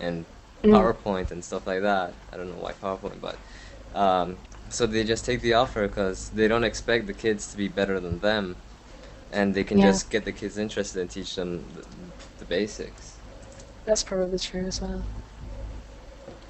and 0.00 0.24
Mm. 0.62 0.70
PowerPoint 0.72 1.30
and 1.30 1.44
stuff 1.44 1.66
like 1.66 1.82
that. 1.82 2.14
I 2.32 2.36
don't 2.38 2.48
know 2.48 2.62
why 2.62 2.72
PowerPoint, 2.72 3.20
but 3.20 3.36
um, 3.98 4.36
so 4.70 4.86
they 4.86 5.04
just 5.04 5.24
take 5.26 5.40
the 5.42 5.52
offer 5.52 5.86
because 5.86 6.30
they 6.30 6.48
don't 6.48 6.64
expect 6.64 7.06
the 7.06 7.12
kids 7.12 7.50
to 7.50 7.56
be 7.58 7.68
better 7.68 8.00
than 8.00 8.18
them, 8.20 8.56
and 9.30 9.54
they 9.54 9.62
can 9.62 9.78
Yeah. 9.78 9.90
just 9.90 10.10
get 10.10 10.24
the 10.24 10.32
kids 10.32 10.56
interested 10.56 11.00
and 11.02 11.10
teach 11.10 11.34
them 11.36 11.64
the, 11.76 11.84
the 12.38 12.44
basics. 12.46 13.16
That's 13.84 14.02
probably 14.02 14.38
true 14.38 14.66
as 14.66 14.80
well. 14.80 15.04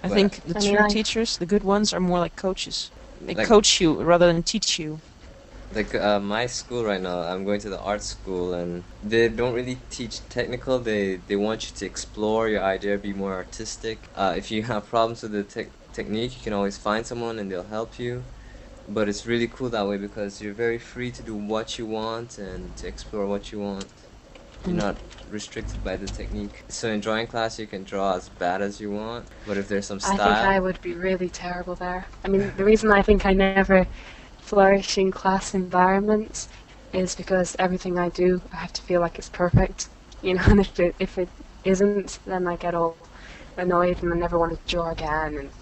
I 0.05 0.07
Well, 0.07 0.15
think 0.15 0.43
the 0.45 0.57
I 0.59 0.61
mean, 0.63 0.77
true 0.77 0.85
I- 0.85 0.89
teachers, 0.89 1.39
the 1.39 1.47
good 1.47 1.65
ones, 1.65 1.93
are 1.93 2.01
more 2.01 2.21
like 2.21 2.37
coaches. 2.37 2.91
They 3.21 3.35
Like- 3.35 3.49
coach 3.49 3.81
you 3.81 4.01
rather 4.03 4.27
than 4.33 4.43
teach 4.45 4.79
you. 4.79 5.01
Like 5.75 5.95
uh, 5.95 6.21
my 6.21 6.47
school 6.47 6.85
right 6.85 7.01
now, 7.01 7.21
I'm 7.21 7.45
going 7.45 7.61
to 7.61 7.69
the 7.71 7.81
art 7.81 8.03
school, 8.03 8.55
and 8.55 8.85
they 9.03 9.29
don't 9.29 9.55
really 9.55 9.77
teach 9.91 10.29
technical. 10.29 10.79
They 10.79 11.17
they 11.17 11.37
want 11.37 11.67
you 11.67 11.73
to 11.81 11.87
explore 11.87 12.49
your 12.49 12.63
idea, 12.63 12.97
be 12.99 13.13
more 13.13 13.35
artistic. 13.35 13.99
Uh, 14.15 14.35
if 14.37 14.51
you 14.51 14.63
have 14.65 14.87
problems 14.87 15.23
with 15.23 15.33
the 15.33 15.43
tech 15.45 15.69
technique, 15.93 16.37
you 16.37 16.43
can 16.43 16.53
always 16.53 16.79
find 16.79 17.07
someone 17.07 17.39
and 17.39 17.51
they'll 17.51 17.65
help 17.79 17.99
you. 17.99 18.25
But 18.87 19.09
it's 19.09 19.27
really 19.27 19.49
cool 19.49 19.71
that 19.71 19.87
way 19.89 19.99
because 19.99 20.41
you're 20.43 20.55
very 20.67 20.79
free 20.79 21.11
to 21.13 21.23
do 21.23 21.35
what 21.35 21.79
you 21.79 21.87
want 21.87 22.39
and 22.39 22.77
to 22.77 22.87
explore 22.87 23.27
what 23.27 23.51
you 23.53 23.61
want. 23.61 23.87
You're 24.67 24.77
not 24.77 24.97
restricted 25.29 25.83
by 25.83 25.97
the 25.97 26.07
technique. 26.07 26.65
So 26.69 26.89
in 26.89 27.01
drawing 27.01 27.27
class, 27.27 27.59
you 27.59 27.67
can 27.67 27.85
draw 27.85 28.15
as 28.17 28.29
bad 28.29 28.63
as 28.63 28.81
you 28.81 28.91
want, 28.91 29.27
but 29.47 29.57
if 29.59 29.69
there's 29.69 29.87
some 29.87 29.99
I 30.05 30.17
think 30.17 30.39
I 30.55 30.61
would 30.61 30.81
be 30.83 30.95
really 30.95 31.31
terrible 31.31 31.75
there. 31.75 32.07
I 32.25 32.29
mean, 32.29 32.53
the 32.57 32.65
reason 32.65 32.91
I 32.93 33.03
think 33.03 33.27
I 33.27 33.33
never 33.33 33.87
flourish 34.55 34.99
in 34.99 35.11
class 35.13 35.55
environments 35.55 36.49
is 36.93 37.15
because 37.17 37.57
everything 37.59 37.99
I 37.99 38.09
do, 38.11 38.43
I 38.53 38.57
have 38.59 38.73
to 38.75 38.83
feel 38.83 39.01
like 39.01 39.19
it's 39.19 39.31
perfect. 39.31 39.89
You 40.23 40.35
know, 40.35 40.43
and 40.49 40.61
if 40.61 40.79
it 40.81 40.97
if 41.01 41.19
it 41.19 41.31
isn't, 41.65 42.21
then 42.27 42.47
I 42.49 42.57
get 42.57 42.75
all 42.75 43.11
annoyed 43.57 44.03
and 44.03 44.13
I 44.15 44.17
never 44.17 44.39
want 44.39 44.53
to 44.55 44.61
draw 44.77 44.93
again 44.93 45.37
and 45.39 45.53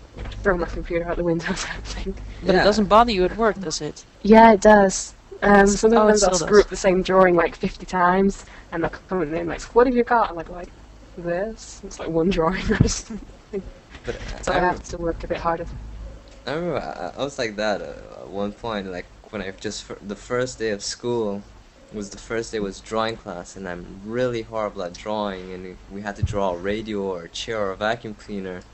throw 0.43 0.57
my 0.59 0.67
computer 0.67 1.09
out 1.09 1.17
the 1.17 1.25
window 1.25 1.55
sort 1.55 1.79
of 1.79 1.85
thing. 1.85 2.19
But 2.43 2.55
Yeah. 2.55 2.57
it 2.57 2.63
doesn't 2.63 2.87
bother 2.87 3.13
you 3.13 3.25
at 3.25 3.37
work, 3.37 3.61
does 3.61 3.81
it? 3.81 4.05
Yeah, 4.23 4.53
it 4.53 4.61
does. 4.61 5.17
Um, 5.43 5.77
Oh, 5.95 6.09
it 6.09 6.17
sometimes 6.17 6.23
I'll 6.23 6.35
screw 6.35 6.61
up 6.61 6.69
the 6.69 6.77
same 6.77 7.03
drawing 7.03 7.35
like 7.35 7.57
50 7.57 7.87
times, 7.87 8.45
and 8.71 8.83
they'll 8.83 8.91
come 8.91 9.23
in 9.23 9.35
and 9.35 9.49
like, 9.49 9.63
what 9.75 9.87
have 9.87 9.97
you 9.97 10.05
got? 10.05 10.31
I'm 10.31 10.37
like, 10.37 10.49
like 10.49 10.73
this. 11.17 11.81
It's 11.85 11.99
like 11.99 12.09
one 12.11 12.31
drawing 12.31 12.63
or 12.73 12.89
something. 12.89 13.65
but 14.05 14.17
So 14.43 14.53
I 14.53 14.61
I 14.61 14.61
have 14.61 14.83
to 14.91 14.99
work 14.99 15.25
a 15.25 15.29
bit 15.29 15.39
harder. 15.41 15.67
I 16.47 16.53
remember 16.55 16.79
I, 16.79 17.21
I 17.21 17.25
was 17.25 17.39
like 17.39 17.57
that 17.57 17.81
uh, 17.81 18.22
at 18.22 18.22
one 18.33 18.53
point, 18.55 18.91
like 18.91 19.13
when 19.31 19.43
I 19.43 19.51
just 19.53 19.91
the 20.01 20.17
first 20.17 20.59
day 20.59 20.71
of 20.71 20.83
school 20.83 21.45
was 21.93 22.11
the 22.11 22.19
first 22.19 22.53
day 22.53 22.61
was 22.61 22.81
drawing 22.81 23.17
class, 23.17 23.57
and 23.57 23.69
I'm 23.69 24.01
really 24.03 24.43
horrible 24.43 24.83
at 24.83 24.95
drawing, 24.95 25.53
and 25.53 25.79
we 25.89 26.03
had 26.03 26.17
to 26.17 26.23
draw 26.23 26.51
a 26.53 26.59
radio 26.59 27.03
or 27.03 27.25
a 27.25 27.31
chair 27.31 27.61
or 27.67 27.73
a 27.73 27.77
vacuum 27.77 28.15
cleaner. 28.15 28.67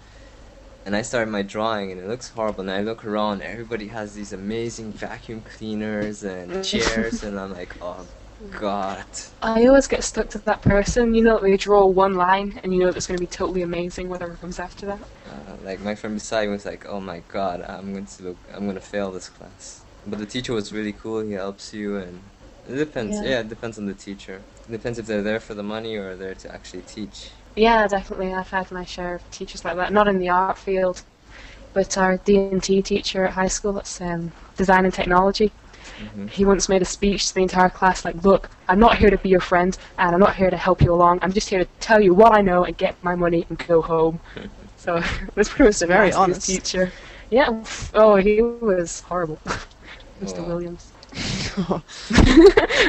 And 0.84 0.96
I 0.96 1.02
started 1.02 1.30
my 1.30 1.42
drawing, 1.42 1.92
and 1.92 2.00
it 2.00 2.08
looks 2.08 2.30
horrible. 2.30 2.62
And 2.62 2.70
I 2.70 2.80
look 2.82 3.04
around, 3.04 3.42
everybody 3.42 3.88
has 3.88 4.14
these 4.14 4.32
amazing 4.32 4.92
vacuum 4.94 5.42
cleaners 5.42 6.22
and 6.24 6.60
chairs, 6.62 7.22
and 7.22 7.38
I'm 7.38 7.52
like, 7.52 7.76
oh 7.80 8.08
god. 8.50 9.06
I 9.42 9.66
always 9.66 9.88
get 9.88 10.04
stuck 10.04 10.30
to 10.30 10.38
that 10.40 10.62
person, 10.62 11.12
you 11.14 11.22
know, 11.22 11.34
that 11.38 11.42
they 11.42 11.56
draw 11.56 11.86
one 11.86 12.14
line 12.14 12.60
and 12.62 12.72
you 12.72 12.80
know 12.80 12.92
that's 12.92 13.06
going 13.06 13.16
to 13.18 13.20
be 13.20 13.26
totally 13.26 13.62
amazing 13.62 14.08
whatever 14.08 14.36
comes 14.36 14.58
after 14.60 14.86
that. 14.86 15.08
Uh, 15.24 15.56
like 15.60 15.80
my 15.80 15.94
friend 15.94 16.16
beside 16.16 16.46
me 16.46 16.52
was 16.52 16.64
like, 16.64 16.86
"Oh 16.86 17.00
my 17.00 17.20
God, 17.20 17.62
I'm 17.62 17.92
going 17.92 18.06
to 18.06 18.22
look, 18.22 18.38
I'm 18.52 18.64
going 18.64 18.74
to 18.76 18.80
fail 18.80 19.12
this 19.12 19.28
class." 19.28 19.84
But 20.06 20.18
the 20.18 20.26
teacher 20.26 20.54
was 20.54 20.72
really 20.72 20.92
cool. 20.92 21.20
He 21.20 21.32
helps 21.32 21.72
you, 21.74 21.96
and 21.98 22.30
it 22.64 22.76
depends. 22.76 23.20
Yeah. 23.20 23.22
Yeah, 23.22 23.40
it 23.40 23.48
depends 23.48 23.78
on 23.78 23.86
the 23.86 23.94
teacher. 23.94 24.46
It 24.66 24.72
depends 24.72 24.98
if 24.98 25.06
they're 25.06 25.22
there 25.22 25.40
for 25.40 25.54
the 25.54 25.62
money 25.62 25.96
or 25.96 26.16
there 26.16 26.34
to 26.36 26.52
actually 26.54 26.82
teach. 26.82 27.30
Yeah, 27.56 27.86
definitely. 27.88 28.32
I've 28.32 28.50
had 28.50 28.70
my 28.70 28.84
share 28.84 29.14
of 29.16 29.28
teachers 29.30 29.64
like 29.64 29.76
that. 29.76 29.92
Not 29.92 30.08
in 30.08 30.18
the 30.18 30.28
art 30.28 30.58
field, 30.58 31.04
but 31.74 31.98
our 31.98 32.18
D&T 32.18 32.82
teacher 32.82 33.24
at 33.26 33.34
high 33.34 33.48
school, 33.48 33.74
that's 33.74 34.00
um, 34.00 34.32
design 34.56 34.84
and 34.86 34.94
technology. 34.94 35.52
Hmm 35.98 36.26
He 36.30 36.44
once 36.44 36.68
made 36.68 36.82
a 36.82 36.84
speech 36.84 37.28
to 37.28 37.34
the 37.34 37.42
entire 37.42 37.70
class 37.70 38.04
like, 38.04 38.24
look, 38.24 38.50
I'm 38.68 38.78
not 38.78 38.98
here 38.98 39.10
to 39.10 39.18
be 39.18 39.28
your 39.28 39.40
friend 39.40 39.76
and 39.98 40.14
I'm 40.14 40.20
not 40.20 40.36
here 40.36 40.50
to 40.50 40.56
help 40.56 40.82
you 40.82 40.92
along. 40.92 41.20
I'm 41.22 41.32
just 41.32 41.48
here 41.50 41.60
to 41.60 41.68
tell 41.80 42.00
you 42.00 42.14
what 42.14 42.32
I 42.34 42.40
know 42.42 42.64
and 42.64 42.76
get 42.76 42.96
my 43.02 43.14
money 43.14 43.46
and 43.48 43.58
go 43.58 43.82
home. 43.82 44.20
so 44.76 44.96
it 44.96 45.36
was 45.36 45.48
pretty 45.48 45.68
much 45.68 45.78
the 45.80 45.86
Very 45.86 46.10
nastiest 46.10 46.42
honest. 46.42 46.46
teacher. 46.46 46.92
Yeah. 47.30 47.64
Oh, 47.94 48.16
he 48.16 48.42
was 48.42 49.00
horrible. 49.02 49.40
Mr. 50.20 50.22
Wow. 50.22 50.44
Williams. 50.44 50.92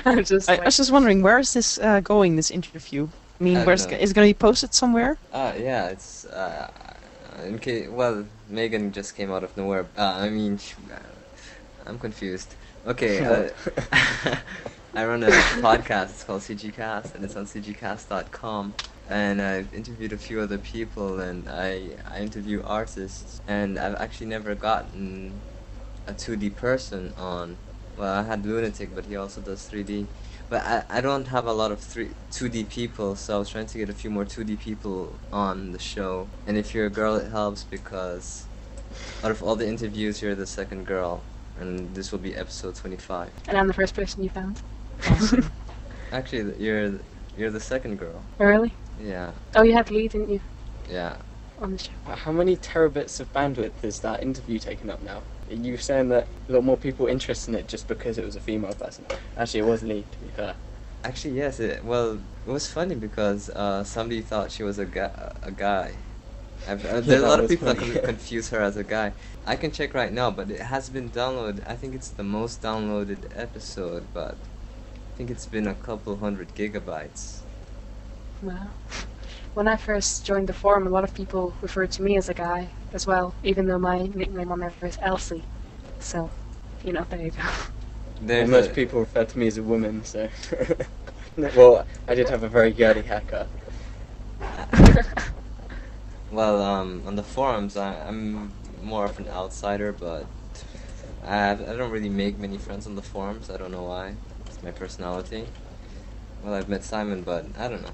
I'm 0.06 0.24
just 0.24 0.50
I, 0.50 0.60
I 0.63 0.65
was 0.65 0.78
just 0.78 0.91
wondering, 0.91 1.22
where 1.22 1.39
is 1.39 1.54
this 1.54 1.78
uh, 1.80 2.02
going, 2.02 2.36
this 2.36 2.52
interview? 2.52 3.08
I 3.39 3.43
mean, 3.43 3.56
I 3.56 3.63
where's 3.63 3.86
know. 3.86 3.88
is 3.88 4.12
it 4.12 4.13
going 4.13 4.28
to 4.28 4.34
be 4.34 4.38
posted 4.38 4.74
somewhere? 4.74 5.17
Uh, 5.32 5.54
yeah, 5.58 5.88
it's 5.89 6.26
uh, 6.26 6.69
in 7.45 7.60
case. 7.60 7.88
Well, 7.89 8.26
Megan 8.50 8.91
just 8.91 9.15
came 9.15 9.32
out 9.32 9.43
of 9.43 9.56
nowhere. 9.58 9.88
Uh, 9.98 10.17
I 10.26 10.30
mean, 10.30 10.58
sh- 10.58 10.76
uh, 10.91 11.00
I'm 11.86 12.00
confused. 12.00 12.56
Okay, 12.89 13.19
uh, 13.23 13.49
I 14.95 15.06
run 15.06 15.21
a 15.21 15.28
podcast. 15.62 16.10
It's 16.10 16.23
called 16.23 16.41
CGCast, 16.41 17.13
and 17.13 17.23
it's 17.23 17.36
on 17.36 17.45
CGCast.com. 17.45 18.73
And 19.08 19.39
I've 19.39 19.71
interviewed 19.75 20.12
a 20.12 20.17
few 20.17 20.41
other 20.41 20.58
people, 20.58 21.19
and 21.19 21.47
I 21.47 21.97
I 22.10 22.21
interview 22.21 22.63
artists, 22.65 23.41
and 23.47 23.78
I've 23.78 23.93
actually 23.95 24.25
never 24.25 24.56
gotten 24.56 25.39
a 26.08 26.13
2D 26.13 26.56
person 26.56 27.13
on. 27.15 27.58
Well, 27.95 28.12
I 28.12 28.23
had 28.23 28.43
Lunatic, 28.43 28.95
but 28.95 29.06
he 29.06 29.15
also 29.15 29.39
does 29.41 29.69
3D. 29.69 30.08
But 30.49 30.63
I, 30.63 30.84
I 30.97 31.02
don't 31.02 31.28
have 31.28 31.45
a 31.45 31.54
lot 31.54 31.71
of 31.71 31.80
three, 31.80 32.10
2D 32.32 32.69
people, 32.69 33.15
so 33.15 33.36
I 33.36 33.39
was 33.39 33.49
trying 33.49 33.67
to 33.67 33.78
get 33.78 33.89
a 33.89 33.93
few 33.93 34.10
more 34.10 34.25
2D 34.25 34.60
people 34.60 35.13
on 35.32 35.73
the 35.73 35.80
show. 35.80 36.28
And 36.47 36.58
if 36.58 36.73
you're 36.73 36.88
a 36.88 36.95
girl, 37.02 37.17
it 37.17 37.30
helps 37.30 37.63
because 37.63 38.47
out 39.23 39.30
of 39.30 39.43
all 39.43 39.56
the 39.56 39.67
interviews, 39.67 40.23
you're 40.23 40.34
the 40.34 40.47
second 40.47 40.88
girl. 40.88 41.21
And 41.60 41.93
this 41.93 42.12
will 42.12 42.19
be 42.19 42.36
episode 42.36 42.76
25. 42.76 43.30
and 43.48 43.58
I'm 43.58 43.67
the 43.67 43.74
first 43.74 43.93
person 43.95 44.24
you 44.24 44.30
found. 44.30 44.62
Awesome. 45.10 45.50
Actually, 46.12 46.56
you're 46.63 47.00
you're 47.38 47.52
the 47.52 47.60
second 47.60 47.98
girl. 48.00 48.22
Really? 48.38 48.74
Yeah, 49.02 49.32
Oh, 49.56 49.62
you 49.62 49.74
had 49.74 49.91
Lee, 49.91 50.08
didn't 50.10 50.30
you, 50.30 50.41
yeah. 50.89 51.15
on 51.62 51.72
the 51.72 51.78
show? 51.78 51.91
Uh, 52.06 52.15
How 52.15 52.34
many 52.34 52.58
terabits 52.58 53.22
of 53.22 53.32
bandwidth 53.32 53.82
is 53.82 54.00
that 54.02 54.22
interview 54.22 54.60
taking 54.60 54.89
up 54.89 55.02
now? 55.04 55.22
Are 55.50 55.54
you 55.56 55.78
saying 55.78 56.10
that 56.10 56.28
a 56.50 56.52
lot 56.52 56.65
more 56.65 56.76
people 56.76 57.08
are 57.08 57.10
interested 57.10 57.54
in 57.54 57.60
it 57.60 57.67
just 57.69 57.88
because 57.88 58.17
it 58.17 58.26
was 58.26 58.36
a 58.36 58.41
female 58.41 58.74
person? 58.74 59.06
Actually, 59.38 59.62
it 59.62 59.65
was 59.67 59.84
Lee, 59.84 60.04
to 60.12 60.17
be 60.17 60.28
fair. 60.36 60.56
Actually, 61.06 61.36
yes. 61.36 61.62
It, 61.62 61.84
well, 61.86 62.19
it 62.45 62.52
was 62.52 62.67
funny 62.67 62.95
because 62.95 63.50
uh, 63.52 63.84
somebody 63.86 64.22
thought 64.22 64.52
she 64.52 64.63
was 64.63 64.80
a 64.80 64.86
guy. 64.86 65.12
A 65.43 65.52
guy. 65.52 65.93
I've, 66.67 66.86
uh, 66.86 67.02
Yeah, 67.02 67.02
there's 67.02 67.24
a 67.24 67.28
lot 67.28 67.39
of 67.39 67.48
was 67.48 67.50
people 67.50 67.67
that 67.67 67.78
funny. 67.78 68.02
confuse 68.04 68.50
her 68.50 68.62
as 68.62 68.78
a 68.78 68.84
guy. 68.84 69.13
I 69.45 69.56
can 69.56 69.72
check 69.72 69.93
right 69.93 70.12
now, 70.13 70.32
but 70.32 70.52
it 70.52 70.62
has 70.62 70.89
been 70.89 71.10
downloaded. 71.10 71.63
I 71.67 71.76
think 71.76 71.95
it's 71.95 72.12
the 72.12 72.24
most 72.24 72.62
downloaded 72.62 73.26
episode, 73.36 74.13
but 74.13 74.38
I 75.13 75.17
think 75.17 75.30
it's 75.32 75.48
been 75.48 75.67
a 75.67 75.76
couple 75.76 76.17
hundred 76.17 76.56
gigabytes. 76.56 77.43
Wow. 78.41 78.74
When 79.53 79.68
I 79.68 79.78
first 79.78 80.26
joined 80.26 80.49
the 80.49 80.53
forum, 80.53 80.88
a 80.88 80.89
lot 80.89 81.03
of 81.03 81.14
people 81.14 81.55
referred 81.62 81.91
to 81.93 82.03
me 82.03 82.18
as 82.18 82.30
a 82.30 82.34
guy 82.34 82.74
as 82.93 83.07
well, 83.07 83.36
even 83.43 83.68
though 83.68 83.80
my 83.80 83.99
nickname 84.14 84.51
on 84.51 84.60
there 84.60 84.74
is 84.84 84.97
Elsie. 85.01 85.45
So, 85.99 86.32
you 86.84 86.93
know, 86.93 87.05
there 87.10 87.22
you 87.22 87.32
go. 87.32 87.43
There's 88.22 88.47
And 88.47 88.49
most 88.49 88.74
a- 88.74 88.74
people 88.74 88.99
refer 88.99 89.26
to 89.26 89.38
me 89.39 89.47
as 89.47 89.57
a 89.57 89.64
woman, 89.64 90.03
so. 90.03 90.30
well, 91.55 91.86
I 92.07 92.16
did 92.16 92.30
have 92.30 92.43
a 92.43 92.49
very 92.49 92.72
girly 92.74 93.03
haircut. 93.03 93.51
Well, 96.32 96.61
um, 96.61 97.03
on 97.07 97.15
the 97.15 97.23
forums, 97.23 97.75
I, 97.75 97.95
I'm 98.07 98.51
more 98.84 99.05
of 99.05 99.17
an 99.19 99.27
outsider, 99.30 99.91
but 99.91 100.25
I, 101.25 101.36
have, 101.36 101.61
I 101.67 101.75
don't 101.75 101.91
really 101.91 102.09
make 102.09 102.38
many 102.38 102.57
friends 102.57 102.86
on 102.86 102.95
the 102.95 103.01
forums. 103.01 103.49
I 103.49 103.57
don't 103.57 103.71
know 103.71 103.84
why. 103.84 104.13
It's 104.45 104.61
my 104.63 104.71
personality. 104.71 105.45
Well, 106.43 106.53
I've 106.53 106.69
met 106.69 106.84
Simon, 106.84 107.23
but 107.23 107.45
I 107.57 107.67
don't 107.67 107.82
know. 107.82 107.91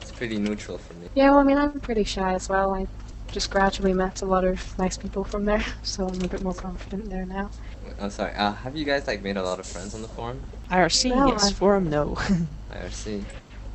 It's 0.00 0.12
pretty 0.12 0.38
neutral 0.38 0.78
for 0.78 0.94
me. 0.94 1.08
yeah, 1.14 1.30
well, 1.30 1.38
I 1.40 1.42
mean, 1.44 1.58
I'm 1.58 1.80
pretty 1.80 2.04
shy 2.04 2.34
as 2.34 2.48
well. 2.48 2.74
I 2.74 2.86
just 3.32 3.50
gradually 3.50 3.92
met 3.92 4.22
a 4.22 4.26
lot 4.26 4.44
of 4.44 4.78
nice 4.78 4.96
people 4.96 5.24
from 5.24 5.44
there, 5.46 5.64
so 5.82 6.06
I'm 6.08 6.22
a 6.22 6.28
bit 6.28 6.42
more 6.42 6.54
confident 6.54 7.08
there 7.10 7.24
now. 7.26 7.50
I'm 8.00 8.10
sorry. 8.10 8.34
Uh, 8.34 8.52
have 8.52 8.76
you 8.76 8.84
guys 8.84 9.06
like 9.06 9.22
made 9.22 9.36
a 9.38 9.42
lot 9.42 9.58
of 9.58 9.66
friends 9.66 9.94
on 9.94 10.02
the 10.02 10.08
forum? 10.08 10.40
IRC, 10.70 11.14
No, 11.14 11.28
yes. 11.28 11.50
I- 11.50 11.52
Forum, 11.54 11.88
no. 11.88 12.14
IRC. 12.70 13.24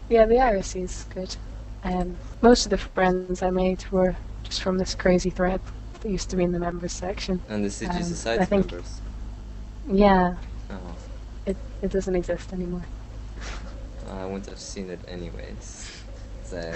Yeah, 0.10 0.26
the 0.26 0.36
IRC 0.36 0.84
is 0.84 1.06
good. 1.14 1.36
Um, 1.84 2.16
most 2.42 2.66
of 2.66 2.70
the 2.70 2.78
friends 2.78 3.42
I 3.42 3.50
made 3.50 3.84
were 3.92 4.16
just 4.44 4.62
from 4.64 4.78
this 4.78 4.96
crazy 4.96 5.30
thread 5.30 5.60
that 6.02 6.10
used 6.10 6.30
to 6.30 6.36
be 6.36 6.44
in 6.44 6.52
the 6.52 6.60
members 6.60 6.92
section. 6.94 7.42
And 7.50 7.64
the 7.64 7.70
CG 7.70 7.96
Um, 7.96 8.04
Society 8.04 8.42
I 8.42 8.46
think- 8.46 8.72
members. 8.72 9.00
Yeah, 9.92 10.36
Oh, 10.72 10.96
it, 11.46 11.58
it 11.82 11.92
doesn't 11.92 12.16
exist 12.16 12.54
anymore. 12.54 12.84
I 14.10 14.26
wouldn't 14.26 14.46
have 14.48 14.60
seen 14.60 14.90
it 14.90 15.00
anyways. 15.08 15.90
So, 16.46 16.74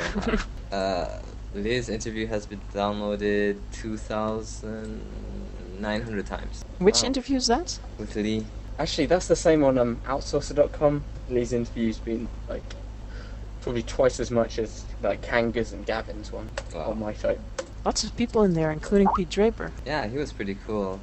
uh, 0.72 1.20
Lee's 1.54 1.88
interview 1.90 2.26
has 2.28 2.46
been 2.48 2.62
downloaded 2.74 3.58
2,900 3.74 6.26
times. 6.26 6.64
Which 6.80 7.02
Wow. 7.04 7.08
interview 7.08 7.36
is 7.38 7.46
that? 7.48 7.78
With 8.00 8.16
Lee. 8.16 8.46
Actually, 8.80 9.06
that's 9.08 9.28
the 9.28 9.36
same 9.36 9.64
on 9.64 9.78
um, 9.78 9.98
outsourcer.com. 10.08 11.04
Lee's 11.30 11.52
interview's 11.54 12.00
been 12.00 12.28
like 12.50 12.64
probably 13.68 13.84
twice 13.84 14.20
as 14.20 14.32
much 14.32 14.60
as 14.60 14.86
like 15.04 15.22
Kanga's 15.22 15.74
and 15.74 15.86
Gavin's 15.86 16.32
one 16.32 16.50
Wow. 16.74 16.92
on 16.92 17.00
my 17.00 17.14
site. 17.14 17.40
Lots 17.86 18.04
of 18.04 18.16
people 18.16 18.44
in 18.44 18.54
there, 18.54 18.72
including 18.72 19.08
Pete 19.16 19.30
Draper. 19.30 19.72
Yeah, 19.86 20.08
he 20.08 20.18
was 20.18 20.32
pretty 20.32 20.58
cool. 20.66 21.00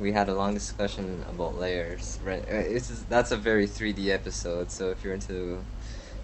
We 0.00 0.12
had 0.12 0.28
a 0.30 0.34
long 0.34 0.54
discussion 0.54 1.24
about 1.28 1.58
layers. 1.58 2.18
Right, 2.24 2.42
uh, 2.50 2.54
it's 2.54 2.88
just- 2.88 3.08
that's 3.10 3.32
a 3.32 3.36
very 3.36 3.66
3D 3.66 4.10
episode. 4.10 4.70
So 4.70 4.90
if 4.90 5.04
you're 5.04 5.12
into, 5.14 5.62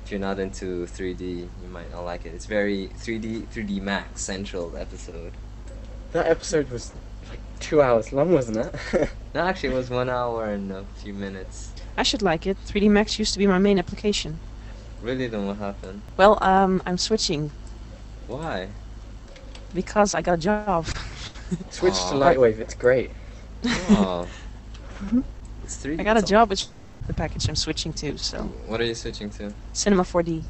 if 0.05 0.11
you're 0.11 0.21
not 0.21 0.39
into 0.39 0.87
3D, 0.87 1.49
you 1.63 1.69
might 1.71 1.91
not 1.93 2.03
like 2.05 2.25
it. 2.25 2.33
It's 2.35 2.47
very 2.47 2.89
3D 2.99 3.47
3D 3.53 3.81
Max 3.81 4.23
central 4.23 4.75
episode. 4.77 5.33
That 6.13 6.27
episode 6.27 6.71
was 6.71 6.93
like 7.29 7.41
two 7.61 7.83
hours 7.83 8.13
long, 8.13 8.33
wasn't 8.33 8.59
it? 8.93 9.11
No, 9.35 9.43
actually, 9.43 9.69
it 9.75 9.77
was 9.77 9.91
one 9.91 10.09
hour 10.09 10.47
and 10.47 10.73
a 10.73 10.85
few 11.03 11.13
minutes. 11.13 11.71
I 11.99 12.03
should 12.05 12.23
like 12.23 12.47
it. 12.47 12.57
3D 12.67 12.89
Max 12.91 13.19
used 13.19 13.35
to 13.35 13.39
be 13.39 13.47
my 13.47 13.59
main 13.59 13.79
application. 13.79 14.39
Really, 15.07 15.29
don't 15.29 15.47
then 15.47 15.47
what 15.47 15.59
happened? 15.59 16.03
Well, 16.17 16.37
um, 16.43 16.83
I'm 16.85 16.99
switching 16.99 17.53
Why? 18.27 18.67
because 19.73 20.17
I 20.17 20.21
got 20.21 20.35
a 20.35 20.37
job. 20.37 20.85
Switch 21.71 21.95
to 21.95 22.15
Lightwave, 22.15 22.59
it's 22.59 22.75
great. 22.75 23.13
Oh, 23.91 24.27
it's 25.63 25.77
3D. 25.77 26.01
I 26.01 26.03
got 26.03 26.17
a 26.17 26.23
job, 26.23 26.51
which 26.51 26.67
the 27.07 27.15
package 27.15 27.49
I'm 27.49 27.55
switching 27.55 27.93
to. 27.93 28.19
So 28.19 28.43
What 28.67 28.81
are 28.81 28.85
you 28.85 28.97
switching 28.97 29.31
to? 29.31 29.55
Cinema 29.73 30.03
4D. 30.03 30.43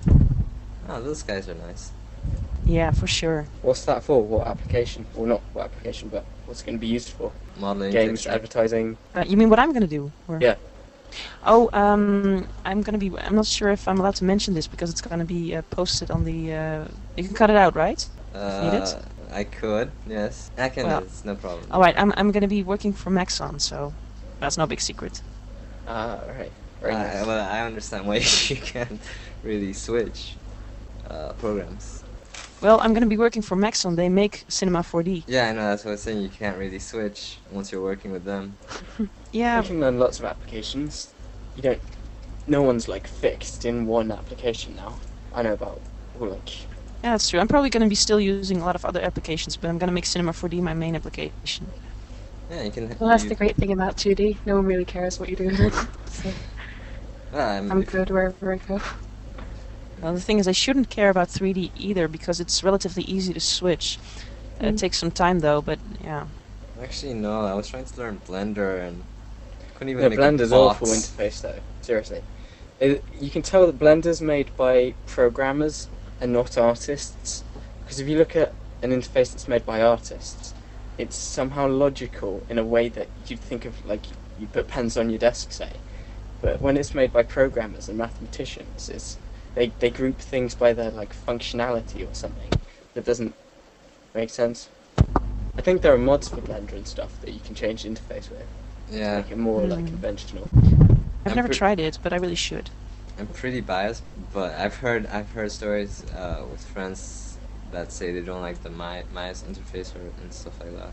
Oh, 0.88 1.02
those 1.02 1.22
guys 1.22 1.50
are 1.50 1.54
nice. 1.54 1.90
Yeah, 2.64 2.92
for 2.92 3.06
sure. 3.06 3.46
What's 3.60 3.84
that 3.84 4.04
for? 4.04 4.22
What 4.22 4.46
application? 4.46 5.04
Well, 5.14 5.26
not 5.26 5.42
what 5.52 5.66
application, 5.66 6.08
but 6.08 6.24
what's 6.46 6.62
it 6.62 6.64
going 6.64 6.78
to 6.78 6.80
be 6.80 6.86
used 6.86 7.10
for? 7.10 7.30
Modeling 7.58 7.92
Games, 7.92 8.20
texture. 8.20 8.30
advertising. 8.30 8.96
Uh, 9.14 9.24
you 9.26 9.36
mean 9.36 9.50
what 9.50 9.58
I'm 9.58 9.74
gonna 9.74 9.86
do? 9.86 10.10
Or? 10.28 10.38
Yeah. 10.40 10.54
Oh, 11.44 11.70
um, 11.72 12.46
I'm 12.64 12.82
gonna 12.82 12.98
be. 12.98 13.10
I'm 13.18 13.34
not 13.34 13.46
sure 13.46 13.70
if 13.70 13.86
I'm 13.88 13.98
allowed 13.98 14.16
to 14.16 14.24
mention 14.24 14.54
this 14.54 14.66
because 14.66 14.90
it's 14.90 15.00
gonna 15.00 15.24
be 15.24 15.54
uh, 15.54 15.62
posted 15.70 16.10
on 16.10 16.24
the. 16.24 16.52
Uh, 16.52 16.84
you 17.16 17.24
can 17.24 17.34
cut 17.34 17.50
it 17.50 17.56
out, 17.56 17.74
right? 17.76 18.06
need 18.34 18.74
it? 18.74 18.94
Uh, 18.94 19.00
I 19.32 19.44
could, 19.44 19.90
yes. 20.06 20.50
I 20.58 20.68
can. 20.68 20.86
Well, 20.86 21.02
it's 21.02 21.24
no 21.24 21.34
problem. 21.34 21.66
All 21.70 21.80
right. 21.80 21.94
I'm. 21.98 22.12
I'm 22.16 22.30
gonna 22.30 22.48
be 22.48 22.62
working 22.62 22.92
for 22.92 23.10
Maxon, 23.10 23.58
so 23.58 23.92
that's 24.40 24.58
no 24.58 24.66
big 24.66 24.80
secret. 24.80 25.22
Ah, 25.86 26.18
right. 26.38 26.52
Very 26.80 26.94
I- 26.94 27.22
well, 27.24 27.48
I 27.48 27.60
understand 27.60 28.06
why 28.06 28.16
you 28.48 28.56
can't 28.56 29.00
really 29.42 29.72
switch 29.72 30.36
uh, 31.10 31.32
programs. 31.34 32.04
Well, 32.62 32.80
I'm 32.80 32.94
gonna 32.94 33.06
be 33.06 33.18
working 33.18 33.42
for 33.42 33.56
Maxon. 33.56 33.96
They 33.96 34.08
make 34.08 34.44
Cinema 34.48 34.80
4D. 34.80 35.24
Yeah, 35.26 35.48
I 35.48 35.52
know. 35.52 35.68
That's 35.68 35.84
what 35.84 35.90
I 35.90 35.94
was 35.94 36.02
saying. 36.02 36.22
You 36.22 36.28
can't 36.28 36.58
really 36.58 36.78
switch 36.78 37.38
once 37.52 37.70
you're 37.70 37.82
working 37.82 38.12
with 38.12 38.24
them. 38.24 38.56
Yeah. 39.36 39.60
You 39.60 39.68
can 39.68 39.80
learn 39.80 39.98
lots 39.98 40.18
of 40.18 40.24
applications. 40.24 41.14
You 41.56 41.62
don't. 41.62 41.82
No 42.46 42.62
one's 42.62 42.88
like 42.88 43.06
fixed 43.06 43.64
in 43.64 43.86
one 43.86 44.10
application 44.12 44.76
now. 44.76 44.98
I 45.34 45.42
know 45.42 45.52
about 45.52 45.80
well, 46.18 46.30
like 46.30 46.50
Yeah, 47.02 47.12
that's 47.12 47.28
true. 47.28 47.40
I'm 47.40 47.48
probably 47.48 47.70
gonna 47.70 47.88
be 47.88 47.94
still 47.94 48.20
using 48.20 48.60
a 48.60 48.64
lot 48.64 48.74
of 48.76 48.84
other 48.84 49.00
applications, 49.02 49.56
but 49.56 49.68
I'm 49.68 49.78
gonna 49.78 49.92
make 49.92 50.06
Cinema 50.06 50.32
4D 50.32 50.60
my 50.60 50.74
main 50.74 50.96
application. 50.96 51.72
Yeah, 52.50 52.62
you 52.62 52.70
can. 52.70 52.88
Well, 52.98 53.10
that's 53.10 53.24
you, 53.24 53.28
the 53.30 53.34
great 53.34 53.56
thing 53.56 53.72
about 53.72 53.96
2D. 53.96 54.38
No 54.46 54.56
one 54.56 54.64
really 54.66 54.84
cares 54.84 55.18
what 55.20 55.28
you 55.28 55.36
do. 55.36 55.50
so 56.06 56.32
Well, 57.32 57.48
I'm, 57.48 57.70
I'm 57.70 57.82
good 57.82 58.10
wherever 58.10 58.54
I 58.54 58.58
go. 58.58 58.80
Well, 60.02 60.14
the 60.14 60.20
thing 60.20 60.38
is, 60.38 60.46
I 60.48 60.52
shouldn't 60.52 60.90
care 60.90 61.10
about 61.10 61.30
3D 61.30 61.70
either 61.74 62.08
because 62.08 62.40
it's 62.40 62.62
relatively 62.62 63.02
easy 63.04 63.32
to 63.32 63.40
switch. 63.40 63.98
Uh, 64.62 64.66
It 64.68 64.76
Mm. 64.76 64.78
takes 64.78 64.98
some 64.98 65.10
time 65.10 65.40
though, 65.40 65.60
but 65.62 65.78
yeah. 66.00 66.26
Actually, 66.80 67.14
no. 67.14 67.40
I 67.44 67.54
was 67.54 67.68
trying 67.68 67.84
to 67.86 68.00
learn 68.00 68.20
Blender 68.20 68.86
and 68.86 69.02
couldn't 69.76 69.90
even 69.90 70.12
a 70.12 70.16
Blender's 70.16 70.52
awful 70.52 70.88
interface 70.88 71.42
though. 71.42 71.60
Seriously, 71.82 72.22
it, 72.80 73.04
you 73.20 73.30
can 73.30 73.42
tell 73.42 73.66
that 73.66 73.78
Blender's 73.78 74.20
made 74.20 74.54
by 74.56 74.94
programmers 75.06 75.88
and 76.20 76.32
not 76.32 76.56
artists. 76.56 77.44
Because 77.82 78.00
if 78.00 78.08
you 78.08 78.18
look 78.18 78.34
at 78.34 78.52
an 78.82 78.90
interface 78.90 79.32
that's 79.32 79.46
made 79.46 79.64
by 79.64 79.80
artists, 79.82 80.54
it's 80.98 81.16
somehow 81.16 81.68
logical 81.68 82.42
in 82.48 82.58
a 82.58 82.64
way 82.64 82.88
that 82.88 83.08
you'd 83.26 83.40
think 83.40 83.64
of 83.64 83.84
like 83.86 84.06
you 84.38 84.46
put 84.46 84.66
pens 84.66 84.96
on 84.96 85.10
your 85.10 85.18
desk, 85.18 85.52
say. 85.52 85.70
But 86.40 86.60
when 86.60 86.76
it's 86.76 86.94
made 86.94 87.12
by 87.12 87.22
programmers 87.22 87.88
and 87.88 87.98
mathematicians, 87.98 88.88
it's 88.88 89.18
they 89.54 89.72
they 89.78 89.90
group 89.90 90.18
things 90.18 90.54
by 90.54 90.72
their 90.72 90.90
like 90.90 91.14
functionality 91.14 92.10
or 92.10 92.14
something 92.14 92.50
that 92.94 93.04
doesn't 93.04 93.34
make 94.14 94.30
sense. 94.30 94.68
I 95.58 95.62
think 95.62 95.82
there 95.82 95.94
are 95.94 95.98
mods 95.98 96.28
for 96.28 96.36
Blender 96.36 96.72
and 96.72 96.86
stuff 96.86 97.20
that 97.22 97.32
you 97.32 97.40
can 97.40 97.54
change 97.54 97.82
the 97.82 97.88
interface 97.90 98.30
with 98.30 98.46
Yeah, 98.90 99.16
make 99.16 99.30
it 99.30 99.38
more 99.38 99.62
like 99.62 99.80
Hmm. 99.80 99.86
conventional. 99.86 100.48
I've 100.54 101.32
I'm 101.32 101.36
never 101.36 101.48
pre- 101.48 101.56
tried 101.56 101.80
it, 101.80 101.98
but 102.02 102.12
I 102.12 102.16
really 102.16 102.34
should. 102.36 102.70
I'm 103.18 103.26
pretty 103.26 103.60
biased, 103.60 104.02
but 104.32 104.54
I've 104.54 104.76
heard 104.76 105.06
I've 105.06 105.30
heard 105.32 105.50
stories 105.50 106.04
uh, 106.12 106.44
with 106.50 106.64
friends 106.64 107.36
that 107.72 107.90
say 107.90 108.12
they 108.12 108.20
don't 108.20 108.42
like 108.42 108.62
the 108.62 108.70
Maya, 108.70 109.02
Maya's 109.12 109.42
interface 109.42 109.94
or, 109.96 110.00
and 110.22 110.32
stuff 110.32 110.60
like 110.60 110.76
that. 110.76 110.92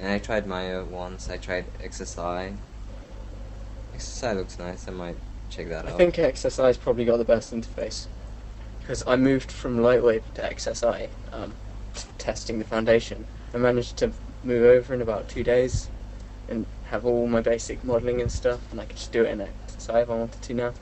And 0.00 0.12
I 0.12 0.18
tried 0.18 0.46
Maya 0.46 0.84
once. 0.84 1.28
I 1.28 1.36
tried 1.36 1.66
XSI. 1.82 2.54
XSI 3.96 4.36
looks 4.36 4.58
nice. 4.58 4.88
I 4.88 4.92
might 4.92 5.16
check 5.50 5.68
that 5.68 5.84
I 5.86 5.88
out. 5.88 5.94
I 5.94 5.96
think 5.98 6.14
XSI's 6.14 6.76
probably 6.76 7.04
got 7.04 7.16
the 7.18 7.24
best 7.24 7.52
interface 7.54 8.06
because 8.80 9.02
I 9.06 9.16
moved 9.16 9.50
from 9.50 9.78
Lightwave 9.78 10.22
to 10.34 10.42
XSI, 10.42 11.08
um, 11.32 11.52
t- 11.94 12.04
testing 12.18 12.58
the 12.58 12.64
foundation. 12.64 13.26
I 13.52 13.58
managed 13.58 13.96
to 13.98 14.12
move 14.44 14.62
over 14.64 14.94
in 14.94 15.02
about 15.02 15.28
two 15.28 15.42
days 15.42 15.88
and 16.48 16.64
have 16.90 17.04
all 17.04 17.26
my 17.26 17.40
basic 17.40 17.82
modelling 17.84 18.20
and 18.20 18.30
stuff, 18.30 18.60
and 18.70 18.80
I 18.80 18.84
could 18.84 18.96
just 18.96 19.12
do 19.12 19.24
it 19.24 19.30
in 19.30 19.38
XSI 19.38 20.02
if 20.02 20.10
I 20.10 20.14
wanted 20.14 20.42
to 20.42 20.54
now. 20.54 20.72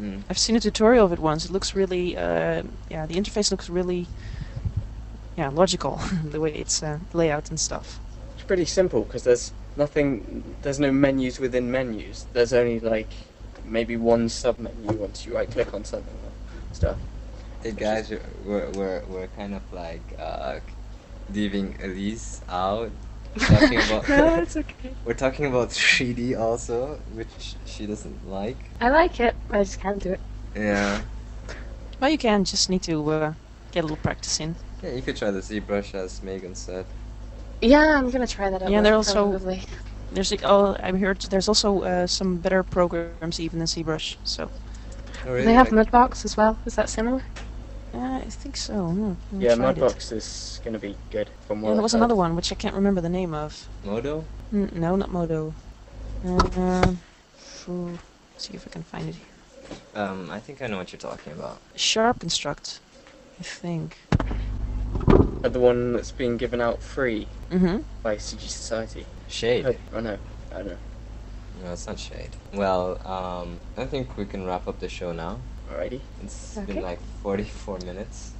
Mm. 0.00 0.22
I've 0.28 0.38
seen 0.38 0.56
a 0.56 0.60
tutorial 0.60 1.06
of 1.06 1.12
it 1.12 1.18
once. 1.18 1.44
It 1.44 1.52
looks 1.52 1.74
really, 1.74 2.16
uh, 2.16 2.62
yeah, 2.90 3.06
the 3.06 3.14
interface 3.14 3.50
looks 3.50 3.70
really, 3.70 4.06
yeah, 5.36 5.48
logical. 5.50 6.00
the 6.24 6.40
way 6.40 6.52
it's 6.52 6.82
uh, 6.82 6.98
layout 7.12 7.50
and 7.50 7.58
stuff. 7.58 8.00
It's 8.34 8.44
pretty 8.44 8.64
simple 8.64 9.02
because 9.02 9.22
there's 9.22 9.52
nothing, 9.76 10.42
there's 10.62 10.80
no 10.80 10.90
menus 10.90 11.38
within 11.38 11.70
menus. 11.70 12.26
There's 12.32 12.52
only 12.52 12.80
like 12.80 13.10
maybe 13.64 13.96
one 13.96 14.28
sub 14.28 14.58
menu 14.58 14.92
once 14.92 15.24
you 15.24 15.34
right 15.34 15.50
click 15.50 15.72
on 15.72 15.84
something 15.84 16.14
or 16.14 16.74
stuff. 16.74 16.96
Hey 17.62 17.72
guys, 17.72 18.10
we're, 18.10 18.20
we're 18.44 18.70
we're 18.72 19.02
we're 19.08 19.26
kind 19.28 19.54
of 19.54 19.62
like 19.72 20.02
uh, 20.18 20.58
leaving 21.32 21.76
Elise 21.82 22.42
out. 22.48 22.90
Talking 23.38 23.78
about 23.78 24.08
no, 24.08 24.36
it's 24.36 24.56
okay. 24.56 24.94
we're 25.04 25.14
talking 25.14 25.46
about 25.46 25.68
3D 25.70 26.38
also, 26.38 27.00
which 27.14 27.56
she 27.64 27.86
doesn't 27.86 28.28
like. 28.28 28.56
I 28.80 28.90
like 28.90 29.18
it. 29.20 29.34
I 29.50 29.58
just 29.64 29.80
can't 29.80 30.00
do 30.02 30.12
it. 30.12 30.20
Yeah. 30.54 31.02
Well, 32.00 32.10
you 32.10 32.18
can 32.18 32.44
just 32.44 32.70
need 32.70 32.82
to 32.82 33.10
uh, 33.10 33.34
get 33.72 33.80
a 33.80 33.82
little 33.82 33.96
practice 33.96 34.38
in. 34.40 34.54
Yeah, 34.82 34.90
you 34.90 35.02
could 35.02 35.16
try 35.16 35.30
the 35.30 35.40
ZBrush 35.40 35.94
as 35.94 36.22
Megan 36.22 36.54
said. 36.54 36.86
Yeah, 37.60 37.98
I'm 37.98 38.10
gonna 38.10 38.26
try 38.26 38.50
that 38.50 38.62
out. 38.62 38.70
Yeah, 38.70 38.82
they're 38.82 38.94
also- 38.94 39.30
probably. 39.30 39.62
There's, 40.12 40.30
like, 40.30 40.42
oh, 40.44 40.76
I 40.80 40.92
heard 40.92 41.22
there's 41.22 41.48
also 41.48 41.82
uh, 41.82 42.06
some 42.06 42.36
better 42.36 42.62
programs 42.62 43.40
even 43.40 43.58
than 43.58 43.66
ZBrush. 43.66 44.16
So, 44.22 44.48
Oh, 45.26 45.32
really? 45.32 45.46
They 45.46 45.54
have 45.54 45.72
Like- 45.72 45.90
Mudbox 45.90 46.24
as 46.24 46.36
well. 46.36 46.56
Is 46.66 46.76
that 46.76 46.88
similar? 46.88 47.22
Uh, 47.94 48.16
I 48.24 48.30
think 48.30 48.56
so. 48.56 48.86
Hmm, 48.88 49.40
Yeah, 49.40 49.54
tried 49.54 49.78
it. 49.78 49.80
Mudbox 49.80 50.12
is 50.12 50.60
going 50.64 50.74
to 50.74 50.78
be 50.80 50.96
good 51.10 51.28
from 51.46 51.62
what 51.62 51.68
Yeah, 51.70 51.74
there 51.74 51.82
was 51.82 51.94
another 51.94 52.14
one 52.14 52.34
which 52.36 52.52
I 52.52 52.54
can't 52.54 52.74
remember 52.74 53.00
the 53.00 53.08
name 53.08 53.34
of. 53.34 53.68
Modo? 53.84 54.24
Mm, 54.52 54.72
no, 54.74 54.96
not 54.96 55.10
Modo. 55.12 55.54
Uh, 56.26 56.94
phew, 57.36 57.98
see 58.36 58.54
if 58.54 58.66
I 58.66 58.70
can 58.70 58.82
find 58.82 59.08
it. 59.10 59.16
Um, 59.94 60.30
I 60.30 60.40
think 60.40 60.60
I 60.62 60.66
know 60.66 60.78
what 60.78 60.92
you're 60.92 60.98
talking 61.00 61.32
about. 61.32 61.58
Sharp 61.76 62.20
Construct, 62.20 62.80
I 63.40 63.42
think. 63.42 63.96
Uh, 65.44 65.48
the 65.48 65.60
one 65.60 65.92
that's 65.92 66.10
being 66.12 66.36
given 66.36 66.60
out 66.60 66.82
free 66.82 67.26
Mm-hmm. 67.50 67.78
by 68.02 68.16
CG 68.16 68.40
Society. 68.48 69.06
Shade. 69.28 69.66
Oh, 69.66 69.74
oh 69.94 70.00
no, 70.00 70.18
I 70.52 70.56
don't 70.58 70.66
know. 70.68 70.76
No, 71.62 71.72
it's 71.72 71.86
not 71.86 71.98
shade. 71.98 72.30
Well, 72.52 72.98
um, 73.06 73.60
I 73.76 73.84
think 73.84 74.16
we 74.16 74.24
can 74.24 74.44
wrap 74.46 74.66
up 74.66 74.80
the 74.80 74.88
show 74.88 75.12
now. 75.12 75.38
Alrighty. 75.70 76.00
It's 76.22 76.56
Okay. 76.58 76.74
been 76.74 76.82
like 76.82 76.98
44 77.22 77.78
minutes. 77.80 78.32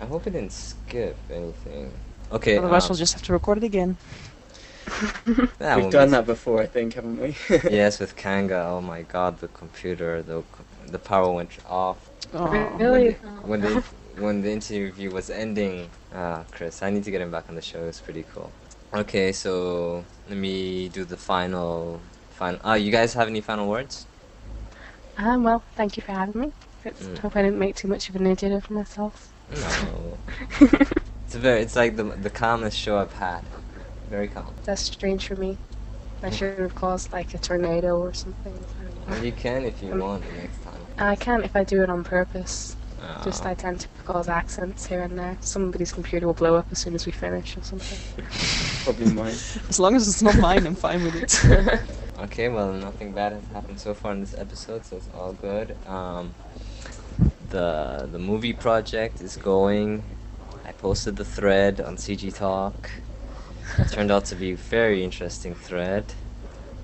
I 0.00 0.04
hope 0.06 0.26
it 0.26 0.30
didn't 0.30 0.52
skip 0.52 1.16
anything. 1.30 1.92
Okay. 2.32 2.58
Otherwise, 2.58 2.84
um, 2.84 2.88
we'll 2.90 2.98
just 2.98 3.14
have 3.14 3.22
to 3.22 3.32
record 3.32 3.58
it 3.58 3.64
again. 3.64 3.96
that 5.58 5.76
We've 5.78 5.90
done 5.90 6.08
be- 6.08 6.12
that 6.12 6.26
before, 6.26 6.60
I 6.62 6.66
think, 6.66 6.94
haven't 6.94 7.20
we? 7.20 7.34
yes, 7.70 7.98
with 7.98 8.14
Kanga. 8.16 8.66
Oh 8.68 8.80
my 8.80 9.02
god, 9.02 9.40
the 9.40 9.48
computer, 9.48 10.22
the 10.22 10.42
the 10.86 10.98
power 10.98 11.32
went 11.32 11.50
off. 11.68 11.98
Oh. 12.32 12.46
Really? 12.78 13.12
When 13.42 13.60
the 13.60 13.82
when 14.18 14.42
the 14.42 14.50
interview 14.52 15.10
was 15.10 15.28
ending, 15.30 15.90
ah, 16.14 16.44
Chris, 16.52 16.82
I 16.82 16.90
need 16.90 17.04
to 17.04 17.10
get 17.10 17.20
him 17.20 17.30
back 17.30 17.48
on 17.48 17.54
the 17.56 17.62
show. 17.62 17.84
It's 17.88 18.00
pretty 18.00 18.24
cool. 18.34 18.50
Okay, 18.94 19.32
so 19.32 20.04
let 20.28 20.38
me 20.38 20.88
do 20.88 21.04
the 21.04 21.16
final 21.16 22.00
final. 22.30 22.60
Ah, 22.62 22.74
you 22.74 22.92
guys 22.92 23.12
have 23.14 23.26
any 23.28 23.40
final 23.40 23.66
words? 23.68 24.06
Um, 25.18 25.44
well, 25.44 25.62
thank 25.76 25.96
you 25.96 26.02
for 26.02 26.12
having 26.12 26.40
me. 26.40 26.52
It's, 26.84 27.02
Mm. 27.02 27.18
Hope 27.18 27.36
I 27.36 27.42
didn't 27.42 27.58
make 27.58 27.74
too 27.74 27.88
much 27.88 28.08
of 28.08 28.16
an 28.16 28.26
idiot 28.26 28.52
of 28.52 28.70
myself. 28.70 29.32
No. 29.50 30.18
It's 31.26 31.34
a 31.34 31.38
very. 31.40 31.60
It's 31.60 31.74
like 31.74 31.96
the 31.96 32.04
the 32.04 32.30
calmest 32.30 32.78
show 32.78 32.98
I've 32.98 33.12
had. 33.14 33.40
Very 34.08 34.28
calm. 34.28 34.54
That's 34.64 34.80
strange 34.82 35.26
for 35.26 35.34
me. 35.34 35.58
I 36.22 36.30
should 36.30 36.56
have 36.60 36.76
caused 36.76 37.12
like 37.12 37.34
a 37.34 37.38
tornado 37.38 37.98
or 37.98 38.14
something. 38.14 38.52
I 38.54 38.82
don't 38.84 38.94
know. 38.94 39.12
Well, 39.16 39.24
you 39.24 39.32
can 39.32 39.64
if 39.64 39.82
you 39.82 39.92
Um, 39.92 39.98
want 39.98 40.24
the 40.24 40.32
next 40.34 40.62
time. 40.62 40.80
I 40.98 41.16
can't 41.16 41.44
if 41.44 41.56
I 41.56 41.64
do 41.64 41.82
it 41.82 41.90
on 41.90 42.04
purpose. 42.04 42.76
Just 43.24 43.44
I 43.44 43.54
tend 43.54 43.80
to 43.80 43.88
cause 44.04 44.28
accents 44.28 44.86
here 44.86 45.02
and 45.02 45.18
there. 45.18 45.36
Somebody's 45.40 45.92
computer 45.92 46.26
will 46.26 46.34
blow 46.34 46.54
up 46.54 46.66
as 46.70 46.78
soon 46.78 46.94
as 46.94 47.04
we 47.06 47.12
finish 47.12 47.56
or 47.56 47.62
something. 47.62 47.98
Probably 48.84 49.12
mine. 49.12 49.34
As 49.68 49.78
long 49.80 49.96
as 49.96 50.06
it's 50.08 50.22
not 50.22 50.36
mine, 50.38 50.64
I'm 50.66 50.74
fine 50.76 51.02
with 51.04 51.16
it. 51.16 51.80
Okay, 52.18 52.48
well, 52.48 52.72
nothing 52.72 53.12
bad 53.12 53.32
has 53.32 53.46
happened 53.48 53.78
so 53.78 53.92
far 53.92 54.12
in 54.12 54.20
this 54.20 54.34
episode, 54.34 54.84
so 54.86 54.96
it's 54.96 55.08
all 55.14 55.34
good. 55.34 55.76
Um, 55.86 56.34
the 57.50 58.08
the 58.10 58.18
movie 58.18 58.54
project 58.54 59.20
is 59.20 59.36
going. 59.36 60.02
I 60.64 60.72
posted 60.72 61.16
the 61.16 61.24
thread 61.24 61.80
on 61.80 61.96
CG 61.96 62.34
Talk. 62.34 62.90
It 63.78 63.90
turned 63.92 64.10
out 64.10 64.24
to 64.26 64.34
be 64.34 64.52
a 64.52 64.56
very 64.56 65.04
interesting 65.04 65.54
thread. 65.54 66.14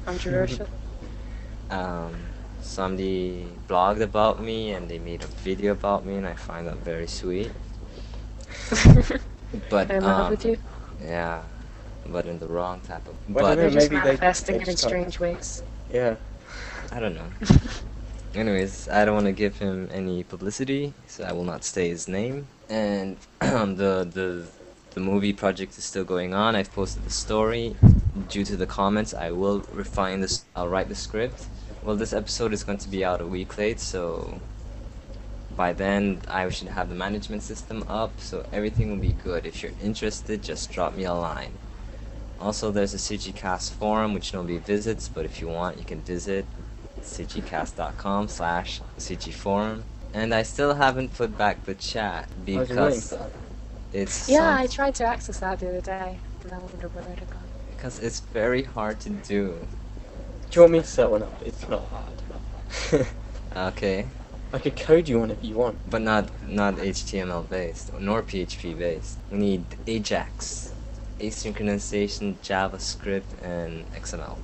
Controversial. 0.05 0.69
Um, 1.71 2.15
somebody 2.61 3.49
blogged 3.69 4.03
about 4.03 4.43
me 4.43 4.73
and 4.73 4.89
they 4.91 4.99
made 4.99 5.23
a 5.25 5.27
video 5.27 5.73
about 5.73 6.05
me, 6.05 6.17
and 6.17 6.27
I 6.27 6.35
find 6.35 6.67
that 6.67 6.79
very 6.79 7.07
sweet. 7.07 7.51
But 9.69 9.89
love 9.91 10.05
um, 10.05 10.31
with 10.31 10.45
you. 10.45 10.57
yeah, 11.03 11.43
but 12.07 12.27
in 12.27 12.39
the 12.39 12.47
wrong 12.49 12.81
type 12.81 13.07
of. 13.09 13.15
Well, 13.29 13.45
but 13.45 13.55
don't 13.55 13.57
They're 13.57 13.69
know, 13.71 13.75
just 13.75 13.91
maybe 13.91 14.01
they- 14.01 14.07
manifesting 14.07 14.57
they 14.57 14.63
it 14.63 14.69
in 14.69 14.73
just 14.75 14.83
got- 14.85 14.89
strange 14.89 15.21
ways. 15.21 15.63
Yeah. 15.93 16.17
I 16.91 17.01
don't 17.01 17.15
know. 17.15 17.29
Anyways, 18.35 18.89
I 18.89 19.05
don't 19.05 19.15
want 19.15 19.27
to 19.27 19.33
give 19.33 19.59
him 19.59 19.89
any 19.93 20.23
publicity, 20.25 20.95
so 21.07 21.25
I 21.25 21.33
will 21.33 21.45
not 21.45 21.65
say 21.65 21.89
his 21.89 22.09
name. 22.09 22.47
And 22.71 23.17
the 23.41 24.09
the 24.11 24.47
the 24.95 25.01
movie 25.01 25.33
project 25.33 25.77
is 25.79 25.85
still 25.85 26.05
going 26.05 26.33
on. 26.35 26.57
I've 26.57 26.73
posted 26.73 27.05
the 27.05 27.11
story. 27.11 27.77
Due 28.29 28.45
to 28.45 28.57
the 28.57 28.67
comments, 28.67 29.15
I 29.15 29.31
will 29.31 29.61
refine 29.73 30.21
this. 30.21 30.45
I'll 30.57 30.69
write 30.69 30.89
the 30.89 30.95
script. 30.95 31.47
Well, 31.83 31.97
this 31.97 32.13
episode 32.13 32.53
is 32.53 32.63
going 32.63 32.79
to 32.79 32.89
be 32.89 33.05
out 33.05 33.21
a 33.21 33.27
week 33.27 33.57
late, 33.59 33.81
so 33.81 34.39
by 35.57 35.73
then 35.73 36.21
I 36.29 36.49
should 36.51 36.69
have 36.69 36.89
the 36.89 36.95
management 36.95 37.43
system 37.43 37.85
up, 37.89 38.13
so 38.19 38.47
everything 38.53 38.91
will 38.91 38.99
be 39.03 39.13
good. 39.25 39.45
If 39.47 39.63
you're 39.63 39.73
interested, 39.83 40.43
just 40.43 40.71
drop 40.71 40.95
me 40.95 41.05
a 41.05 41.13
line. 41.15 41.53
Also, 42.43 42.73
there's 42.73 42.93
a 42.93 42.97
CGCast 42.97 43.71
forum 43.75 44.15
which 44.15 44.35
nobody 44.35 44.59
visits, 44.59 45.09
but 45.09 45.25
if 45.25 45.41
you 45.41 45.47
want, 45.47 45.79
you 45.79 45.85
can 45.85 46.01
visit 46.01 46.45
cgcast.com 47.01 48.27
slash 48.27 48.81
cgforum. 48.99 49.83
And 50.13 50.35
I 50.35 50.43
still 50.43 50.75
haven't 50.75 51.15
put 51.15 51.39
back 51.39 51.65
the 51.65 51.75
chat 51.75 52.29
I 52.29 52.59
was 52.59 52.69
waiting 52.69 52.75
because 52.77 53.15
it's 53.93 54.29
Yeah, 54.29 54.39
some- 54.39 54.59
I 54.59 54.67
tried 54.67 54.95
to 54.97 55.05
access 55.05 55.39
that 55.39 55.61
the 55.61 55.69
other 55.69 55.81
day, 55.81 56.19
and 56.43 56.53
I 56.53 56.59
wonder 56.59 56.89
where 56.89 57.05
it 57.13 57.31
gone. 57.31 57.49
because 57.77 58.01
it's 58.01 58.19
very 58.21 58.65
hard 58.65 58.99
to 59.01 59.11
do. 59.11 59.55
Do 60.51 60.53
you 60.55 60.61
want 60.63 60.73
me 60.73 60.81
to 60.81 60.87
set 60.87 61.11
one 61.11 61.23
up? 61.23 61.33
It's 61.45 61.69
not 61.69 61.85
hard. 61.95 63.07
Okay, 63.55 64.07
I 64.53 64.59
could 64.59 64.77
code 64.77 65.09
you 65.09 65.21
one 65.21 65.31
if 65.31 65.45
you 65.45 65.57
want. 65.57 65.79
but 65.91 66.01
not 66.01 66.31
not 66.49 66.77
HTML 66.77 67.47
based 67.49 67.93
nor 68.01 68.23
PHP 68.23 68.77
based. 68.79 69.19
We 69.31 69.37
need 69.39 69.65
Ajax, 69.87 70.72
asynchronization, 71.23 72.35
JavaScript, 72.43 73.43
and 73.43 73.91
XML. 73.93 74.37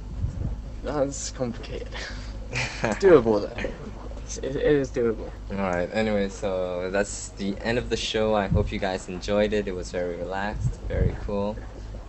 That's 0.82 1.30
complicated. 1.30 1.88
It's 2.50 2.98
doable 3.04 3.42
though. 3.42 3.70
It's, 4.22 4.38
it, 4.38 4.56
it 4.56 4.62
is 4.62 4.90
doable. 4.90 5.30
Alright, 5.50 5.90
anyway, 5.92 6.28
so 6.28 6.90
that's 6.90 7.30
the 7.30 7.56
end 7.60 7.78
of 7.78 7.90
the 7.90 7.96
show. 7.96 8.34
I 8.34 8.46
hope 8.46 8.72
you 8.72 8.78
guys 8.78 9.08
enjoyed 9.08 9.52
it. 9.52 9.68
It 9.68 9.74
was 9.74 9.90
very 9.90 10.16
relaxed, 10.16 10.80
very 10.88 11.16
cool. 11.26 11.56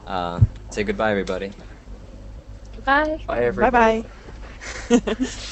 Uh, 0.05 0.41
say 0.69 0.83
goodbye, 0.83 1.11
everybody. 1.11 1.51
Bye. 2.85 3.21
Bye 3.27 3.43
everybody. 3.43 4.05
bye 4.89 4.99
bye. 4.99 5.15